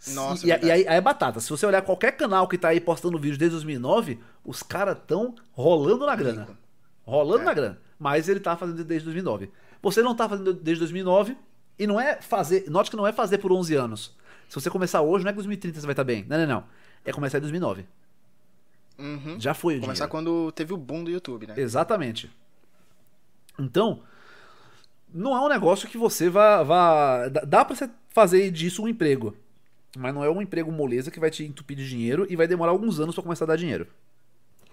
Nossa, 0.08 0.46
e, 0.46 0.50
e, 0.50 0.52
aí, 0.54 0.88
aí 0.88 0.98
é 0.98 1.02
batata. 1.02 1.42
Se 1.42 1.50
você 1.50 1.66
olhar 1.66 1.82
qualquer 1.82 2.14
canal 2.14 2.48
que 2.48 2.58
tá 2.58 2.70
aí 2.70 2.80
postando 2.80 3.20
vídeo 3.20 3.38
desde 3.38 3.56
2009, 3.56 4.20
os 4.46 4.64
caras 4.64 4.98
tão 5.06 5.36
rolando 5.52 6.06
na 6.06 6.16
grana. 6.16 6.48
Rolando 7.04 7.42
é. 7.42 7.46
na 7.46 7.54
grana. 7.54 7.80
Mas 8.00 8.30
ele 8.30 8.40
tá 8.40 8.56
fazendo 8.56 8.82
desde 8.84 9.06
2009. 9.06 9.52
Você 9.84 10.02
não 10.02 10.16
tá 10.16 10.30
fazendo 10.30 10.54
desde 10.54 10.80
2009 10.80 11.38
e 11.78 11.86
não 11.86 12.00
é 12.00 12.22
fazer. 12.22 12.70
Note 12.70 12.90
que 12.90 12.96
não 12.96 13.06
é 13.06 13.12
fazer 13.12 13.38
por 13.38 13.52
11 13.52 13.76
anos. 13.76 14.16
Se 14.48 14.56
você 14.56 14.70
começar 14.70 15.02
hoje, 15.02 15.26
não 15.26 15.30
é 15.30 15.34
que 15.34 15.38
2030 15.38 15.80
você 15.80 15.86
vai 15.86 15.94
estar 15.94 16.04
tá 16.04 16.06
bem. 16.06 16.26
Não, 16.28 16.38
não, 16.38 16.48
não. 16.48 16.64
É 17.04 17.12
começar 17.12 17.38
em 17.38 17.42
2009. 17.42 17.86
Uhum. 18.98 19.40
Já 19.40 19.54
foi 19.54 19.78
o 19.78 19.82
Começar 19.82 20.06
dinheiro. 20.06 20.12
quando 20.12 20.52
teve 20.54 20.74
o 20.74 20.78
boom 20.78 21.04
do 21.04 21.12
YouTube, 21.12 21.48
né? 21.48 21.56
Exatamente. 21.58 22.32
Então, 23.60 24.04
não 25.14 25.36
é 25.36 25.42
um 25.42 25.50
negócio 25.50 25.90
que 25.90 25.98
você 25.98 26.30
vá. 26.30 26.64
vá 26.64 27.28
dá 27.28 27.66
pra 27.66 27.76
você 27.76 27.90
fazer 28.10 28.50
disso 28.52 28.84
um 28.84 28.88
emprego. 28.88 29.36
Mas 29.98 30.14
não 30.14 30.24
é 30.24 30.30
um 30.30 30.42
emprego 30.42 30.72
moleza 30.72 31.12
que 31.12 31.20
vai 31.20 31.30
te 31.30 31.44
entupir 31.44 31.76
de 31.76 31.88
dinheiro 31.88 32.26
e 32.30 32.36
vai 32.36 32.48
demorar 32.48 32.72
alguns 32.72 33.00
anos 33.00 33.14
para 33.14 33.24
começar 33.24 33.46
a 33.46 33.50
dar 33.50 33.58
dinheiro. 33.58 33.86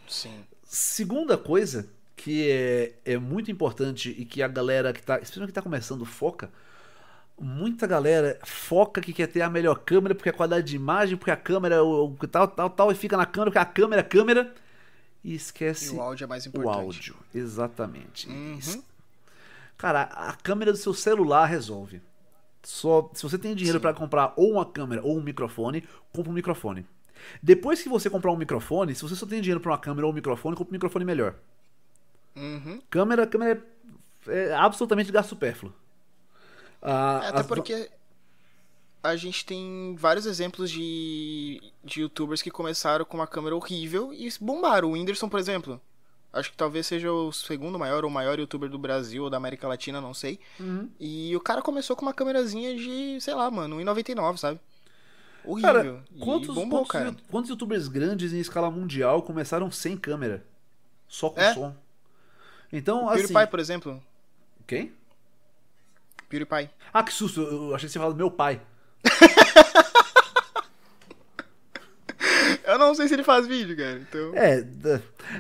Sim. 0.06 0.44
Segunda 0.62 1.36
coisa 1.36 1.90
que 2.20 2.50
é, 2.50 2.92
é 3.12 3.18
muito 3.18 3.50
importante 3.50 4.10
e 4.10 4.26
que 4.26 4.42
a 4.42 4.48
galera 4.48 4.92
que 4.92 5.02
tá, 5.02 5.18
especialmente 5.18 5.52
que 5.52 5.54
tá 5.54 5.62
começando, 5.62 6.04
foca. 6.04 6.50
Muita 7.40 7.86
galera 7.86 8.38
foca 8.44 9.00
que 9.00 9.14
quer 9.14 9.26
ter 9.26 9.40
a 9.40 9.48
melhor 9.48 9.78
câmera 9.78 10.14
porque 10.14 10.28
a 10.28 10.32
qualidade 10.32 10.66
de 10.66 10.76
imagem, 10.76 11.16
porque 11.16 11.30
a 11.30 11.36
câmera, 11.36 11.82
o, 11.82 12.14
tal, 12.30 12.46
tal, 12.46 12.68
tal, 12.68 12.92
e 12.92 12.94
fica 12.94 13.16
na 13.16 13.24
câmera, 13.24 13.50
porque 13.50 13.58
a 13.58 13.64
câmera, 13.64 14.02
a 14.02 14.04
câmera. 14.04 14.54
E 15.24 15.34
esquece. 15.34 15.94
E 15.94 15.96
o 15.96 16.02
áudio 16.02 16.24
é 16.24 16.26
mais 16.26 16.44
importante. 16.44 16.76
O 16.76 16.78
áudio, 16.78 17.16
exatamente. 17.34 18.28
Uhum. 18.28 18.82
Cara, 19.78 20.02
a 20.02 20.34
câmera 20.34 20.72
do 20.72 20.78
seu 20.78 20.92
celular 20.92 21.46
resolve. 21.46 22.02
Só 22.62 23.10
se 23.14 23.22
você 23.22 23.38
tem 23.38 23.54
dinheiro 23.54 23.80
para 23.80 23.94
comprar 23.94 24.34
ou 24.36 24.52
uma 24.52 24.66
câmera 24.66 25.02
ou 25.02 25.16
um 25.16 25.22
microfone, 25.22 25.88
compra 26.12 26.30
um 26.30 26.34
microfone. 26.34 26.84
Depois 27.42 27.82
que 27.82 27.88
você 27.88 28.10
comprar 28.10 28.30
um 28.30 28.36
microfone, 28.36 28.94
se 28.94 29.00
você 29.00 29.14
só 29.14 29.24
tem 29.24 29.40
dinheiro 29.40 29.60
para 29.60 29.72
uma 29.72 29.78
câmera 29.78 30.06
ou 30.06 30.12
um 30.12 30.14
microfone, 30.14 30.54
compra 30.54 30.70
um 30.70 30.76
microfone 30.76 31.04
melhor. 31.06 31.34
Uhum. 32.36 32.80
Câmera, 32.88 33.26
câmera 33.26 33.62
é, 34.26 34.48
é 34.48 34.54
absolutamente 34.54 35.12
gasto 35.12 35.30
supérfluo. 35.30 35.72
Ah, 36.82 37.20
é, 37.24 37.28
até 37.28 37.40
as... 37.40 37.46
porque 37.46 37.90
a 39.02 39.16
gente 39.16 39.44
tem 39.44 39.94
vários 39.98 40.26
exemplos 40.26 40.70
de, 40.70 41.60
de 41.82 42.02
youtubers 42.02 42.42
que 42.42 42.50
começaram 42.50 43.04
com 43.04 43.16
uma 43.16 43.26
câmera 43.26 43.56
horrível 43.56 44.12
e 44.12 44.28
bombaram. 44.40 44.90
O 44.90 44.92
Whindersson, 44.92 45.28
por 45.28 45.40
exemplo. 45.40 45.80
Acho 46.32 46.52
que 46.52 46.56
talvez 46.56 46.86
seja 46.86 47.10
o 47.10 47.32
segundo 47.32 47.76
maior 47.76 48.04
ou 48.04 48.10
maior 48.10 48.38
youtuber 48.38 48.68
do 48.68 48.78
Brasil 48.78 49.24
ou 49.24 49.30
da 49.30 49.36
América 49.36 49.66
Latina, 49.66 50.00
não 50.00 50.14
sei. 50.14 50.38
Uhum. 50.60 50.88
E 51.00 51.34
o 51.34 51.40
cara 51.40 51.60
começou 51.60 51.96
com 51.96 52.02
uma 52.02 52.14
câmerazinha 52.14 52.76
de, 52.76 53.20
sei 53.20 53.34
lá, 53.34 53.50
mano, 53.50 53.78
1,99, 53.78 54.36
sabe? 54.36 54.60
Horrível. 55.44 55.72
Cara, 55.72 56.04
quantos, 56.20 56.54
bombou, 56.54 56.80
quantos, 56.80 56.92
cara. 56.92 57.16
quantos 57.28 57.50
youtubers 57.50 57.88
grandes 57.88 58.32
em 58.32 58.38
escala 58.38 58.70
mundial 58.70 59.22
começaram 59.22 59.70
sem 59.72 59.96
câmera? 59.96 60.44
Só 61.08 61.30
com 61.30 61.40
é? 61.40 61.52
som. 61.52 61.74
Então, 62.72 63.04
o 63.04 63.08
assim. 63.08 63.22
PewDiePie, 63.22 63.50
por 63.50 63.60
exemplo. 63.60 64.02
Quem? 64.66 64.92
PewDiePie. 66.28 66.70
Ah, 66.92 67.02
que 67.02 67.12
susto. 67.12 67.40
Eu 67.40 67.74
achei 67.74 67.88
que 67.88 67.92
você 67.92 67.98
do 67.98 68.14
meu 68.14 68.30
pai. 68.30 68.60
Eu 72.70 72.78
não 72.78 72.94
sei 72.94 73.08
se 73.08 73.14
ele 73.14 73.24
faz 73.24 73.48
vídeo, 73.48 73.76
cara. 73.76 73.98
Então... 73.98 74.32
É. 74.34 74.64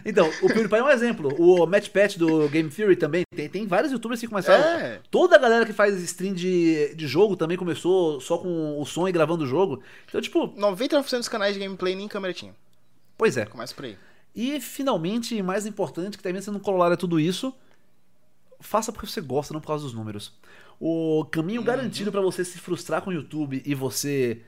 Então, 0.04 0.28
o 0.42 0.48
PewDiePie 0.48 0.78
é 0.78 0.82
um 0.82 0.90
exemplo. 0.90 1.32
O 1.38 1.64
Matt 1.64 1.88
Pat 1.90 2.16
do 2.16 2.48
Game 2.48 2.68
Theory 2.68 2.96
também. 2.96 3.22
Tem, 3.32 3.48
tem 3.48 3.66
vários 3.68 3.92
youtubers 3.92 4.20
que 4.20 4.26
começaram. 4.26 4.64
É. 4.64 5.00
Toda 5.12 5.36
a 5.36 5.38
galera 5.38 5.64
que 5.64 5.72
faz 5.72 5.94
stream 6.02 6.34
de, 6.34 6.92
de 6.96 7.06
jogo 7.06 7.36
também 7.36 7.56
começou 7.56 8.20
só 8.20 8.36
com 8.36 8.80
o 8.80 8.84
som 8.84 9.06
e 9.06 9.12
gravando 9.12 9.44
o 9.44 9.46
jogo. 9.46 9.80
Então, 10.08 10.20
tipo. 10.20 10.48
99% 10.56 11.18
dos 11.18 11.28
canais 11.28 11.54
de 11.54 11.60
gameplay 11.60 11.94
nem 11.94 12.08
câmera 12.08 12.34
tinha. 12.34 12.52
Pois 13.16 13.36
é. 13.36 13.46
Começa 13.46 13.74
por 13.74 13.84
aí. 13.84 13.96
E 14.34 14.60
finalmente, 14.60 15.42
mais 15.42 15.66
importante, 15.66 16.16
que 16.16 16.22
também 16.22 16.40
sendo 16.40 16.60
corolário 16.60 16.94
a 16.94 16.96
tudo 16.96 17.18
isso, 17.18 17.54
faça 18.60 18.92
porque 18.92 19.06
você 19.06 19.20
gosta, 19.20 19.52
não 19.52 19.60
por 19.60 19.68
causa 19.68 19.84
dos 19.84 19.94
números. 19.94 20.32
O 20.78 21.24
caminho 21.30 21.60
uhum. 21.60 21.66
garantido 21.66 22.10
para 22.10 22.20
você 22.20 22.44
se 22.44 22.58
frustrar 22.58 23.02
com 23.02 23.10
o 23.10 23.12
YouTube 23.12 23.62
e 23.64 23.74
você 23.74 24.40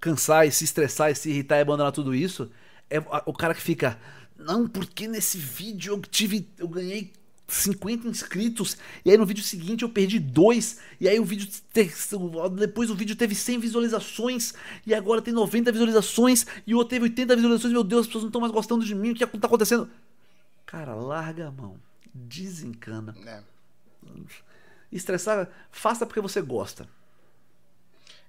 cansar 0.00 0.46
e 0.46 0.52
se 0.52 0.64
estressar 0.64 1.10
e 1.10 1.14
se 1.14 1.30
irritar 1.30 1.58
e 1.58 1.62
abandonar 1.62 1.92
tudo 1.92 2.14
isso 2.14 2.50
é 2.90 2.98
o 3.26 3.32
cara 3.32 3.54
que 3.54 3.60
fica. 3.60 3.98
Não, 4.36 4.68
porque 4.68 5.08
nesse 5.08 5.38
vídeo 5.38 5.94
eu 5.94 6.00
tive. 6.00 6.48
Eu 6.58 6.68
ganhei 6.68 7.12
50 7.48 8.06
inscritos, 8.06 8.76
e 9.02 9.10
aí 9.10 9.16
no 9.16 9.24
vídeo 9.24 9.42
seguinte 9.42 9.82
eu 9.82 9.88
perdi 9.88 10.18
dois, 10.18 10.78
e 11.00 11.08
aí 11.08 11.18
o 11.18 11.24
vídeo 11.24 11.48
depois 12.54 12.90
o 12.90 12.94
vídeo 12.94 13.16
teve 13.16 13.34
100 13.34 13.58
visualizações, 13.58 14.52
e 14.86 14.94
agora 14.94 15.22
tem 15.22 15.32
90 15.32 15.72
visualizações, 15.72 16.46
e 16.66 16.74
o 16.74 16.76
outro 16.76 16.90
teve 16.90 17.04
80 17.04 17.34
visualizações, 17.36 17.72
meu 17.72 17.82
Deus, 17.82 18.02
as 18.02 18.06
pessoas 18.06 18.24
não 18.24 18.28
estão 18.28 18.40
mais 18.42 18.52
gostando 18.52 18.84
de 18.84 18.94
mim, 18.94 19.12
o 19.12 19.14
que 19.14 19.26
tá 19.26 19.46
acontecendo? 19.46 19.88
Cara, 20.66 20.94
larga 20.94 21.48
a 21.48 21.50
mão, 21.50 21.80
desencana. 22.12 23.16
É. 23.26 23.42
Estressar, 24.92 25.48
faça 25.70 26.04
porque 26.04 26.20
você 26.20 26.42
gosta. 26.42 26.86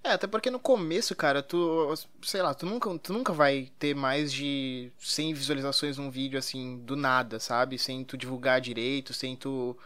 É, 0.03 0.11
até 0.11 0.27
porque 0.27 0.49
no 0.49 0.59
começo, 0.59 1.15
cara, 1.15 1.43
tu, 1.43 1.93
sei 2.23 2.41
lá, 2.41 2.53
tu 2.53 2.65
nunca, 2.65 2.97
tu 2.99 3.11
nunca 3.11 3.33
vai 3.33 3.69
ter 3.77 3.93
mais 3.93 4.31
de 4.31 4.91
100 4.97 5.33
visualizações 5.33 5.97
num 5.97 6.09
vídeo 6.09 6.39
assim, 6.39 6.77
do 6.79 6.95
nada, 6.95 7.39
sabe? 7.39 7.77
Sem 7.77 8.03
tu 8.05 8.17
divulgar 8.17 8.61
direito, 8.61 9.13
sem 9.13 9.35
tu, 9.35 9.77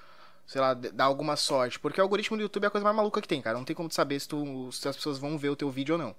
sei 0.46 0.62
lá, 0.62 0.74
dar 0.76 1.06
alguma 1.06 1.36
sorte. 1.36 1.80
Porque 1.80 2.00
o 2.00 2.04
algoritmo 2.04 2.38
do 2.38 2.44
YouTube 2.44 2.64
é 2.66 2.68
a 2.68 2.70
coisa 2.70 2.84
mais 2.86 2.96
maluca 2.96 3.22
que 3.22 3.28
tem, 3.28 3.42
cara. 3.42 3.58
Não 3.58 3.66
tem 3.66 3.76
como 3.76 3.90
tu 3.90 3.96
saber 3.96 4.20
se, 4.20 4.28
tu, 4.28 4.72
se 4.72 4.88
as 4.88 4.96
pessoas 4.96 5.18
vão 5.18 5.38
ver 5.38 5.50
o 5.50 5.56
teu 5.56 5.70
vídeo 5.72 5.96
ou 5.96 6.02
não. 6.02 6.16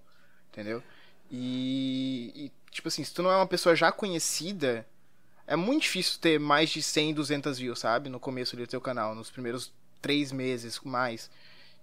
Entendeu? 0.53 0.83
E, 1.31 2.33
e, 2.35 2.53
tipo 2.71 2.89
assim, 2.89 3.05
se 3.05 3.15
tu 3.15 3.23
não 3.23 3.31
é 3.31 3.37
uma 3.37 3.47
pessoa 3.47 3.77
já 3.77 3.93
conhecida, 3.93 4.87
é 5.47 5.57
muito 5.57 5.83
difícil 5.83 6.19
ter 6.21 6.39
mais 6.41 6.71
de 6.71 6.83
100, 6.83 7.15
200 7.15 7.59
views, 7.59 7.79
sabe? 7.79 8.09
No 8.09 8.21
começo 8.21 8.57
do 8.57 8.67
teu 8.67 8.81
canal, 8.81 9.15
nos 9.15 9.31
primeiros 9.31 9.73
três 10.01 10.33
meses, 10.33 10.81
mais. 10.85 11.31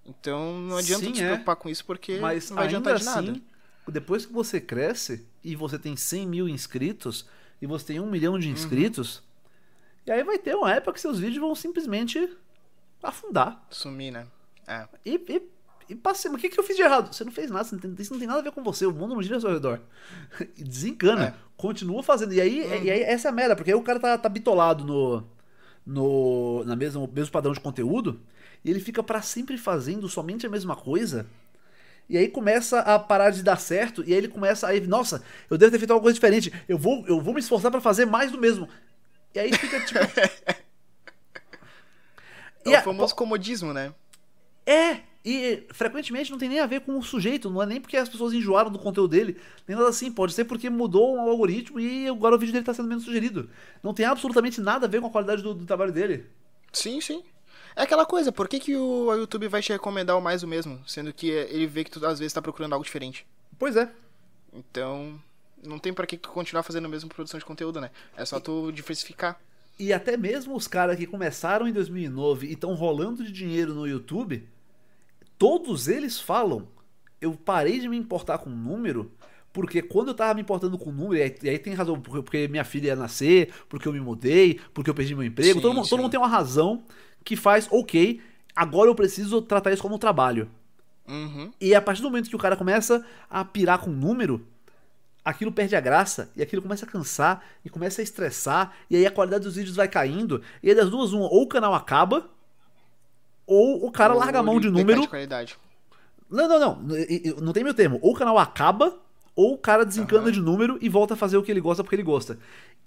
Então 0.05 0.59
não 0.59 0.77
adianta 0.77 1.05
Sim, 1.05 1.13
se 1.13 1.21
é. 1.21 1.27
preocupar 1.27 1.55
com 1.55 1.69
isso 1.69 1.85
porque 1.85 2.19
Mas 2.19 2.49
não 2.49 2.57
vai 2.57 2.65
adiantar 2.65 2.97
de 2.97 3.03
nada. 3.03 3.31
Assim, 3.31 3.43
depois 3.87 4.25
que 4.25 4.33
você 4.33 4.59
cresce 4.59 5.27
e 5.43 5.55
você 5.55 5.77
tem 5.77 5.95
100 5.95 6.27
mil 6.27 6.49
inscritos 6.49 7.25
e 7.61 7.67
você 7.67 7.85
tem 7.85 7.99
um 7.99 8.09
milhão 8.09 8.39
de 8.39 8.47
uhum. 8.47 8.53
inscritos, 8.53 9.17
uhum. 9.17 9.23
e 10.07 10.11
aí 10.11 10.23
vai 10.23 10.39
ter 10.39 10.55
uma 10.55 10.71
época 10.71 10.93
que 10.93 11.01
seus 11.01 11.19
vídeos 11.19 11.39
vão 11.39 11.53
simplesmente 11.53 12.29
afundar. 13.03 13.65
Sumir, 13.69 14.11
né? 14.11 14.27
É. 14.67 14.87
E, 15.05 15.15
e, 15.15 15.41
e 15.89 15.95
passei, 15.95 16.31
mas 16.31 16.39
o 16.39 16.41
que, 16.41 16.49
que 16.49 16.59
eu 16.59 16.63
fiz 16.63 16.75
de 16.75 16.81
errado? 16.81 17.13
Você 17.13 17.23
não 17.23 17.31
fez 17.31 17.51
nada, 17.51 17.67
não 17.71 17.79
tem, 17.79 17.95
isso 17.99 18.13
não 18.13 18.19
tem 18.19 18.27
nada 18.27 18.39
a 18.39 18.43
ver 18.43 18.51
com 18.51 18.63
você, 18.63 18.85
o 18.85 18.91
mundo 18.91 19.13
não 19.13 19.21
gira 19.21 19.35
ao 19.35 19.41
seu 19.41 19.51
redor. 19.51 19.79
Desencana, 20.57 21.25
é. 21.25 21.33
continua 21.57 22.01
fazendo. 22.01 22.33
E 22.33 22.41
aí, 22.41 22.61
uhum. 22.61 22.83
e 22.83 22.91
aí 22.91 23.01
essa 23.01 23.27
é 23.27 23.29
a 23.29 23.33
merda, 23.33 23.55
porque 23.55 23.71
aí 23.71 23.77
o 23.77 23.83
cara 23.83 23.99
tá, 23.99 24.17
tá 24.17 24.29
bitolado 24.29 24.83
no, 24.83 25.23
no, 25.85 26.63
na 26.65 26.75
mesmo, 26.75 27.09
mesmo 27.13 27.31
padrão 27.31 27.53
de 27.53 27.59
conteúdo 27.59 28.19
e 28.63 28.69
ele 28.69 28.79
fica 28.79 29.01
para 29.01 29.21
sempre 29.21 29.57
fazendo 29.57 30.07
somente 30.07 30.45
a 30.45 30.49
mesma 30.49 30.75
coisa. 30.75 31.25
E 32.09 32.17
aí 32.17 32.27
começa 32.27 32.79
a 32.79 32.99
parar 32.99 33.29
de 33.29 33.41
dar 33.41 33.57
certo, 33.57 34.03
e 34.05 34.11
aí 34.11 34.17
ele 34.17 34.27
começa 34.27 34.67
a, 34.67 34.79
nossa, 34.81 35.23
eu 35.49 35.57
devo 35.57 35.71
ter 35.71 35.77
feito 35.77 35.91
alguma 35.91 36.03
coisa 36.03 36.15
diferente. 36.15 36.51
Eu 36.67 36.77
vou, 36.77 37.05
eu 37.07 37.21
vou 37.21 37.33
me 37.33 37.39
esforçar 37.39 37.71
para 37.71 37.79
fazer 37.79 38.05
mais 38.05 38.31
do 38.31 38.37
mesmo. 38.37 38.67
E 39.33 39.39
aí 39.39 39.53
fica 39.53 39.79
tipo 39.85 39.99
É 42.65 42.79
o 42.79 42.83
famoso 42.83 43.15
comodismo, 43.15 43.73
né? 43.73 43.93
É, 44.65 44.99
e 45.23 45.63
frequentemente 45.71 46.31
não 46.31 46.37
tem 46.37 46.49
nem 46.49 46.59
a 46.59 46.65
ver 46.65 46.81
com 46.81 46.97
o 46.97 47.03
sujeito, 47.03 47.49
não 47.49 47.61
é 47.61 47.65
nem 47.65 47.81
porque 47.81 47.97
as 47.97 48.09
pessoas 48.09 48.33
enjoaram 48.33 48.71
do 48.71 48.77
conteúdo 48.77 49.09
dele, 49.09 49.37
nem 49.67 49.77
nada 49.77 49.89
assim, 49.89 50.11
pode 50.11 50.33
ser 50.33 50.45
porque 50.45 50.69
mudou 50.69 51.15
o 51.15 51.29
algoritmo 51.29 51.79
e 51.79 52.07
agora 52.07 52.35
o 52.35 52.39
vídeo 52.39 52.51
dele 52.51 52.63
está 52.63 52.73
sendo 52.73 52.89
menos 52.89 53.03
sugerido. 53.03 53.49
Não 53.81 53.93
tem 53.93 54.05
absolutamente 54.05 54.59
nada 54.59 54.85
a 54.85 54.89
ver 54.89 54.99
com 55.01 55.07
a 55.07 55.11
qualidade 55.11 55.41
do, 55.41 55.53
do 55.53 55.65
trabalho 55.65 55.91
dele. 55.91 56.25
Sim, 56.73 56.99
sim. 57.01 57.23
É 57.75 57.83
aquela 57.83 58.05
coisa, 58.05 58.31
por 58.31 58.47
que, 58.47 58.59
que 58.59 58.75
o 58.75 59.13
YouTube 59.13 59.47
vai 59.47 59.61
te 59.61 59.71
recomendar 59.71 60.17
o 60.17 60.21
mais 60.21 60.43
o 60.43 60.47
mesmo? 60.47 60.81
Sendo 60.87 61.13
que 61.13 61.29
ele 61.29 61.67
vê 61.67 61.83
que 61.83 61.91
tu 61.91 62.05
às 62.05 62.19
vezes 62.19 62.33
tá 62.33 62.41
procurando 62.41 62.73
algo 62.73 62.85
diferente. 62.85 63.25
Pois 63.57 63.75
é. 63.75 63.89
Então, 64.53 65.19
não 65.63 65.79
tem 65.79 65.93
para 65.93 66.05
que 66.05 66.17
tu 66.17 66.29
continuar 66.29 66.63
fazendo 66.63 66.85
a 66.85 66.89
mesma 66.89 67.09
produção 67.09 67.39
de 67.39 67.45
conteúdo, 67.45 67.79
né? 67.79 67.89
É 68.15 68.25
só 68.25 68.39
tu 68.39 68.71
diversificar. 68.71 69.39
E 69.79 69.93
até 69.93 70.17
mesmo 70.17 70.55
os 70.55 70.67
caras 70.67 70.97
que 70.97 71.07
começaram 71.07 71.67
em 71.67 71.73
2009 71.73 72.47
e 72.47 72.53
estão 72.53 72.73
rolando 72.73 73.23
de 73.23 73.31
dinheiro 73.31 73.73
no 73.73 73.87
YouTube, 73.87 74.47
todos 75.37 75.87
eles 75.87 76.19
falam: 76.19 76.67
eu 77.19 77.33
parei 77.33 77.79
de 77.79 77.87
me 77.87 77.97
importar 77.97 78.37
com 78.39 78.49
número 78.49 79.11
porque 79.53 79.81
quando 79.81 80.09
eu 80.09 80.13
tava 80.13 80.33
me 80.33 80.41
importando 80.41 80.77
com 80.77 80.89
o 80.89 80.93
número, 80.93 81.17
e 81.17 81.23
aí, 81.23 81.35
e 81.43 81.49
aí, 81.49 81.59
tem 81.59 81.73
razão, 81.73 81.99
porque, 81.99 82.21
porque, 82.21 82.47
minha 82.47 82.63
filha 82.63 82.87
ia 82.87 82.95
nascer, 82.95 83.51
porque 83.67 83.87
eu 83.87 83.93
me 83.93 83.99
mudei, 83.99 84.59
porque 84.73 84.89
eu 84.89 84.93
perdi 84.93 85.13
meu 85.13 85.25
emprego, 85.25 85.55
sim, 85.55 85.61
todo, 85.61 85.73
mundo, 85.73 85.89
todo, 85.89 86.01
mundo, 86.01 86.11
tem 86.11 86.19
uma 86.19 86.27
razão 86.27 86.83
que 87.23 87.35
faz, 87.35 87.67
ok, 87.71 88.21
agora 88.55 88.89
eu 88.89 88.95
preciso 88.95 89.41
tratar 89.41 89.71
isso 89.71 89.81
como 89.81 89.95
um 89.95 89.99
trabalho. 89.99 90.49
Uhum. 91.07 91.51
E 91.59 91.75
a 91.75 91.81
partir 91.81 92.01
do 92.01 92.09
momento 92.09 92.29
que 92.29 92.35
o 92.35 92.39
cara 92.39 92.55
começa 92.55 93.05
a 93.29 93.43
pirar 93.43 93.79
com 93.79 93.89
número, 93.89 94.45
aquilo 95.23 95.51
perde 95.51 95.75
a 95.75 95.81
graça, 95.81 96.29
e 96.35 96.41
aquilo 96.41 96.61
começa 96.61 96.85
a 96.85 96.87
cansar, 96.87 97.43
e 97.63 97.69
começa 97.69 98.01
a 98.01 98.03
estressar, 98.03 98.73
e 98.89 98.95
aí 98.95 99.05
a 99.05 99.11
qualidade 99.11 99.43
dos 99.43 99.55
vídeos 99.55 99.75
vai 99.75 99.87
caindo, 99.87 100.41
e 100.63 100.69
aí 100.69 100.75
das 100.75 100.89
duas, 100.89 101.13
uma, 101.13 101.25
ou 101.25 101.43
o 101.43 101.47
canal 101.47 101.73
acaba, 101.73 102.29
ou 103.45 103.85
o 103.85 103.91
cara 103.91 104.13
ou 104.13 104.19
larga 104.19 104.39
a 104.39 104.43
mão 104.43 104.59
de 104.59 104.69
número. 104.69 105.01
De 105.01 105.07
não, 106.29 106.47
não, 106.47 106.59
não, 106.59 106.95
não 107.41 107.53
tem 107.53 107.63
meu 107.63 107.73
termo. 107.73 107.99
Ou 108.01 108.13
o 108.13 108.15
canal 108.15 108.39
acaba, 108.39 108.97
ou 109.35 109.53
o 109.53 109.57
cara 109.57 109.85
desencana 109.85 110.25
uhum. 110.25 110.31
de 110.31 110.39
número 110.39 110.77
e 110.81 110.87
volta 110.87 111.13
a 111.13 111.17
fazer 111.17 111.35
o 111.35 111.43
que 111.43 111.51
ele 111.51 111.59
gosta 111.59 111.83
porque 111.83 111.95
ele 111.95 112.03
gosta. 112.03 112.39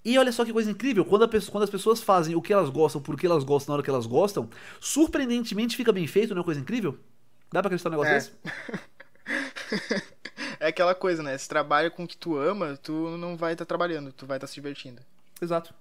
E 0.05 0.19
olha 0.19 0.31
só 0.31 0.45
que 0.45 0.53
coisa 0.53 0.69
incrível, 0.69 1.03
quando, 1.03 1.27
pessoa, 1.27 1.51
quando, 1.51 1.63
as 1.63 1.69
pessoas 1.69 1.99
fazem 1.99 2.35
o 2.35 2.41
que 2.41 2.53
elas 2.53 2.69
gostam 2.69 3.01
porque 3.01 3.25
elas 3.25 3.43
gostam 3.43 3.71
na 3.71 3.77
hora 3.77 3.83
que 3.83 3.89
elas 3.89 4.05
gostam, 4.05 4.47
surpreendentemente 4.79 5.75
fica 5.75 5.91
bem 5.91 6.05
feito, 6.05 6.35
não 6.35 6.43
é 6.43 6.45
coisa 6.45 6.61
incrível? 6.61 6.95
Dá 7.51 7.59
pra 7.59 7.69
acreditar 7.69 7.89
um 7.89 7.91
negócio 7.91 8.11
é. 8.11 8.15
desse? 8.15 8.31
é 10.59 10.67
aquela 10.67 10.93
coisa, 10.93 11.23
né? 11.23 11.35
Se 11.35 11.49
trabalha 11.49 11.89
com 11.89 12.03
o 12.03 12.07
que 12.07 12.15
tu 12.15 12.37
ama, 12.37 12.77
tu 12.77 13.17
não 13.17 13.35
vai 13.35 13.53
estar 13.53 13.65
tá 13.65 13.67
trabalhando, 13.67 14.13
tu 14.13 14.27
vai 14.27 14.37
estar 14.37 14.45
tá 14.45 14.47
se 14.47 14.53
divertindo. 14.53 15.01
Exato. 15.41 15.73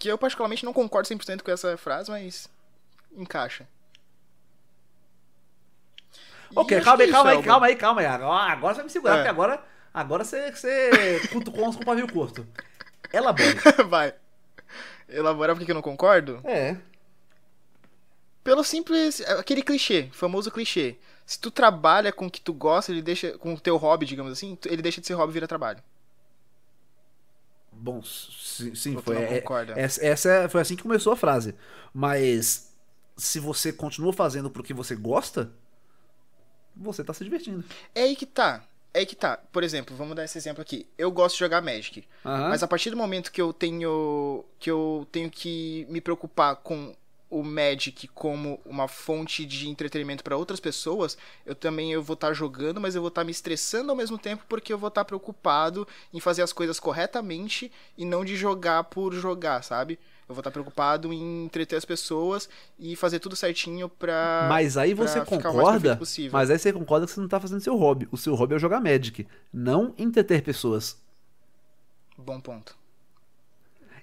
Que 0.00 0.08
eu 0.08 0.18
particularmente 0.18 0.64
não 0.64 0.72
concordo 0.72 1.08
100% 1.08 1.42
com 1.42 1.50
essa 1.52 1.76
frase, 1.76 2.10
mas 2.10 2.48
encaixa. 3.16 3.68
Ok, 6.56 6.80
calma 6.80 7.04
aí, 7.04 7.10
calma 7.10 7.30
aí, 7.30 7.42
calma 7.42 7.66
aí, 7.66 7.76
calma 7.76 8.00
aí. 8.00 8.06
Agora, 8.06 8.52
agora 8.52 8.74
você 8.74 8.78
vai 8.78 8.84
me 8.84 8.90
segurar, 8.90 9.14
é. 9.14 9.16
porque 9.18 9.30
agora, 9.30 9.64
agora 9.94 10.24
você, 10.24 10.50
você 10.50 11.20
cutucou 11.32 11.68
uns 11.68 11.76
com 11.76 11.84
pavio 11.84 12.10
curto. 12.12 12.44
Elabore. 13.12 13.56
vai. 13.88 14.14
Elaborar 15.08 15.56
porque 15.56 15.70
eu 15.70 15.74
não 15.74 15.82
concordo? 15.82 16.40
É. 16.44 16.76
Pelo 18.42 18.62
simples. 18.64 19.20
Aquele 19.22 19.62
clichê, 19.62 20.08
famoso 20.12 20.50
clichê. 20.50 20.96
Se 21.24 21.38
tu 21.38 21.50
trabalha 21.50 22.12
com 22.12 22.26
o 22.26 22.30
que 22.30 22.40
tu 22.40 22.52
gosta, 22.52 22.92
ele 22.92 23.02
deixa. 23.02 23.36
Com 23.38 23.54
o 23.54 23.60
teu 23.60 23.76
hobby, 23.76 24.06
digamos 24.06 24.32
assim, 24.32 24.58
ele 24.66 24.82
deixa 24.82 25.00
de 25.00 25.06
ser 25.06 25.14
hobby 25.14 25.32
e 25.32 25.34
vira 25.34 25.48
trabalho. 25.48 25.82
Bom, 27.72 28.02
sim, 28.02 28.74
sim 28.74 28.96
foi. 29.02 29.16
É, 29.16 29.44
essa, 29.76 30.04
essa 30.04 30.48
foi 30.48 30.60
assim 30.60 30.76
que 30.76 30.82
começou 30.82 31.12
a 31.12 31.16
frase. 31.16 31.54
Mas 31.92 32.72
se 33.16 33.38
você 33.38 33.72
continua 33.72 34.12
fazendo 34.12 34.50
porque 34.50 34.72
você 34.72 34.94
gosta, 34.94 35.52
você 36.74 37.02
tá 37.02 37.12
se 37.12 37.24
divertindo. 37.24 37.64
É 37.94 38.02
aí 38.02 38.16
que 38.16 38.26
tá. 38.26 38.64
É 38.96 39.04
que 39.04 39.14
tá. 39.14 39.38
Por 39.52 39.62
exemplo, 39.62 39.94
vamos 39.94 40.16
dar 40.16 40.24
esse 40.24 40.38
exemplo 40.38 40.62
aqui. 40.62 40.86
Eu 40.96 41.10
gosto 41.10 41.34
de 41.34 41.40
jogar 41.40 41.60
Magic. 41.60 42.02
Uhum. 42.24 42.48
Mas 42.48 42.62
a 42.62 42.66
partir 42.66 42.88
do 42.88 42.96
momento 42.96 43.30
que 43.30 43.42
eu 43.42 43.52
tenho. 43.52 44.42
que 44.58 44.70
eu 44.70 45.06
tenho 45.12 45.30
que 45.30 45.86
me 45.90 46.00
preocupar 46.00 46.56
com 46.56 46.96
o 47.28 47.42
Magic 47.42 48.08
como 48.08 48.58
uma 48.64 48.88
fonte 48.88 49.44
de 49.44 49.68
entretenimento 49.68 50.24
para 50.24 50.36
outras 50.36 50.60
pessoas, 50.60 51.18
eu 51.44 51.54
também 51.54 51.92
eu 51.92 52.02
vou 52.02 52.14
estar 52.14 52.28
tá 52.28 52.32
jogando, 52.32 52.80
mas 52.80 52.94
eu 52.94 53.02
vou 53.02 53.08
estar 53.08 53.20
tá 53.20 53.24
me 53.26 53.32
estressando 53.32 53.90
ao 53.90 53.96
mesmo 53.96 54.16
tempo 54.16 54.44
porque 54.48 54.72
eu 54.72 54.78
vou 54.78 54.88
estar 54.88 55.02
tá 55.02 55.04
preocupado 55.04 55.86
em 56.14 56.20
fazer 56.20 56.40
as 56.40 56.52
coisas 56.52 56.80
corretamente 56.80 57.70
e 57.98 58.04
não 58.06 58.24
de 58.24 58.34
jogar 58.34 58.84
por 58.84 59.12
jogar, 59.12 59.62
sabe? 59.62 59.98
Eu 60.28 60.34
vou 60.34 60.40
estar 60.40 60.50
preocupado 60.50 61.12
em 61.12 61.44
entreter 61.44 61.76
as 61.76 61.84
pessoas 61.84 62.48
e 62.78 62.96
fazer 62.96 63.20
tudo 63.20 63.36
certinho 63.36 63.88
pra. 63.88 64.46
Mas 64.48 64.76
aí 64.76 64.92
você 64.92 65.24
concorda. 65.24 65.98
Mas 66.32 66.50
aí 66.50 66.58
você 66.58 66.72
concorda 66.72 67.06
que 67.06 67.12
você 67.12 67.20
não 67.20 67.28
tá 67.28 67.38
fazendo 67.38 67.60
seu 67.60 67.76
hobby. 67.76 68.08
O 68.10 68.16
seu 68.16 68.34
hobby 68.34 68.56
é 68.56 68.58
jogar 68.58 68.80
Magic, 68.80 69.26
não 69.52 69.94
entreter 69.96 70.42
pessoas. 70.42 71.00
Bom 72.18 72.40
ponto. 72.40 72.76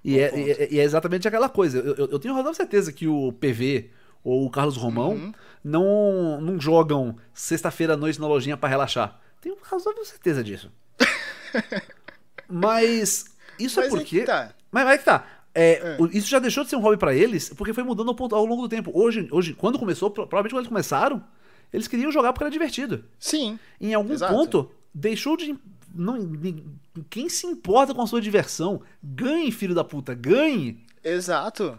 E, 0.04 0.20
é, 0.20 0.38
e, 0.38 0.52
é, 0.52 0.76
é, 0.76 0.84
exatamente 0.84 1.28
aquela 1.28 1.50
coisa. 1.50 1.80
Eu, 1.80 1.96
eu, 1.96 2.08
eu 2.12 2.20
tenho 2.20 2.34
razão 2.34 2.54
certeza 2.54 2.92
que 2.92 3.08
o 3.08 3.34
PV 3.34 3.90
ou 4.24 4.46
o 4.46 4.50
Carlos 4.50 4.78
Romão 4.78 5.12
uhum. 5.12 5.34
não, 5.64 6.42
não 6.42 6.60
jogam 6.60 7.18
sexta-feira 7.34 7.94
à 7.94 7.98
noite 7.98 8.20
na 8.20 8.28
lojinha 8.28 8.56
para 8.56 8.70
relaxar. 8.70 9.20
Tenho 9.42 9.58
razoável 9.62 10.06
certeza 10.06 10.44
disso. 10.44 10.72
Mas 12.48 13.26
isso 13.60 13.80
é 13.80 13.84
Mas 13.84 13.94
é 13.94 13.98
porque. 13.98 14.20
É 14.20 14.26
tá. 14.26 14.54
Mas, 14.72 14.86
mas 14.86 14.96
é 14.96 14.98
que 14.98 15.06
tá. 15.06 15.26
É, 15.56 15.72
é. 15.72 15.98
Isso 16.12 16.28
já 16.28 16.40
deixou 16.40 16.64
de 16.64 16.70
ser 16.70 16.76
um 16.76 16.82
hobby 16.82 16.98
para 16.98 17.14
eles, 17.14 17.50
porque 17.50 17.74
foi 17.74 17.84
mudando 17.84 18.10
ao, 18.10 18.36
ao, 18.36 18.46
longo 18.46 18.64
do 18.64 18.70
tempo. 18.70 18.92
Hoje, 18.94 19.28
hoje, 19.32 19.54
quando 19.54 19.78
começou, 19.78 20.10
provavelmente 20.10 20.52
quando 20.52 20.62
eles 20.62 20.70
começaram, 20.70 21.24
eles 21.72 21.88
queriam 21.88 22.12
jogar 22.12 22.34
porque 22.34 22.44
era 22.44 22.52
divertido. 22.52 23.06
Sim. 23.20 23.60
Em 23.80 23.94
algum 23.94 24.14
exato. 24.14 24.34
ponto, 24.34 24.72
deixou 24.94 25.38
de. 25.38 25.56
Não, 25.94 26.18
quem 27.10 27.30
se 27.30 27.46
importa 27.46 27.94
com 27.94 28.02
a 28.02 28.08
sua 28.08 28.20
diversão? 28.20 28.82
Ganhe, 29.02 29.52
filho 29.52 29.76
da 29.76 29.84
puta, 29.84 30.14
ganhe. 30.16 30.84
Exato. 31.04 31.78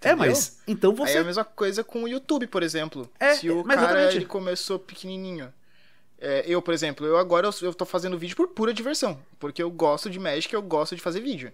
É, 0.00 0.14
mas 0.14 0.60
então 0.66 0.94
você. 0.94 1.12
Aí 1.12 1.18
é 1.18 1.20
a 1.20 1.24
mesma 1.24 1.44
coisa 1.44 1.84
com 1.84 2.02
o 2.02 2.08
YouTube, 2.08 2.46
por 2.48 2.62
exemplo. 2.62 3.08
É, 3.20 3.34
Se 3.34 3.48
o 3.50 3.62
cara 3.62 4.12
ele 4.12 4.24
começou 4.26 4.78
pequenininho. 4.78 5.52
É, 6.18 6.44
eu, 6.46 6.62
por 6.62 6.72
exemplo, 6.72 7.04
eu 7.04 7.16
agora 7.16 7.48
eu, 7.48 7.52
eu 7.62 7.74
tô 7.74 7.84
fazendo 7.84 8.18
vídeo 8.18 8.36
por 8.36 8.48
pura 8.48 8.72
diversão. 8.72 9.18
Porque 9.38 9.62
eu 9.62 9.70
gosto 9.70 10.10
de 10.10 10.18
Magic, 10.18 10.52
eu 10.52 10.62
gosto 10.62 10.94
de 10.94 11.02
fazer 11.02 11.20
vídeo. 11.20 11.52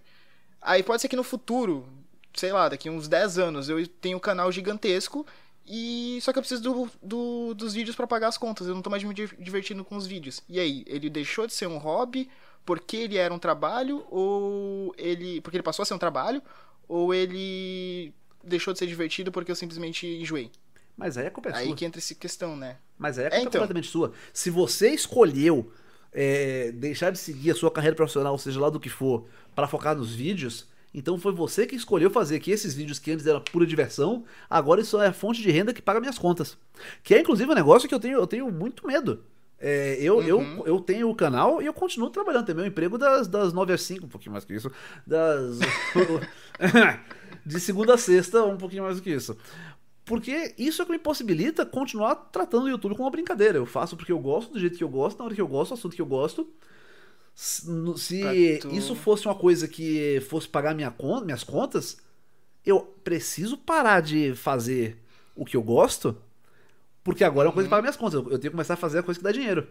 Aí 0.60 0.82
pode 0.82 1.02
ser 1.02 1.08
que 1.08 1.16
no 1.16 1.24
futuro, 1.24 1.86
sei 2.34 2.52
lá, 2.52 2.68
daqui 2.68 2.90
uns 2.90 3.08
10 3.08 3.38
anos, 3.38 3.68
eu 3.68 3.86
tenho 3.86 4.16
um 4.16 4.20
canal 4.20 4.50
gigantesco 4.50 5.26
e 5.66 6.18
só 6.22 6.32
que 6.32 6.38
eu 6.38 6.42
preciso 6.42 6.62
do, 6.62 6.90
do, 7.02 7.54
dos 7.54 7.74
vídeos 7.74 7.94
para 7.94 8.06
pagar 8.06 8.28
as 8.28 8.38
contas. 8.38 8.66
Eu 8.66 8.74
não 8.74 8.82
tô 8.82 8.90
mais 8.90 9.02
me 9.04 9.14
divertindo 9.14 9.84
com 9.84 9.96
os 9.96 10.06
vídeos. 10.06 10.40
E 10.48 10.58
aí, 10.58 10.84
ele 10.86 11.10
deixou 11.10 11.46
de 11.46 11.52
ser 11.52 11.66
um 11.66 11.78
hobby 11.78 12.28
porque 12.64 12.96
ele 12.96 13.16
era 13.16 13.32
um 13.32 13.38
trabalho 13.38 14.04
ou 14.10 14.94
ele 14.98 15.40
porque 15.40 15.56
ele 15.56 15.62
passou 15.62 15.82
a 15.82 15.86
ser 15.86 15.94
um 15.94 15.98
trabalho 15.98 16.42
ou 16.86 17.14
ele 17.14 18.12
deixou 18.44 18.72
de 18.72 18.78
ser 18.78 18.86
divertido 18.86 19.32
porque 19.32 19.50
eu 19.50 19.56
simplesmente 19.56 20.06
enjoei. 20.06 20.50
Mas 20.96 21.16
aí 21.16 21.26
a 21.26 21.30
culpa 21.30 21.50
é 21.50 21.52
aí 21.54 21.64
sua. 21.64 21.72
Aí 21.72 21.76
que 21.76 21.84
entra 21.84 22.00
essa 22.00 22.14
questão, 22.14 22.56
né? 22.56 22.76
Mas 22.98 23.18
aí 23.18 23.26
a 23.26 23.30
culpa 23.30 23.36
é, 23.36 23.40
então. 23.40 23.50
é 23.50 23.52
completamente 23.52 23.88
sua. 23.88 24.12
Se 24.32 24.50
você 24.50 24.90
escolheu 24.90 25.72
é, 26.20 26.72
deixar 26.72 27.12
de 27.12 27.18
seguir 27.18 27.52
a 27.52 27.54
sua 27.54 27.70
carreira 27.70 27.94
profissional, 27.94 28.36
seja 28.36 28.58
lá 28.58 28.68
do 28.68 28.80
que 28.80 28.88
for, 28.88 29.26
para 29.54 29.68
focar 29.68 29.96
nos 29.96 30.12
vídeos, 30.12 30.66
então 30.92 31.16
foi 31.16 31.32
você 31.32 31.64
que 31.64 31.76
escolheu 31.76 32.10
fazer 32.10 32.40
que 32.40 32.50
esses 32.50 32.74
vídeos 32.74 32.98
que 32.98 33.12
antes 33.12 33.24
eram 33.24 33.40
pura 33.40 33.64
diversão, 33.64 34.24
agora 34.50 34.80
isso 34.80 35.00
é 35.00 35.06
a 35.06 35.12
fonte 35.12 35.40
de 35.40 35.48
renda 35.48 35.72
que 35.72 35.80
paga 35.80 36.00
minhas 36.00 36.18
contas. 36.18 36.58
Que 37.04 37.14
é 37.14 37.20
inclusive 37.20 37.48
um 37.48 37.54
negócio 37.54 37.88
que 37.88 37.94
eu 37.94 38.00
tenho, 38.00 38.18
eu 38.18 38.26
tenho 38.26 38.50
muito 38.50 38.84
medo. 38.84 39.22
É, 39.60 39.96
eu, 40.00 40.16
uhum. 40.16 40.24
eu, 40.24 40.66
eu 40.66 40.80
tenho 40.80 41.08
o 41.08 41.14
canal 41.14 41.62
e 41.62 41.66
eu 41.66 41.72
continuo 41.72 42.10
trabalhando. 42.10 42.46
Tenho 42.46 42.58
meu 42.58 42.66
emprego 42.66 42.98
das, 42.98 43.28
das 43.28 43.52
9 43.52 43.72
às 43.72 43.82
5, 43.82 44.06
um 44.06 44.08
pouquinho 44.08 44.32
mais 44.32 44.44
que 44.44 44.54
isso. 44.54 44.72
Das. 45.06 45.58
de 47.46 47.60
segunda 47.60 47.94
a 47.94 47.98
sexta, 47.98 48.42
um 48.44 48.56
pouquinho 48.56 48.82
mais 48.82 48.96
do 48.96 49.02
que 49.02 49.10
isso. 49.10 49.36
Porque 50.08 50.54
isso 50.56 50.80
é 50.80 50.86
que 50.86 50.90
me 50.90 50.98
possibilita 50.98 51.66
continuar 51.66 52.14
tratando 52.14 52.64
o 52.64 52.68
YouTube 52.70 52.92
como 52.92 53.04
uma 53.04 53.10
brincadeira. 53.10 53.58
Eu 53.58 53.66
faço 53.66 53.94
porque 53.94 54.10
eu 54.10 54.18
gosto, 54.18 54.54
do 54.54 54.58
jeito 54.58 54.78
que 54.78 54.82
eu 54.82 54.88
gosto, 54.88 55.18
na 55.18 55.26
hora 55.26 55.34
que 55.34 55.40
eu 55.40 55.46
gosto, 55.46 55.74
assunto 55.74 55.94
que 55.94 56.00
eu 56.00 56.06
gosto. 56.06 56.48
Se 57.34 58.58
tu... 58.62 58.74
isso 58.74 58.96
fosse 58.96 59.26
uma 59.26 59.34
coisa 59.34 59.68
que 59.68 60.18
fosse 60.30 60.48
pagar 60.48 60.74
minha 60.74 60.90
conta, 60.90 61.26
minhas 61.26 61.44
contas, 61.44 61.98
eu 62.64 62.80
preciso 63.04 63.58
parar 63.58 64.00
de 64.00 64.34
fazer 64.34 64.96
o 65.36 65.44
que 65.44 65.58
eu 65.58 65.62
gosto, 65.62 66.16
porque 67.04 67.22
agora 67.22 67.46
é 67.46 67.48
uma 67.48 67.54
coisa 67.54 67.68
que 67.68 67.70
paga 67.70 67.82
minhas 67.82 67.96
contas. 67.96 68.14
Eu 68.14 68.24
tenho 68.24 68.40
que 68.40 68.50
começar 68.50 68.74
a 68.74 68.78
fazer 68.78 69.00
a 69.00 69.02
coisa 69.02 69.20
que 69.20 69.24
dá 69.24 69.30
dinheiro. 69.30 69.68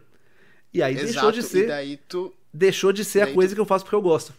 E 0.72 0.84
aí 0.84 0.94
Exato, 0.94 1.14
deixou 1.14 1.32
de 1.32 1.42
ser. 1.42 2.00
Tu... 2.08 2.34
Deixou 2.54 2.94
de 2.94 3.04
ser 3.04 3.22
a 3.22 3.34
coisa 3.34 3.54
tu... 3.54 3.56
que 3.56 3.62
eu 3.62 3.66
faço 3.66 3.84
porque 3.84 3.96
eu 3.96 4.02
gosto. 4.04 4.34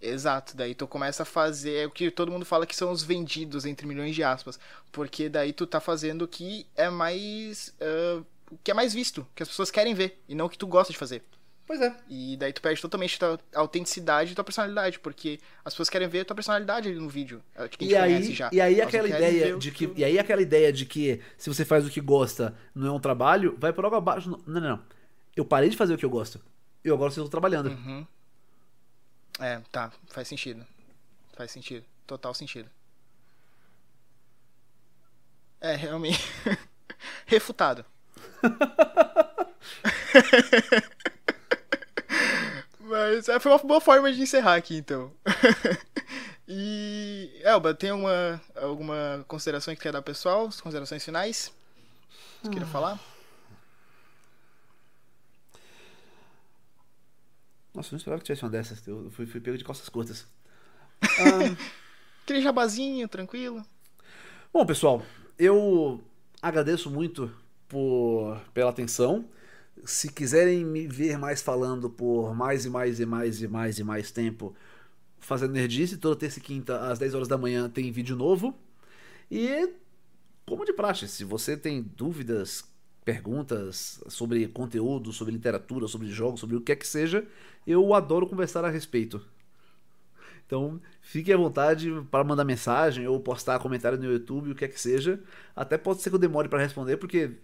Exato, 0.00 0.56
daí 0.56 0.74
tu 0.74 0.86
começa 0.86 1.24
a 1.24 1.26
fazer 1.26 1.74
é 1.74 1.86
o 1.86 1.90
que 1.90 2.10
todo 2.10 2.32
mundo 2.32 2.46
fala 2.46 2.66
que 2.66 2.74
são 2.74 2.90
os 2.90 3.02
vendidos, 3.02 3.66
entre 3.66 3.86
milhões 3.86 4.14
de 4.14 4.22
aspas. 4.22 4.58
Porque 4.90 5.28
daí 5.28 5.52
tu 5.52 5.66
tá 5.66 5.80
fazendo 5.80 6.22
o 6.22 6.28
que 6.28 6.66
é 6.74 6.88
mais. 6.88 7.74
Uh, 7.80 8.24
o 8.50 8.58
que 8.64 8.70
é 8.70 8.74
mais 8.74 8.92
visto, 8.92 9.26
que 9.34 9.42
as 9.42 9.48
pessoas 9.48 9.70
querem 9.70 9.94
ver, 9.94 10.20
e 10.28 10.34
não 10.34 10.46
o 10.46 10.48
que 10.48 10.58
tu 10.58 10.66
gosta 10.66 10.92
de 10.92 10.98
fazer. 10.98 11.22
Pois 11.70 11.80
é. 11.80 11.94
E 12.08 12.36
daí 12.36 12.52
tu 12.52 12.60
perde 12.60 12.82
totalmente 12.82 13.16
tua 13.16 13.38
autenticidade 13.54 14.32
e 14.32 14.34
tua 14.34 14.42
personalidade, 14.42 14.98
porque 14.98 15.38
as 15.64 15.72
pessoas 15.72 15.88
querem 15.88 16.08
ver 16.08 16.20
a 16.20 16.24
tua 16.24 16.34
personalidade 16.34 16.88
ali 16.88 16.98
no 16.98 17.08
vídeo. 17.08 17.40
É 17.54 17.68
e, 17.78 17.94
aí, 17.94 18.32
já. 18.32 18.50
e 18.52 18.60
aí 18.60 18.80
aquela 18.80 19.08
ideia 19.08 19.56
de 19.56 19.70
que. 19.70 19.92
E 19.94 20.04
aí 20.04 20.18
aquela 20.18 20.42
ideia 20.42 20.72
de 20.72 20.84
que 20.84 21.20
se 21.38 21.48
você 21.48 21.64
faz 21.64 21.86
o 21.86 21.90
que 21.90 22.00
gosta, 22.00 22.56
não 22.74 22.88
é 22.88 22.90
um 22.90 22.98
trabalho, 22.98 23.56
vai 23.56 23.72
por 23.72 23.84
algo 23.84 23.96
abaixo. 23.96 24.28
Não, 24.28 24.40
não, 24.48 24.60
não. 24.60 24.80
Eu 25.36 25.44
parei 25.44 25.68
de 25.68 25.76
fazer 25.76 25.94
o 25.94 25.96
que 25.96 26.04
eu 26.04 26.10
gosto. 26.10 26.40
Eu 26.82 26.92
agora 26.92 27.10
estou 27.10 27.28
trabalhando. 27.28 27.68
Uhum. 27.68 28.04
É, 29.40 29.60
tá, 29.72 29.90
faz 30.08 30.28
sentido. 30.28 30.66
Faz 31.32 31.50
sentido. 31.50 31.84
Total 32.06 32.34
sentido. 32.34 32.70
É, 35.60 35.74
realmente. 35.74 36.20
Refutado. 37.26 37.84
Mas 42.80 43.28
é, 43.28 43.38
foi 43.38 43.52
uma 43.52 43.58
boa 43.58 43.80
forma 43.80 44.12
de 44.12 44.20
encerrar 44.20 44.56
aqui, 44.56 44.76
então. 44.76 45.12
e, 46.46 47.40
Elba, 47.42 47.72
tem 47.72 47.90
alguma, 47.90 48.40
alguma 48.56 49.24
consideração 49.28 49.74
que 49.74 49.80
quer 49.80 49.92
dar 49.92 50.02
pessoal? 50.02 50.48
As 50.48 50.60
considerações 50.60 51.04
finais? 51.04 51.52
Você 52.42 52.48
ah. 52.48 52.50
queria 52.50 52.66
falar? 52.66 52.98
Nossa, 57.80 57.88
eu 57.88 57.92
não 57.92 57.96
esperava 57.96 58.20
que 58.20 58.26
tivesse 58.26 58.44
uma 58.44 58.50
dessas. 58.50 58.86
Eu 58.86 59.10
fui, 59.10 59.24
fui 59.24 59.40
pego 59.40 59.56
de 59.56 59.64
costas 59.64 59.88
curtas. 59.88 60.26
Um... 61.02 61.56
Aquele 62.22 62.42
jabazinho, 62.42 63.08
tranquilo. 63.08 63.64
Bom, 64.52 64.66
pessoal, 64.66 65.02
eu 65.38 65.98
agradeço 66.42 66.90
muito 66.90 67.32
por, 67.66 68.38
pela 68.52 68.68
atenção. 68.68 69.24
Se 69.82 70.12
quiserem 70.12 70.62
me 70.62 70.86
ver 70.86 71.16
mais 71.16 71.40
falando 71.40 71.88
por 71.88 72.34
mais 72.34 72.66
e 72.66 72.68
mais 72.68 73.00
e 73.00 73.06
mais 73.06 73.40
e 73.40 73.48
mais 73.48 73.78
e 73.78 73.84
mais 73.84 74.10
tempo, 74.10 74.54
fazendo 75.18 75.52
nerdice, 75.52 75.96
toda 75.96 76.16
terça 76.16 76.38
e 76.38 76.42
quinta 76.42 76.80
às 76.90 76.98
10 76.98 77.14
horas 77.14 77.28
da 77.28 77.38
manhã 77.38 77.70
tem 77.70 77.90
vídeo 77.90 78.14
novo. 78.14 78.54
E, 79.30 79.70
como 80.44 80.66
de 80.66 80.74
praxe, 80.74 81.08
se 81.08 81.24
você 81.24 81.56
tem 81.56 81.80
dúvidas, 81.80 82.62
perguntas 83.04 84.02
sobre 84.08 84.46
conteúdo, 84.48 85.12
sobre 85.12 85.32
literatura, 85.32 85.88
sobre 85.88 86.08
jogos, 86.08 86.40
sobre 86.40 86.56
o 86.56 86.60
que 86.60 86.72
é 86.72 86.76
que 86.76 86.86
seja, 86.86 87.26
eu 87.66 87.94
adoro 87.94 88.26
conversar 88.26 88.64
a 88.64 88.70
respeito. 88.70 89.20
Então, 90.46 90.80
fique 91.00 91.32
à 91.32 91.36
vontade 91.36 91.90
para 92.10 92.24
mandar 92.24 92.44
mensagem 92.44 93.06
ou 93.06 93.20
postar 93.20 93.60
comentário 93.60 93.96
no 93.96 94.04
YouTube, 94.04 94.50
o 94.50 94.54
que 94.54 94.64
é 94.64 94.68
que 94.68 94.80
seja. 94.80 95.20
Até 95.54 95.78
pode 95.78 96.02
ser 96.02 96.10
que 96.10 96.16
eu 96.16 96.20
demore 96.20 96.48
para 96.48 96.58
responder, 96.58 96.96
porque 96.96 97.36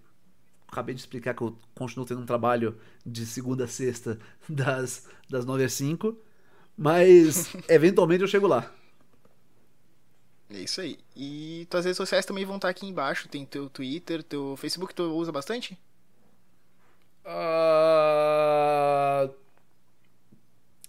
acabei 0.66 0.94
de 0.94 1.00
explicar 1.00 1.32
que 1.32 1.42
eu 1.42 1.56
continuo 1.74 2.04
tendo 2.04 2.22
um 2.22 2.26
trabalho 2.26 2.76
de 3.04 3.24
segunda 3.24 3.64
a 3.64 3.68
sexta, 3.68 4.18
das, 4.48 5.06
das 5.30 5.44
9 5.44 5.64
às 5.64 5.72
5. 5.74 6.16
Mas, 6.76 7.54
eventualmente, 7.68 8.22
eu 8.22 8.28
chego 8.28 8.48
lá. 8.48 8.72
É 10.50 10.58
isso 10.58 10.80
aí. 10.80 10.98
E 11.14 11.66
tuas 11.68 11.84
redes 11.84 11.96
sociais 11.96 12.24
também 12.24 12.44
vão 12.44 12.56
estar 12.56 12.68
aqui 12.68 12.86
embaixo. 12.86 13.28
Tem 13.28 13.44
teu 13.44 13.68
Twitter, 13.68 14.22
teu 14.22 14.56
Facebook, 14.56 14.94
tu 14.94 15.02
usa 15.16 15.32
bastante? 15.32 15.76
Uh... 17.24 17.28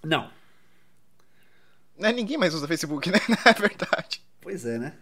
Não. 0.03 0.29
Não, 1.97 2.11
ninguém 2.11 2.37
mais 2.37 2.53
usa 2.53 2.67
Facebook, 2.67 3.09
né? 3.09 3.17
Na 3.43 3.51
verdade. 3.53 4.21
Pois 4.39 4.63
é, 4.65 4.77
né? 4.77 4.93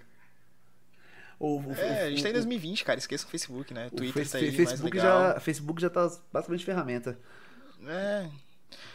O, 1.38 1.60
o, 1.60 1.74
é, 1.74 2.04
o, 2.04 2.06
a 2.06 2.10
gente 2.10 2.24
tá 2.24 2.30
em 2.30 2.34
2020, 2.34 2.86
cara. 2.86 2.98
Esqueça 2.98 3.26
o 3.26 3.30
Facebook, 3.30 3.74
né? 3.74 3.88
O 3.88 3.96
Twitter 3.98 4.30
tá 4.30 4.38
aí, 4.38 4.54
Facebook 4.54 4.98
já, 4.98 5.38
Facebook 5.42 5.82
já 5.82 5.90
tá 5.90 6.10
basicamente 6.32 6.64
ferramenta. 6.64 7.20
É. 7.86 8.30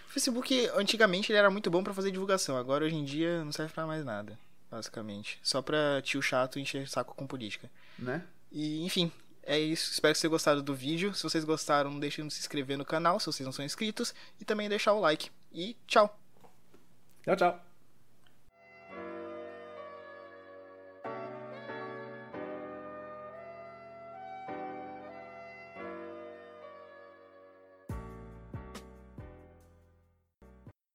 O 0.09 0.13
Facebook, 0.13 0.71
antigamente, 0.75 1.31
ele 1.31 1.39
era 1.39 1.51
muito 1.51 1.71
bom 1.71 1.85
para 1.85 1.93
fazer 1.93 2.11
divulgação. 2.11 2.57
Agora, 2.57 2.87
hoje 2.87 2.97
em 2.97 3.05
dia, 3.05 3.45
não 3.45 3.53
serve 3.53 3.75
para 3.75 3.87
mais 3.87 4.03
nada 4.07 4.39
basicamente. 4.71 5.39
Só 5.43 5.61
pra 5.61 6.01
tio 6.03 6.23
chato 6.23 6.59
encher 6.59 6.89
saco 6.89 7.14
com 7.14 7.27
política. 7.27 7.71
Né? 7.99 8.25
E, 8.51 8.85
enfim, 8.85 9.11
é 9.43 9.59
isso. 9.59 9.91
Espero 9.91 10.12
que 10.12 10.18
vocês 10.18 10.23
tenham 10.23 10.33
gostado 10.33 10.62
do 10.62 10.75
vídeo. 10.75 11.14
Se 11.14 11.23
vocês 11.23 11.45
gostaram, 11.45 11.91
não 11.91 12.01
deixem 12.01 12.27
de 12.27 12.33
se 12.33 12.41
inscrever 12.41 12.79
no 12.79 12.85
canal 12.85 13.18
se 13.18 13.27
vocês 13.27 13.45
não 13.45 13.53
são 13.53 13.64
inscritos. 13.64 14.14
E 14.41 14.45
também 14.45 14.68
deixar 14.68 14.93
o 14.93 15.01
like. 15.01 15.31
E 15.53 15.77
tchau. 15.87 16.18
Tchau, 17.25 17.37
tchau. 17.37 17.70